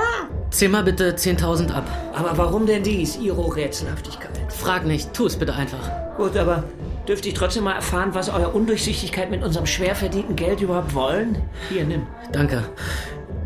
Zähl 0.50 0.70
mal 0.70 0.82
bitte 0.82 1.14
10.000 1.14 1.72
ab. 1.72 1.84
Aber 2.14 2.38
warum 2.38 2.64
denn 2.64 2.82
dies, 2.82 3.18
Ihre 3.18 3.54
Rätselhaftigkeit? 3.54 4.30
Frag 4.48 4.86
nicht, 4.86 5.12
tu 5.12 5.26
es 5.26 5.36
bitte 5.36 5.54
einfach. 5.54 5.90
Gut, 6.16 6.38
aber 6.38 6.64
dürfte 7.06 7.28
ich 7.28 7.34
trotzdem 7.34 7.64
mal 7.64 7.74
erfahren, 7.74 8.14
was 8.14 8.30
eure 8.30 8.48
Undurchsichtigkeit 8.48 9.30
mit 9.30 9.42
unserem 9.44 9.66
schwer 9.66 9.94
verdienten 9.94 10.34
Geld 10.34 10.62
überhaupt 10.62 10.94
wollen? 10.94 11.36
Hier, 11.68 11.84
nimm. 11.84 12.06
Danke. 12.32 12.64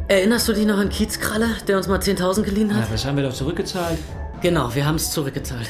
Erinnerst 0.07 0.47
du 0.47 0.53
dich 0.53 0.67
noch 0.67 0.79
an 0.79 0.91
Kiezkralle, 0.91 1.49
der 1.67 1.77
uns 1.77 1.89
mal 1.89 1.99
10.000 1.99 2.43
geliehen 2.43 2.73
hat? 2.73 2.85
Ja, 2.85 2.89
das 2.93 3.05
haben 3.05 3.17
wir 3.17 3.25
doch 3.25 3.35
zurückgezahlt. 3.35 3.99
Genau, 4.43 4.73
wir 4.73 4.87
haben 4.87 4.95
es 4.95 5.11
zurückgezahlt. 5.11 5.69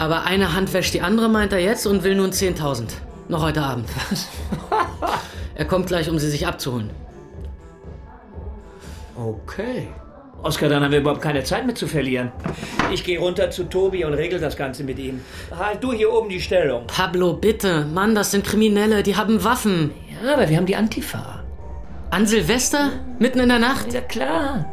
Aber 0.00 0.24
eine 0.24 0.54
Hand 0.54 0.72
wäscht 0.72 0.94
die 0.94 1.02
andere, 1.02 1.28
meint 1.28 1.52
er 1.52 1.58
jetzt, 1.58 1.86
und 1.86 2.04
will 2.04 2.14
nun 2.14 2.30
10.000. 2.30 2.84
Noch 3.28 3.42
heute 3.42 3.60
Abend. 3.60 3.86
Was? 4.08 4.28
er 5.54 5.66
kommt 5.66 5.88
gleich, 5.88 6.08
um 6.08 6.18
sie 6.18 6.30
sich 6.30 6.46
abzuholen. 6.46 6.88
Okay. 9.14 9.88
Oskar, 10.42 10.70
dann 10.70 10.82
haben 10.82 10.92
wir 10.92 11.00
überhaupt 11.00 11.20
keine 11.20 11.44
Zeit 11.44 11.66
mehr 11.66 11.74
zu 11.74 11.86
verlieren. 11.86 12.32
Ich 12.90 13.04
gehe 13.04 13.18
runter 13.18 13.50
zu 13.50 13.64
Tobi 13.64 14.06
und 14.06 14.14
regel 14.14 14.40
das 14.40 14.56
Ganze 14.56 14.84
mit 14.84 14.98
ihm. 14.98 15.20
Halt 15.54 15.84
du 15.84 15.92
hier 15.92 16.10
oben 16.10 16.30
die 16.30 16.40
Stellung. 16.40 16.86
Pablo, 16.86 17.34
bitte. 17.34 17.84
Mann, 17.84 18.14
das 18.14 18.30
sind 18.30 18.46
Kriminelle, 18.46 19.02
die 19.02 19.16
haben 19.16 19.44
Waffen. 19.44 19.90
Ja, 20.24 20.32
aber 20.32 20.48
wir 20.48 20.56
haben 20.56 20.64
die 20.64 20.76
Antifa. 20.76 21.44
An 22.08 22.26
Silvester? 22.26 22.92
Mitten 23.18 23.38
in 23.38 23.50
der 23.50 23.58
Nacht? 23.58 23.92
Ja, 23.92 24.00
klar. 24.00 24.64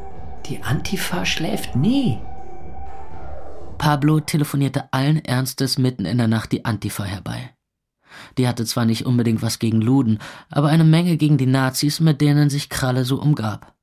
Die 0.46 0.62
Antifa 0.64 1.26
schläft 1.26 1.76
nie. 1.76 2.18
Pablo 3.78 4.20
telefonierte 4.20 4.92
allen 4.92 5.24
Ernstes 5.24 5.78
mitten 5.78 6.06
in 6.06 6.18
der 6.18 6.28
Nacht 6.28 6.52
die 6.52 6.66
Antifa 6.66 7.04
herbei. 7.04 7.54
Die 8.38 8.48
hatte 8.48 8.66
zwar 8.66 8.86
nicht 8.86 9.06
unbedingt 9.06 9.42
was 9.42 9.60
gegen 9.60 9.82
Luden, 9.82 10.20
aber 10.50 10.70
eine 10.70 10.84
Menge 10.84 11.18
gegen 11.18 11.38
die 11.38 11.46
Nazis, 11.46 12.00
mit 12.00 12.22
denen 12.22 12.50
sich 12.50 12.70
Kralle 12.70 13.06
so 13.06 13.22
umgab. 13.22 13.74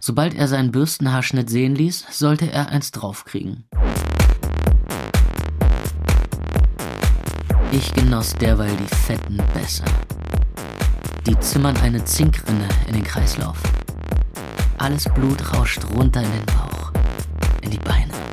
Sobald 0.00 0.34
er 0.34 0.48
seinen 0.48 0.72
Bürstenhaarschnitt 0.72 1.50
sehen 1.50 1.74
ließ, 1.74 2.06
sollte 2.10 2.50
er 2.50 2.68
eins 2.68 2.92
draufkriegen. 2.92 3.64
Ich 7.72 7.92
genoss 7.94 8.34
derweil 8.34 8.76
die 8.76 8.94
fetten 8.94 9.38
Bässe. 9.54 9.84
Die 11.26 11.38
zimmern 11.40 11.76
eine 11.78 12.04
Zinkrinne 12.04 12.68
in 12.86 12.94
den 12.94 13.04
Kreislauf. 13.04 13.58
Alles 14.78 15.04
Blut 15.04 15.54
rauscht 15.54 15.80
runter 15.94 16.22
in 16.22 16.32
den 16.32 16.46
Bauch, 16.46 16.92
in 17.62 17.70
die 17.70 17.78
Beine. 17.78 18.31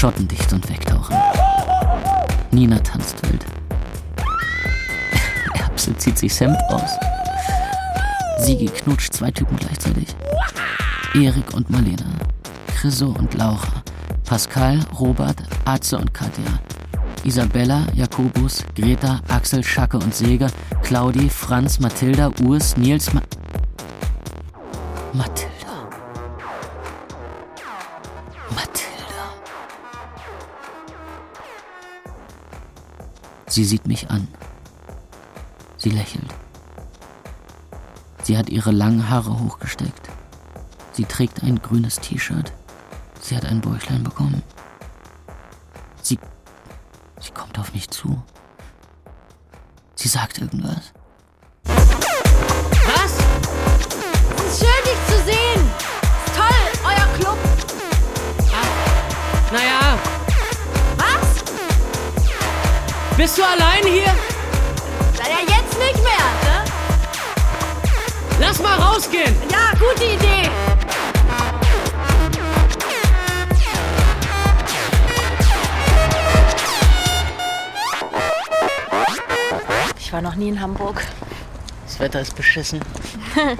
Schottendicht 0.00 0.50
und 0.54 0.66
wegtauchen. 0.70 1.14
Nina 2.52 2.78
tanzt 2.78 3.22
wild. 3.22 3.44
Erbse 5.52 5.94
zieht 5.98 6.16
sich 6.16 6.40
Hemd 6.40 6.56
aus. 6.70 6.90
Sigi 8.38 8.64
knutscht 8.64 9.12
zwei 9.12 9.30
Typen 9.30 9.58
gleichzeitig. 9.58 10.06
Erik 11.12 11.52
und 11.52 11.68
Marlene. 11.68 12.06
Chriso 12.68 13.08
und 13.08 13.34
Laura. 13.34 13.82
Pascal, 14.24 14.80
Robert, 14.98 15.42
Atze 15.66 15.98
und 15.98 16.14
Katja. 16.14 16.58
Isabella, 17.24 17.84
Jakobus, 17.92 18.64
Greta, 18.74 19.20
Axel, 19.28 19.62
Schacke 19.62 19.98
und 19.98 20.14
Seger, 20.14 20.48
Claudi, 20.82 21.28
Franz, 21.28 21.78
Mathilda, 21.78 22.30
Urs, 22.42 22.74
Nils, 22.78 23.12
Ma 23.12 23.20
Mathilda. 25.12 25.49
Sie 33.50 33.64
sieht 33.64 33.84
mich 33.84 34.08
an. 34.10 34.28
Sie 35.76 35.90
lächelt. 35.90 36.32
Sie 38.22 38.38
hat 38.38 38.48
ihre 38.48 38.70
langen 38.70 39.10
Haare 39.10 39.40
hochgesteckt. 39.40 40.08
Sie 40.92 41.04
trägt 41.04 41.42
ein 41.42 41.60
grünes 41.60 41.96
T-Shirt. 41.96 42.52
Sie 43.20 43.36
hat 43.36 43.44
ein 43.44 43.60
Bäuchlein 43.60 44.04
bekommen. 44.04 44.44
Sie. 46.00 46.16
Sie 47.20 47.32
kommt 47.32 47.58
auf 47.58 47.74
mich 47.74 47.90
zu. 47.90 48.22
Sie 49.96 50.08
sagt 50.08 50.38
irgendwas. 50.38 50.92
Was? 51.64 53.12
Es 54.36 54.44
ist 54.44 54.60
schön, 54.60 54.84
dich 54.84 55.06
zu 55.08 55.24
sehen. 55.24 55.70
Ist 56.24 56.36
toll, 56.36 56.84
euer 56.84 57.18
Club. 57.18 57.38
Naja, 59.52 59.98
bist 63.20 63.36
du 63.36 63.42
allein 63.42 63.84
hier? 63.84 64.14
Na 65.18 65.28
ja, 65.28 65.40
jetzt 65.40 65.78
nicht 65.78 66.02
mehr, 66.02 66.26
ne? 66.42 66.64
Lass 68.40 68.62
mal 68.62 68.78
rausgehen! 68.78 69.36
Ja, 69.50 69.72
gute 69.72 70.04
Idee. 70.04 70.48
Ich 79.98 80.10
war 80.14 80.22
noch 80.22 80.36
nie 80.36 80.48
in 80.48 80.58
Hamburg. 80.58 81.02
Das 81.84 82.00
Wetter 82.00 82.20
ist 82.22 82.34
beschissen. 82.34 82.80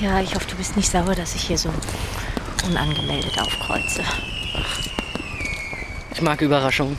Ja, 0.00 0.20
ich 0.20 0.32
hoffe, 0.36 0.46
du 0.48 0.54
bist 0.54 0.76
nicht 0.76 0.88
sauer, 0.88 1.16
dass 1.16 1.34
ich 1.34 1.42
hier 1.42 1.58
so 1.58 1.70
unangemeldet 2.68 3.36
aufkreuze. 3.40 4.04
Ich 6.18 6.22
mag 6.22 6.40
Überraschungen. 6.40 6.98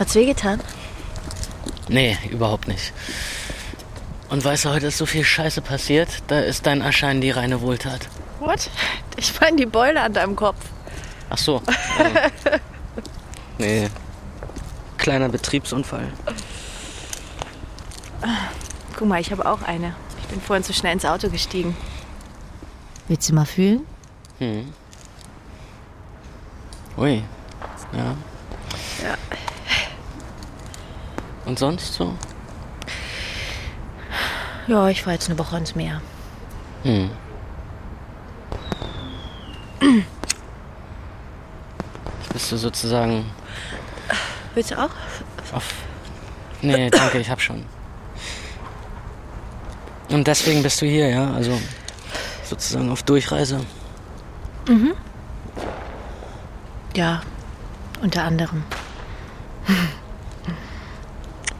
Hat's 0.00 0.16
wehgetan? 0.16 0.60
Nee, 1.86 2.18
überhaupt 2.32 2.66
nicht. 2.66 2.92
Und 4.28 4.44
weißt 4.44 4.64
du, 4.64 4.70
heute 4.70 4.88
ist 4.88 4.98
so 4.98 5.06
viel 5.06 5.22
Scheiße 5.22 5.62
passiert, 5.62 6.08
da 6.26 6.40
ist 6.40 6.66
dein 6.66 6.80
Erscheinen 6.80 7.20
die 7.20 7.30
reine 7.30 7.60
Wohltat. 7.60 8.08
What? 8.40 8.70
Ich 9.16 9.40
meine 9.40 9.56
die 9.56 9.66
Beule 9.66 10.00
an 10.00 10.14
deinem 10.14 10.34
Kopf. 10.34 10.58
Ach 11.28 11.38
so. 11.38 11.62
äh, 12.00 12.58
nee. 13.58 13.88
Kleiner 14.98 15.28
Betriebsunfall. 15.28 16.08
Guck 18.96 19.06
mal, 19.06 19.20
ich 19.20 19.30
habe 19.30 19.46
auch 19.48 19.62
eine. 19.62 19.94
Ich 20.22 20.26
bin 20.26 20.40
vorhin 20.40 20.64
zu 20.64 20.72
schnell 20.72 20.94
ins 20.94 21.04
Auto 21.04 21.30
gestiegen. 21.30 21.76
Willst 23.06 23.28
du 23.28 23.34
mal 23.36 23.46
fühlen? 23.46 23.86
Hm. 24.40 24.72
Ui. 27.00 27.24
Ja. 27.92 28.14
Ja. 29.02 29.16
Und 31.46 31.58
sonst 31.58 31.94
so? 31.94 32.14
Ja, 34.66 34.88
ich 34.88 35.06
war 35.06 35.14
jetzt 35.14 35.30
eine 35.30 35.38
Woche 35.38 35.56
ins 35.56 35.74
Meer. 35.74 36.02
Hm. 36.82 37.10
Bist 42.34 42.52
du 42.52 42.56
sozusagen 42.58 43.24
Willst 44.54 44.72
du 44.72 44.78
auch? 44.78 44.90
auf. 45.52 45.72
Nee, 46.60 46.90
danke, 46.90 47.18
ich 47.18 47.30
hab 47.30 47.40
schon. 47.40 47.64
Und 50.10 50.26
deswegen 50.26 50.62
bist 50.62 50.82
du 50.82 50.86
hier, 50.86 51.08
ja? 51.08 51.32
Also 51.32 51.58
sozusagen 52.44 52.90
auf 52.90 53.02
Durchreise. 53.04 53.64
Mhm. 54.68 54.92
Ja, 56.94 57.22
unter 58.02 58.24
anderem. 58.24 58.64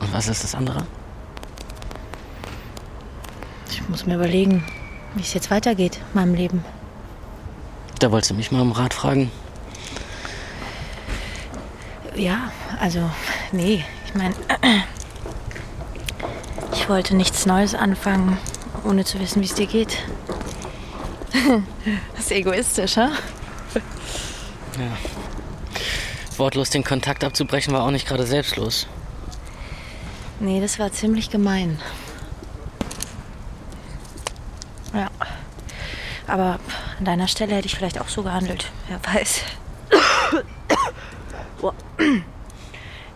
Und 0.01 0.13
was 0.13 0.29
ist 0.29 0.43
das 0.43 0.55
andere? 0.55 0.85
Ich 3.71 3.89
muss 3.89 4.07
mir 4.07 4.15
überlegen, 4.17 4.65
wie 5.15 5.23
es 5.23 5.35
jetzt 5.35 5.51
weitergeht 5.51 5.97
in 5.97 6.21
meinem 6.21 6.35
Leben. 6.35 6.65
Da 7.99 8.11
wolltest 8.11 8.31
du 8.31 8.35
mich 8.35 8.51
mal 8.51 8.63
um 8.63 8.73
Rat 8.73 8.95
fragen. 8.95 9.31
Ja, 12.17 12.51
also, 12.81 13.09
nee, 13.53 13.85
ich 14.07 14.15
meine, 14.15 14.35
ich 16.73 16.89
wollte 16.89 17.15
nichts 17.15 17.47
Neues 17.47 17.75
anfangen, 17.75 18.37
ohne 18.85 19.05
zu 19.05 19.21
wissen, 19.21 19.43
wie 19.43 19.47
es 19.47 19.55
dir 19.55 19.67
geht. 19.67 19.99
Das 22.15 22.27
ist 22.27 22.33
egoistisch, 22.33 22.97
ha? 22.99 23.11
Ja. 24.79 25.20
Wortlos 26.41 26.71
den 26.71 26.83
Kontakt 26.83 27.23
abzubrechen 27.23 27.73
war 27.75 27.83
auch 27.83 27.91
nicht 27.91 28.09
gerade 28.09 28.27
selbstlos. 28.27 28.89
Nee, 30.41 30.61
das 30.61 30.79
war 30.79 30.91
ziemlich 30.91 31.31
gemein. 31.31 31.79
Ja. 34.95 35.11
Aber 36.27 36.59
an 36.99 37.05
deiner 37.05 37.29
Stelle 37.29 37.55
hätte 37.55 37.67
ich 37.67 37.77
vielleicht 37.77 38.01
auch 38.01 38.09
so 38.09 38.23
gehandelt. 38.23 38.73
Wer 38.89 39.15
weiß. 39.15 39.43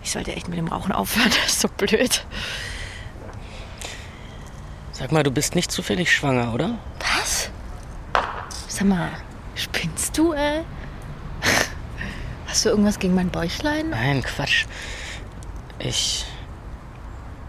Ich 0.02 0.10
sollte 0.10 0.36
echt 0.36 0.48
mit 0.48 0.58
dem 0.58 0.68
Rauchen 0.68 0.92
aufhören, 0.92 1.30
das 1.30 1.54
ist 1.54 1.60
so 1.62 1.68
blöd. 1.68 2.26
Sag 4.92 5.12
mal, 5.12 5.22
du 5.22 5.30
bist 5.30 5.54
nicht 5.54 5.72
zufällig 5.72 6.12
schwanger, 6.12 6.52
oder? 6.52 6.78
Was? 6.98 7.50
Sag 8.68 8.86
mal, 8.86 9.08
spinnst 9.54 10.18
du, 10.18 10.34
ey? 10.34 10.62
Hast 12.64 12.70
du 12.70 12.76
irgendwas 12.78 12.98
gegen 12.98 13.14
mein 13.14 13.28
Bäuchlein? 13.28 13.90
Nein, 13.90 14.22
Quatsch. 14.22 14.64
Ich. 15.78 16.24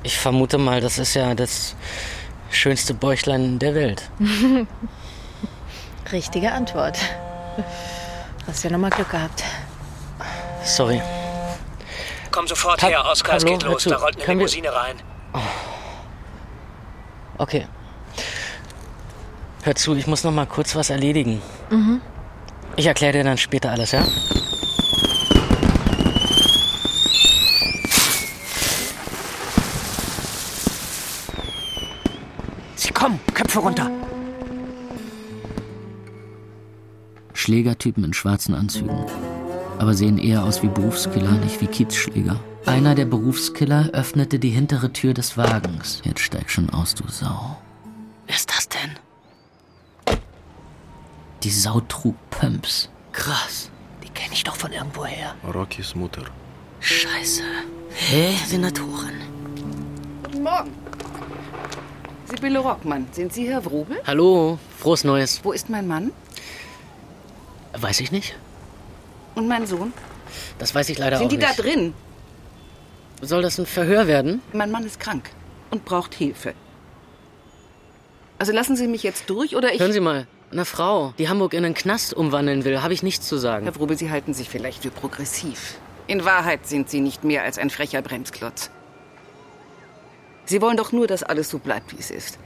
Ich 0.04 0.18
vermute 0.20 0.58
mal, 0.58 0.82
das 0.82 0.98
ist 1.00 1.14
ja 1.14 1.34
das 1.34 1.78
schönste 2.52 2.94
Bäuchlein 2.94 3.58
der 3.58 3.76
Welt. 3.76 4.10
Richtige 6.12 6.52
Antwort. 6.52 7.00
Hast 8.46 8.66
ja 8.66 8.70
nochmal 8.72 8.90
Glück 8.90 9.10
gehabt. 9.10 9.46
Sorry. 10.66 11.02
Komm 12.32 12.46
sofort 12.48 12.84
Ha- 12.84 12.88
her, 12.90 13.06
Oskar, 13.10 13.38
es 13.38 13.46
geht 13.46 13.64
los. 13.64 13.84
zu. 13.84 13.92
Da 13.92 13.96
rollt 13.96 14.18
eine 14.18 14.26
Limousine 14.34 14.76
rein. 14.76 14.98
Okay. 17.38 17.68
Hör 19.64 19.76
zu, 19.76 19.96
ich 19.96 20.08
muss 20.08 20.26
noch 20.26 20.34
mal 20.34 20.46
kurz 20.46 20.76
was 20.76 20.90
erledigen. 20.90 21.42
Mhm. 21.70 22.02
Ich 22.76 22.86
erkläre 22.88 23.14
dir 23.14 23.24
dann 23.24 23.38
später 23.38 23.72
alles, 23.72 23.94
ja? 23.94 24.04
Sie 32.76 32.92
kommen, 32.92 33.20
Köpfe 33.56 33.60
runter. 33.60 33.90
Schlägertypen 37.34 38.04
in 38.04 38.14
schwarzen 38.14 38.54
Anzügen. 38.54 39.06
Aber 39.80 39.94
sehen 39.94 40.18
eher 40.18 40.44
aus 40.44 40.62
wie 40.62 40.68
Berufskiller, 40.68 41.32
nicht 41.32 41.62
wie 41.62 41.68
Kiezschläger. 41.68 42.40
Einer 42.66 42.96
der 42.96 43.06
Berufskiller 43.06 43.92
öffnete 43.94 44.40
die 44.40 44.50
hintere 44.50 44.92
Tür 44.92 45.14
des 45.14 45.38
Wagens. 45.38 46.02
Jetzt 46.04 46.22
steig 46.22 46.50
schon 46.50 46.70
aus, 46.70 46.96
du 46.96 47.08
Sau. 47.08 47.58
Wer 48.28 48.36
ist 48.36 48.50
das 48.50 48.68
denn? 48.68 50.18
Die 51.44 51.50
Sau 51.50 51.80
trug 51.82 52.16
Pumps. 52.32 52.90
Krass. 53.14 53.70
Die 54.04 54.10
kenne 54.10 54.34
ich 54.34 54.44
doch 54.44 54.56
von 54.56 54.74
irgendwoher. 54.74 55.36
Rockys 55.54 55.96
Mutter. 55.96 56.24
Scheiße. 56.82 57.44
Hä, 57.92 58.36
Senatorin? 58.48 59.22
Guten 60.24 60.44
Morgen. 60.44 60.72
Sibylle 62.26 62.60
Rockmann, 62.60 63.08
sind 63.12 63.34
Sie 63.34 63.48
Herr 63.48 63.64
Wrobel? 63.66 63.98
Hallo, 64.06 64.58
frohes 64.78 65.04
Neues. 65.04 65.42
Wo 65.44 65.52
ist 65.52 65.70
mein 65.70 65.88
Mann? 65.88 66.12
Weiß 67.74 68.00
ich 68.00 68.12
nicht. 68.12 68.36
Und 69.36 69.48
mein 69.48 69.68
Sohn? 69.68 69.94
Das 70.58 70.74
weiß 70.74 70.90
ich 70.90 70.98
leider 70.98 71.18
sind 71.18 71.28
auch 71.28 71.30
die 71.30 71.38
nicht. 71.38 71.50
da 71.50 71.62
drin? 71.62 71.94
Soll 73.22 73.42
das 73.42 73.58
ein 73.60 73.66
Verhör 73.66 74.08
werden? 74.08 74.42
Mein 74.54 74.72
Mann 74.72 74.86
ist 74.86 75.00
krank 75.00 75.30
und 75.72 75.86
braucht 75.86 76.16
Hilfe. 76.16 76.54
Also 78.40 78.52
lassen 78.52 78.76
Sie 78.76 78.88
mich 78.88 79.04
jetzt 79.04 79.30
durch 79.30 79.56
oder 79.56 79.74
ich. 79.74 79.80
Hören 79.80 79.94
Sie 79.94 80.00
mal, 80.00 80.28
eine 80.52 80.66
Frau, 80.66 81.14
die 81.18 81.30
Hamburg 81.30 81.54
in 81.54 81.64
einen 81.64 81.74
Knast 81.74 82.14
umwandeln 82.14 82.66
will, 82.66 82.82
habe 82.82 82.94
ich 82.94 83.04
nichts 83.04 83.28
zu 83.28 83.38
sagen. 83.38 83.66
Herr 83.66 83.76
Wrobel, 83.76 83.98
Sie 83.98 84.10
halten 84.10 84.34
sich 84.34 84.50
vielleicht 84.50 84.84
für 84.84 84.92
progressiv. 84.92 85.76
In 86.08 86.26
Wahrheit 86.26 86.68
sind 86.68 86.90
Sie 86.90 87.02
nicht 87.02 87.24
mehr 87.24 87.44
als 87.44 87.58
ein 87.58 87.70
frecher 87.70 88.02
Bremsklotz. 88.02 88.70
Sie 90.46 90.62
wollen 90.62 90.78
doch 90.78 90.92
nur, 90.92 91.08
dass 91.08 91.24
alles 91.24 91.50
so 91.50 91.60
bleibt, 91.60 91.92
wie 91.94 92.00
es 92.00 92.12
ist. 92.12 92.38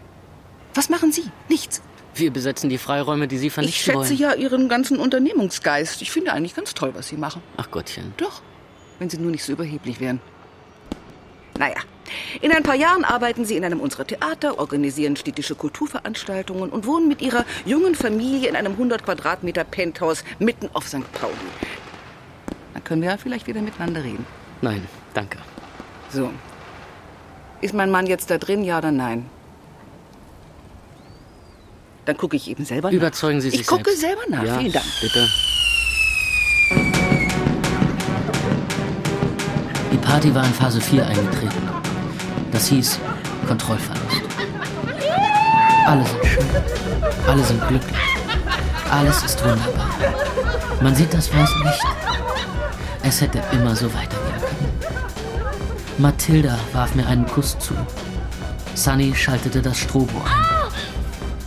Was 0.73 0.89
machen 0.89 1.11
Sie? 1.11 1.23
Nichts. 1.49 1.81
Wir 2.15 2.31
besetzen 2.31 2.69
die 2.69 2.77
Freiräume, 2.77 3.27
die 3.27 3.37
Sie 3.37 3.47
Ich 3.47 3.53
vernichten 3.53 3.93
schätze 3.93 3.97
wollen. 4.09 4.17
ja 4.17 4.33
Ihren 4.33 4.69
ganzen 4.69 4.97
Unternehmungsgeist. 4.99 6.01
Ich 6.01 6.11
finde 6.11 6.33
eigentlich 6.33 6.55
ganz 6.55 6.73
toll, 6.73 6.91
was 6.95 7.07
Sie 7.07 7.17
machen. 7.17 7.41
Ach 7.57 7.69
Gottchen. 7.71 8.13
Doch, 8.17 8.41
wenn 8.99 9.09
Sie 9.09 9.17
nur 9.17 9.31
nicht 9.31 9.43
so 9.43 9.51
überheblich 9.53 9.99
wären. 9.99 10.19
Naja, 11.57 11.75
in 12.41 12.51
ein 12.53 12.63
paar 12.63 12.75
Jahren 12.75 13.03
arbeiten 13.03 13.43
Sie 13.45 13.57
in 13.57 13.65
einem 13.65 13.81
unserer 13.81 14.07
Theater, 14.07 14.59
organisieren 14.59 15.17
städtische 15.17 15.55
Kulturveranstaltungen 15.55 16.69
und 16.69 16.85
wohnen 16.85 17.07
mit 17.09 17.21
Ihrer 17.21 17.45
jungen 17.65 17.95
Familie 17.95 18.49
in 18.49 18.55
einem 18.55 18.73
100 18.73 19.03
Quadratmeter 19.03 19.65
Penthouse 19.65 20.23
mitten 20.39 20.69
auf 20.73 20.87
St. 20.87 21.11
Pauli. 21.13 21.33
Dann 22.73 22.83
können 22.83 23.01
wir 23.01 23.09
ja 23.09 23.17
vielleicht 23.17 23.47
wieder 23.47 23.61
miteinander 23.61 24.03
reden. 24.03 24.25
Nein, 24.61 24.87
danke. 25.13 25.37
So. 26.09 26.31
Ist 27.61 27.73
mein 27.73 27.91
Mann 27.91 28.07
jetzt 28.07 28.29
da 28.31 28.37
drin, 28.37 28.63
ja 28.63 28.77
oder 28.77 28.91
nein? 28.91 29.25
Dann 32.05 32.17
gucke 32.17 32.35
ich 32.35 32.49
eben 32.49 32.65
selber 32.65 32.89
nach. 32.89 32.95
Überzeugen 32.95 33.41
Sie 33.41 33.49
sich 33.49 33.61
Ich 33.61 33.67
gucke 33.67 33.91
selbst. 33.91 34.01
selber 34.01 34.21
nach. 34.29 34.43
Ja, 34.43 34.57
Vielen 34.57 34.71
Dank. 34.71 34.85
Bitte. 35.01 35.27
Die 39.91 39.97
Party 39.97 40.33
war 40.33 40.45
in 40.45 40.53
Phase 40.53 40.79
4 40.81 41.05
eingetreten. 41.05 41.69
Das 42.51 42.67
hieß 42.67 42.99
Kontrollverlust. 43.47 44.21
Alle 45.85 46.05
sind 46.05 46.25
schön. 46.25 46.45
Alle 47.27 47.43
sind 47.43 47.67
glücklich. 47.67 47.97
Alles 48.89 49.23
ist 49.23 49.43
wunderbar. 49.43 49.89
Man 50.81 50.95
sieht 50.95 51.13
das 51.13 51.31
weiße 51.33 51.59
Licht. 51.63 51.85
Es 53.03 53.21
hätte 53.21 53.41
immer 53.51 53.75
so 53.75 53.93
weitergehen. 53.93 54.28
Mathilda 55.99 56.57
warf 56.73 56.95
mir 56.95 57.05
einen 57.07 57.25
Kuss 57.27 57.57
zu. 57.59 57.73
Sunny 58.73 59.13
schaltete 59.13 59.61
das 59.61 59.77
Strobo 59.77 60.17
ein. 60.19 60.71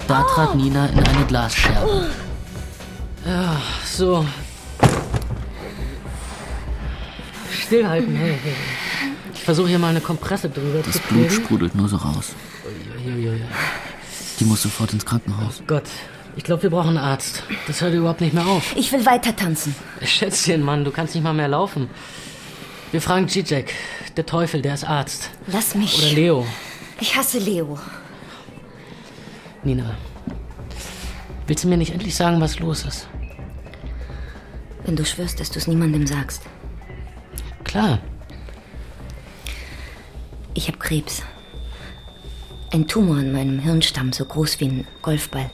Da 0.07 0.23
trat 0.25 0.55
Nina 0.55 0.87
in 0.87 0.99
eine 1.01 1.25
Glasscherbe. 1.27 2.11
Ja, 3.25 3.57
so. 3.85 4.27
Stillhalten, 7.51 8.15
hey, 8.17 8.37
hey. 8.43 8.55
Ich 9.35 9.43
versuche 9.43 9.69
hier 9.69 9.79
mal 9.79 9.89
eine 9.89 10.01
Kompresse 10.01 10.51
drüber 10.51 10.81
Das 10.85 10.95
zu 10.95 11.01
Blut 11.01 11.29
kriegen. 11.29 11.45
sprudelt 11.45 11.75
nur 11.75 11.89
so 11.89 11.97
raus. 11.97 12.35
Uiuiui. 13.07 13.41
Die 14.39 14.45
muss 14.45 14.63
sofort 14.63 14.93
ins 14.93 15.07
Krankenhaus. 15.07 15.63
Gott, 15.67 15.85
ich 16.37 16.45
glaube, 16.45 16.65
wir 16.65 16.71
brauchen 16.71 16.91
einen 16.91 16.99
Arzt. 16.99 17.43
Das 17.67 17.81
hört 17.81 17.95
überhaupt 17.95 18.21
nicht 18.21 18.35
mehr 18.35 18.47
auf. 18.47 18.77
Ich 18.77 18.93
will 18.93 19.07
weiter 19.07 19.35
tanzen. 19.35 19.75
Schätzchen, 20.03 20.63
Mann, 20.63 20.85
du 20.85 20.91
kannst 20.91 21.15
nicht 21.15 21.25
mal 21.25 21.33
mehr 21.33 21.49
laufen. 21.49 21.89
Wir 22.91 23.01
fragen 23.01 23.29
Zizek, 23.29 23.73
der 24.17 24.27
Teufel, 24.27 24.63
der 24.63 24.75
ist 24.75 24.85
Arzt. 24.85 25.31
Lass 25.47 25.75
mich. 25.75 25.99
Oder 25.99 26.13
Leo. 26.13 26.47
Ich 27.01 27.17
hasse 27.17 27.39
Leo. 27.39 27.79
Nina, 29.65 29.97
willst 31.47 31.65
du 31.65 31.69
mir 31.69 31.77
nicht 31.77 31.93
endlich 31.93 32.15
sagen, 32.15 32.41
was 32.41 32.59
los 32.59 32.85
ist? 32.85 33.09
Wenn 34.85 34.97
du 34.97 35.05
schwörst, 35.05 35.39
dass 35.39 35.51
du 35.51 35.59
es 35.59 35.67
niemandem 35.67 36.07
sagst. 36.07 36.43
Klar. 37.65 38.01
Ich 40.55 40.67
habe 40.69 40.79
Krebs. 40.79 41.23
Ein 42.73 42.89
Tumor 42.89 43.19
in 43.19 43.33
meinem 43.33 43.59
Hirnstamm, 43.59 44.13
so 44.13 44.25
groß 44.25 44.61
wie 44.61 44.65
ein 44.65 44.87
Golfball. 45.03 45.51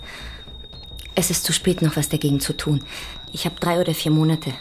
Es 1.14 1.30
ist 1.30 1.44
zu 1.44 1.52
spät, 1.52 1.82
noch 1.82 1.96
was 1.96 2.08
dagegen 2.08 2.40
zu 2.40 2.56
tun. 2.56 2.84
Ich 3.32 3.44
habe 3.44 3.56
drei 3.60 3.80
oder 3.80 3.94
vier 3.94 4.12
Monate. 4.12 4.52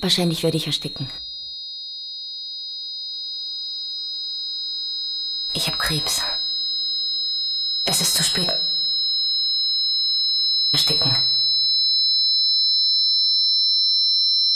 Wahrscheinlich 0.00 0.42
werde 0.42 0.56
ich 0.56 0.66
ersticken. 0.66 1.08
Krebs. 5.92 6.22
Es 7.84 8.00
ist 8.00 8.14
zu 8.14 8.22
spät. 8.22 8.48
Ersticken. 10.72 11.10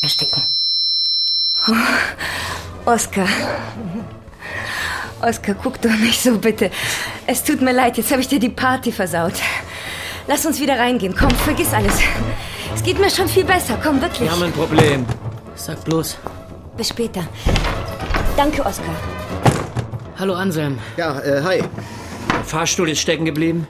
Ersticken. 0.00 0.42
Oh, 1.68 2.90
Oskar. 2.90 3.28
Oskar, 5.20 5.54
guck 5.62 5.82
doch 5.82 5.90
nicht 5.90 6.22
so, 6.22 6.38
bitte. 6.38 6.70
Es 7.26 7.44
tut 7.44 7.60
mir 7.60 7.72
leid, 7.72 7.98
jetzt 7.98 8.10
habe 8.10 8.22
ich 8.22 8.28
dir 8.28 8.40
die 8.40 8.48
Party 8.48 8.90
versaut. 8.90 9.34
Lass 10.26 10.46
uns 10.46 10.58
wieder 10.58 10.78
reingehen. 10.78 11.14
Komm, 11.14 11.30
vergiss 11.30 11.74
alles. 11.74 11.98
Es 12.74 12.82
geht 12.82 12.98
mir 12.98 13.10
schon 13.10 13.28
viel 13.28 13.44
besser. 13.44 13.78
Komm, 13.82 14.00
wirklich. 14.00 14.22
Wir 14.22 14.30
haben 14.30 14.42
ein 14.42 14.52
Problem. 14.52 15.04
Sag 15.54 15.84
bloß. 15.84 16.16
Bis 16.78 16.88
später. 16.88 17.28
Danke, 18.38 18.64
Oskar. 18.64 18.96
Hallo 20.18 20.34
Anselm. 20.34 20.78
Ja, 20.96 21.18
äh, 21.20 21.42
hi. 21.42 21.58
Der 22.32 22.44
Fahrstuhl 22.44 22.88
ist 22.88 23.00
stecken 23.00 23.24
geblieben. 23.24 23.66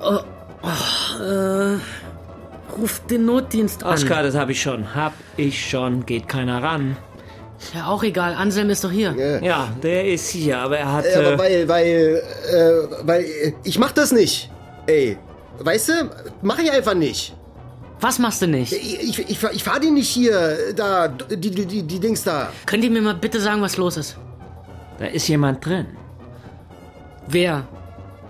Oh, 0.00 0.18
oh, 0.62 1.22
äh, 1.22 1.76
ruf 2.80 3.00
den 3.08 3.24
Notdienst 3.26 3.84
an. 3.84 3.94
Oskar, 3.94 4.22
das 4.22 4.34
habe 4.34 4.52
ich 4.52 4.60
schon. 4.60 4.94
Hab 4.94 5.12
ich 5.36 5.68
schon. 5.68 6.04
Geht 6.06 6.28
keiner 6.28 6.62
ran. 6.62 6.96
Ja, 7.74 7.86
auch 7.86 8.02
egal. 8.02 8.34
Anselm 8.34 8.70
ist 8.70 8.82
doch 8.84 8.90
hier. 8.90 9.40
Ja, 9.42 9.68
der 9.82 10.06
ist 10.08 10.28
hier, 10.30 10.58
aber 10.58 10.78
er 10.78 10.92
hat. 10.92 11.04
Äh, 11.04 11.14
aber 11.16 11.32
äh, 11.34 11.38
weil, 11.38 11.68
weil, 11.68 12.22
äh, 12.52 13.06
weil, 13.06 13.20
äh, 13.22 13.52
ich 13.64 13.78
mach 13.78 13.92
das 13.92 14.12
nicht. 14.12 14.50
Ey, 14.86 15.18
weißt 15.60 15.88
du, 15.90 15.92
mach 16.42 16.58
ich 16.58 16.72
einfach 16.72 16.94
nicht. 16.94 17.34
Was 18.00 18.18
machst 18.18 18.40
du 18.40 18.46
nicht? 18.46 18.72
Ich, 18.72 19.02
ich, 19.18 19.30
ich, 19.30 19.38
fahr- 19.38 19.52
ich 19.52 19.62
fahr 19.62 19.78
die 19.78 19.90
nicht 19.90 20.08
hier, 20.08 20.72
da, 20.74 21.06
die, 21.08 21.36
die, 21.36 21.66
die, 21.66 21.82
die 21.82 22.00
Dings 22.00 22.24
da. 22.24 22.48
Könnt 22.64 22.82
ihr 22.82 22.90
mir 22.90 23.02
mal 23.02 23.14
bitte 23.14 23.38
sagen, 23.40 23.60
was 23.60 23.76
los 23.76 23.98
ist? 23.98 24.16
Da 25.00 25.06
ist 25.06 25.26
jemand 25.28 25.64
drin. 25.64 25.86
Wer? 27.26 27.64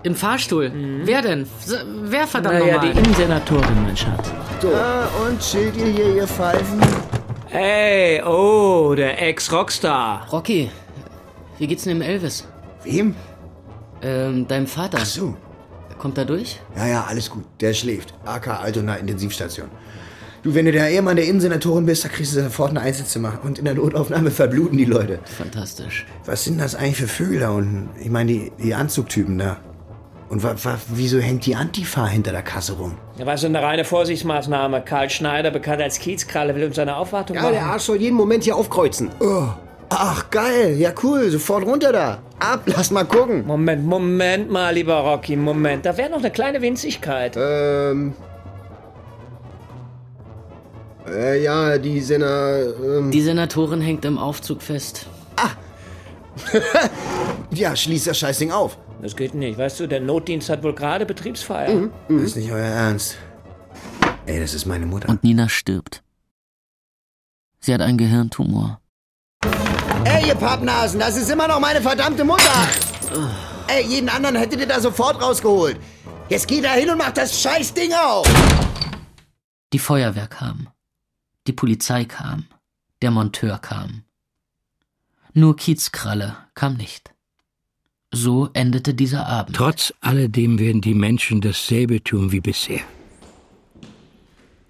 Im 0.03 0.15
Fahrstuhl? 0.15 0.71
Wer 1.03 1.21
denn? 1.21 1.41
S- 1.43 1.85
Wer 2.05 2.25
verdammt 2.25 2.59
naja, 2.59 2.75
nochmal? 2.77 2.91
die 2.93 2.99
Innensenatorin, 2.99 3.83
mein 3.83 3.95
Schatz. 3.97 4.31
So. 4.61 4.69
Ah, 4.73 5.07
und 5.27 5.39
chillt 5.39 5.75
ihr 5.77 5.85
hier, 5.87 6.15
ihr 6.15 6.27
Pfeifen? 6.27 6.79
Hey, 7.47 8.23
oh, 8.23 8.95
der 8.95 9.21
Ex-Rockstar. 9.21 10.27
Rocky, 10.31 10.71
wie 11.59 11.67
geht's 11.67 11.83
denn 11.83 11.99
dem 11.99 12.01
Elvis? 12.01 12.47
Wem? 12.83 13.15
Ähm, 14.01 14.47
deinem 14.47 14.65
Vater. 14.65 14.97
Ach 15.01 15.05
so. 15.05 15.35
Kommt 15.99 16.17
er 16.17 16.25
durch? 16.25 16.59
Ja, 16.75 16.87
ja, 16.87 17.03
alles 17.07 17.29
gut. 17.29 17.43
Der 17.59 17.73
schläft. 17.73 18.13
AK 18.25 18.47
Altona 18.63 18.95
Intensivstation. 18.95 19.67
Du, 20.43 20.55
wenn 20.55 20.65
du 20.65 20.71
der 20.71 20.89
Ehemann 20.89 21.17
der 21.17 21.25
Innensenatorin 21.25 21.85
bist, 21.85 22.03
da 22.03 22.09
kriegst 22.09 22.35
du 22.35 22.41
sofort 22.41 22.71
ein 22.71 22.77
Einzelzimmer. 22.79 23.33
Und 23.43 23.59
in 23.59 23.65
der 23.65 23.75
Notaufnahme 23.75 24.31
verbluten 24.31 24.77
die 24.77 24.85
Leute. 24.85 25.19
Fantastisch. 25.37 26.05
Was 26.25 26.43
sind 26.43 26.59
das 26.59 26.73
eigentlich 26.73 26.97
für 26.97 27.07
Vögel 27.07 27.39
da 27.41 27.51
unten? 27.51 27.89
Ich 27.99 28.09
meine, 28.09 28.31
die, 28.31 28.51
die 28.61 28.73
Anzugtypen 28.73 29.37
da. 29.37 29.57
Und 30.29 30.41
wa, 30.43 30.55
wa, 30.63 30.79
wieso 30.87 31.19
hängt 31.19 31.45
die 31.45 31.55
Antifa 31.55 32.07
hinter 32.07 32.31
der 32.31 32.41
Kasse 32.41 32.73
rum? 32.73 32.95
Ja, 33.19 33.25
was 33.25 33.41
ist 33.41 33.47
eine 33.47 33.61
reine 33.61 33.83
Vorsichtsmaßnahme? 33.85 34.81
Karl 34.81 35.09
Schneider, 35.09 35.51
bekannt 35.51 35.81
als 35.81 35.99
Kiezkralle, 35.99 36.55
will 36.55 36.63
uns 36.63 36.77
seine 36.77 36.95
Aufwartung 36.95 37.35
Ja, 37.35 37.43
machen. 37.43 37.53
der 37.53 37.65
Arsch 37.65 37.83
soll 37.83 37.97
jeden 37.97 38.15
Moment 38.15 38.43
hier 38.45 38.55
aufkreuzen. 38.55 39.09
Oh. 39.19 39.43
Ach, 39.89 40.29
geil. 40.31 40.75
Ja, 40.79 40.91
cool. 41.03 41.29
Sofort 41.29 41.65
runter 41.65 41.91
da. 41.91 42.19
Ab, 42.39 42.61
lass 42.65 42.89
mal 42.89 43.03
gucken. 43.03 43.45
Moment, 43.45 43.85
Moment 43.85 44.49
mal, 44.49 44.73
lieber 44.73 44.95
Rocky, 45.01 45.35
Moment. 45.35 45.85
Da 45.85 45.97
wäre 45.97 46.09
noch 46.09 46.19
eine 46.19 46.31
kleine 46.31 46.61
Winzigkeit. 46.61 47.35
Ähm. 47.37 48.13
Äh, 51.07 51.43
ja, 51.43 51.77
die 51.77 51.99
Sena. 52.01 52.59
Ähm, 52.59 53.11
Die 53.11 53.21
Senatorin 53.21 53.81
hängt 53.81 54.05
im 54.05 54.17
Aufzug 54.17 54.61
fest. 54.61 55.07
Ja, 57.53 57.75
schließ 57.75 58.05
das 58.05 58.17
Scheißding 58.19 58.51
auf. 58.51 58.77
Das 59.01 59.15
geht 59.17 59.33
nicht, 59.33 59.57
weißt 59.57 59.81
du, 59.81 59.87
der 59.87 59.99
Notdienst 59.99 60.49
hat 60.49 60.63
wohl 60.63 60.73
gerade 60.73 61.05
Betriebsfeier. 61.05 61.89
Das 62.07 62.21
ist 62.21 62.35
nicht 62.37 62.51
euer 62.51 62.63
Ernst. 62.65 63.17
Ey, 64.25 64.39
das 64.39 64.53
ist 64.53 64.65
meine 64.65 64.85
Mutter. 64.85 65.09
Und 65.09 65.23
Nina 65.23 65.49
stirbt. 65.49 66.01
Sie 67.59 67.73
hat 67.73 67.81
einen 67.81 67.97
Gehirntumor. 67.97 68.79
Ey, 70.05 70.27
ihr 70.27 70.35
Pappnasen, 70.35 70.99
das 70.99 71.17
ist 71.17 71.29
immer 71.29 71.47
noch 71.47 71.59
meine 71.59 71.81
verdammte 71.81 72.23
Mutter. 72.23 72.67
Ey, 73.67 73.85
jeden 73.85 74.07
anderen 74.07 74.35
hättet 74.37 74.61
ihr 74.61 74.67
da 74.67 74.79
sofort 74.79 75.21
rausgeholt. 75.21 75.77
Jetzt 76.29 76.47
geht 76.47 76.63
da 76.63 76.71
hin 76.73 76.89
und 76.89 76.97
macht 76.97 77.17
das 77.17 77.41
Scheißding 77.41 77.91
auf. 77.93 78.25
Die 79.73 79.79
Feuerwehr 79.79 80.27
kam. 80.27 80.67
Die 81.47 81.53
Polizei 81.53 82.05
kam. 82.05 82.45
Der 83.01 83.11
Monteur 83.11 83.57
kam. 83.57 84.03
Nur 85.33 85.55
Kiezkralle 85.55 86.37
kam 86.53 86.75
nicht. 86.75 87.11
So 88.13 88.49
endete 88.53 88.93
dieser 88.93 89.25
Abend. 89.27 89.55
Trotz 89.55 89.93
alledem 90.01 90.59
werden 90.59 90.81
die 90.81 90.93
Menschen 90.93 91.41
dasselbe 91.41 92.03
tun 92.03 92.31
wie 92.31 92.41
bisher. 92.41 92.81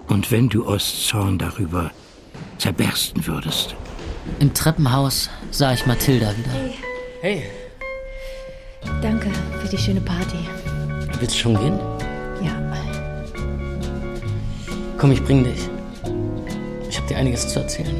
Und 0.08 0.32
wenn 0.32 0.50
du 0.50 0.66
aus 0.66 1.08
Zorn 1.08 1.40
darüber 1.40 1.92
zerbersten 2.58 3.26
würdest. 3.26 3.76
Im 4.40 4.54
Treppenhaus 4.54 5.30
sah 5.50 5.74
ich 5.74 5.86
Mathilda 5.86 6.38
wieder. 6.38 6.52
Hey, 7.22 7.44
Danke 9.02 9.32
für 9.62 9.68
die 9.70 9.78
schöne 9.78 10.02
Party. 10.02 10.38
willst 11.20 11.36
du 11.36 11.40
schon 11.40 11.56
gehen? 11.56 11.80
Ja. 12.44 12.52
Komm, 14.98 15.12
ich 15.12 15.24
bring 15.24 15.44
dich. 15.44 15.70
Ich 16.92 17.00
hab 17.00 17.08
dir 17.08 17.16
einiges 17.16 17.48
zu 17.48 17.58
erzählen. 17.58 17.96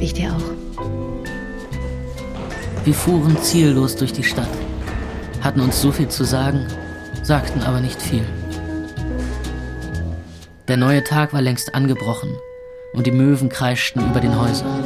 Ich 0.00 0.12
dir 0.12 0.34
auch. 0.34 0.84
Wir 2.84 2.94
fuhren 2.94 3.40
ziellos 3.40 3.94
durch 3.94 4.12
die 4.12 4.24
Stadt, 4.24 4.48
hatten 5.40 5.60
uns 5.60 5.80
so 5.80 5.92
viel 5.92 6.08
zu 6.08 6.24
sagen, 6.24 6.66
sagten 7.22 7.62
aber 7.62 7.78
nicht 7.78 8.02
viel. 8.02 8.24
Der 10.66 10.76
neue 10.76 11.04
Tag 11.04 11.32
war 11.32 11.40
längst 11.40 11.76
angebrochen 11.76 12.34
und 12.92 13.06
die 13.06 13.12
Möwen 13.12 13.48
kreischten 13.48 14.04
über 14.10 14.18
den 14.18 14.36
Häusern. 14.36 14.82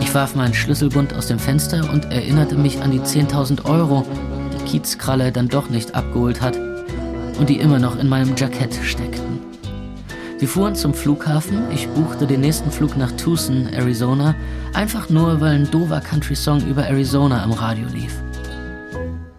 Ich 0.00 0.14
warf 0.14 0.36
meinen 0.36 0.54
Schlüsselbund 0.54 1.12
aus 1.12 1.26
dem 1.26 1.40
Fenster 1.40 1.90
und 1.92 2.04
erinnerte 2.12 2.54
mich 2.54 2.80
an 2.80 2.92
die 2.92 3.00
10.000 3.00 3.64
Euro, 3.68 4.06
die 4.52 4.64
Kiezkralle 4.64 5.32
dann 5.32 5.48
doch 5.48 5.68
nicht 5.70 5.96
abgeholt 5.96 6.40
hat 6.40 6.56
und 6.56 7.48
die 7.48 7.58
immer 7.58 7.80
noch 7.80 7.98
in 7.98 8.08
meinem 8.08 8.36
Jackett 8.36 8.78
steckten. 8.84 9.33
Wir 10.44 10.50
fuhren 10.50 10.74
zum 10.74 10.92
Flughafen. 10.92 11.70
Ich 11.72 11.88
buchte 11.88 12.26
den 12.26 12.42
nächsten 12.42 12.70
Flug 12.70 12.98
nach 12.98 13.12
Tucson, 13.12 13.66
Arizona, 13.72 14.34
einfach 14.74 15.08
nur, 15.08 15.40
weil 15.40 15.54
ein 15.54 15.70
dover 15.70 16.02
Country-Song 16.02 16.66
über 16.66 16.84
Arizona 16.84 17.42
im 17.44 17.52
Radio 17.52 17.86
lief. 17.88 18.14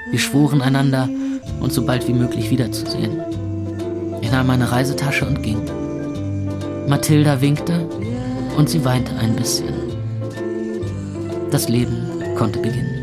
Wir 0.10 0.18
schworen 0.18 0.64
einander, 0.64 1.08
uns 1.60 1.76
so 1.76 1.86
bald 1.86 2.08
wie 2.08 2.14
möglich 2.14 2.50
wiederzusehen. 2.50 3.22
Ich 4.22 4.32
nahm 4.32 4.48
meine 4.48 4.72
Reisetasche 4.72 5.28
und 5.28 5.44
ging. 5.44 5.70
Mathilda 6.90 7.40
winkte 7.40 7.88
und 8.58 8.68
sie 8.68 8.84
weinte 8.84 9.16
ein 9.18 9.36
bisschen. 9.36 9.76
Das 11.52 11.70
Leben 11.70 11.98
konnte 12.36 12.58
beginnen. 12.58 12.95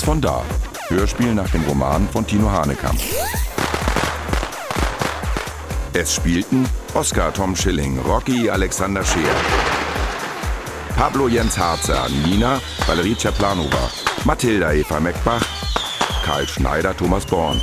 Sowas 0.00 0.04
von 0.04 0.20
da. 0.20 0.42
Hörspiel 0.88 1.34
nach 1.34 1.50
dem 1.50 1.62
Roman 1.64 2.08
von 2.08 2.26
Tino 2.26 2.50
Hanekamp. 2.50 2.98
Es 5.92 6.14
spielten 6.14 6.66
Oskar 6.94 7.32
Tom 7.34 7.54
Schilling, 7.54 7.98
Rocky 8.00 8.48
Alexander 8.48 9.04
Scheer, 9.04 9.34
Pablo 10.96 11.28
Jens 11.28 11.58
Harzer, 11.58 12.08
Nina 12.24 12.60
Valerie 12.86 13.14
Czaplanova, 13.14 13.90
Mathilda 14.24 14.72
Eva 14.72 15.00
Meckbach, 15.00 15.44
Karl 16.24 16.46
Schneider, 16.46 16.96
Thomas 16.96 17.26
Born. 17.26 17.60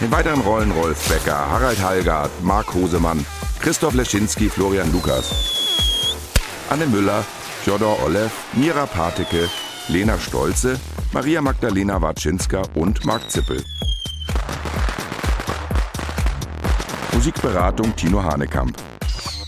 In 0.00 0.10
weiteren 0.10 0.40
Rollen 0.40 0.70
Rolf 0.72 1.08
Becker, 1.08 1.50
Harald 1.50 1.78
Hallgard, 1.82 2.30
Marc 2.42 2.72
Hosemann, 2.72 3.24
Christoph 3.60 3.94
Leschinski, 3.94 4.48
Florian 4.48 4.90
Lukas. 4.92 5.26
Anne 6.70 6.86
Müller, 6.86 7.24
Fjodor 7.62 7.98
Olev, 8.04 8.30
Mira 8.54 8.86
Pateke, 8.86 9.48
Lena 9.88 10.18
Stolze, 10.18 10.78
Maria 11.12 11.42
Magdalena 11.42 12.00
Watschinska 12.00 12.62
und 12.74 13.04
Marc 13.04 13.30
Zippel. 13.30 13.62
Musikberatung 17.12 17.94
Tino 17.94 18.22
Hanekamp. 18.22 18.76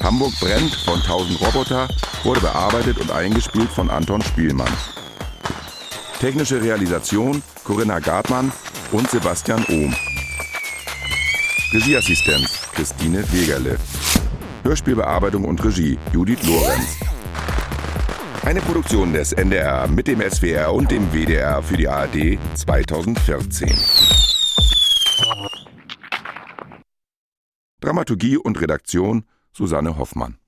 Hamburg 0.03 0.33
brennt 0.39 0.75
von 0.75 1.01
1000 1.01 1.41
Roboter 1.41 1.89
wurde 2.23 2.41
bearbeitet 2.41 2.99
und 2.99 3.11
eingespielt 3.11 3.71
von 3.71 3.89
Anton 3.89 4.21
Spielmann. 4.23 4.73
Technische 6.21 6.61
Realisation 6.61 7.43
Corinna 7.65 7.99
Gartmann 7.99 8.53
und 8.93 9.11
Sebastian 9.11 9.65
Ohm. 9.69 9.95
Regieassistenz 11.73 12.63
Christine 12.75 13.25
Wegerle. 13.33 13.79
Hörspielbearbeitung 14.65 15.45
und 15.45 15.65
Regie 15.65 15.99
Judith 16.13 16.43
Lorenz. 16.43 17.06
Eine 18.47 18.61
Produktion 18.61 19.13
des 19.13 19.33
NDR 19.33 19.89
mit 19.89 20.07
dem 20.07 20.21
SWR 20.21 20.73
und 20.73 20.89
dem 20.93 21.13
WDR 21.13 21.61
für 21.65 21.77
die 21.77 21.89
ARD 21.89 22.39
2014. 22.55 23.69
Dramaturgie 27.81 28.37
und 28.37 28.61
Redaktion 28.61 29.25
Susanne 29.51 29.99
Hoffmann. 29.99 30.39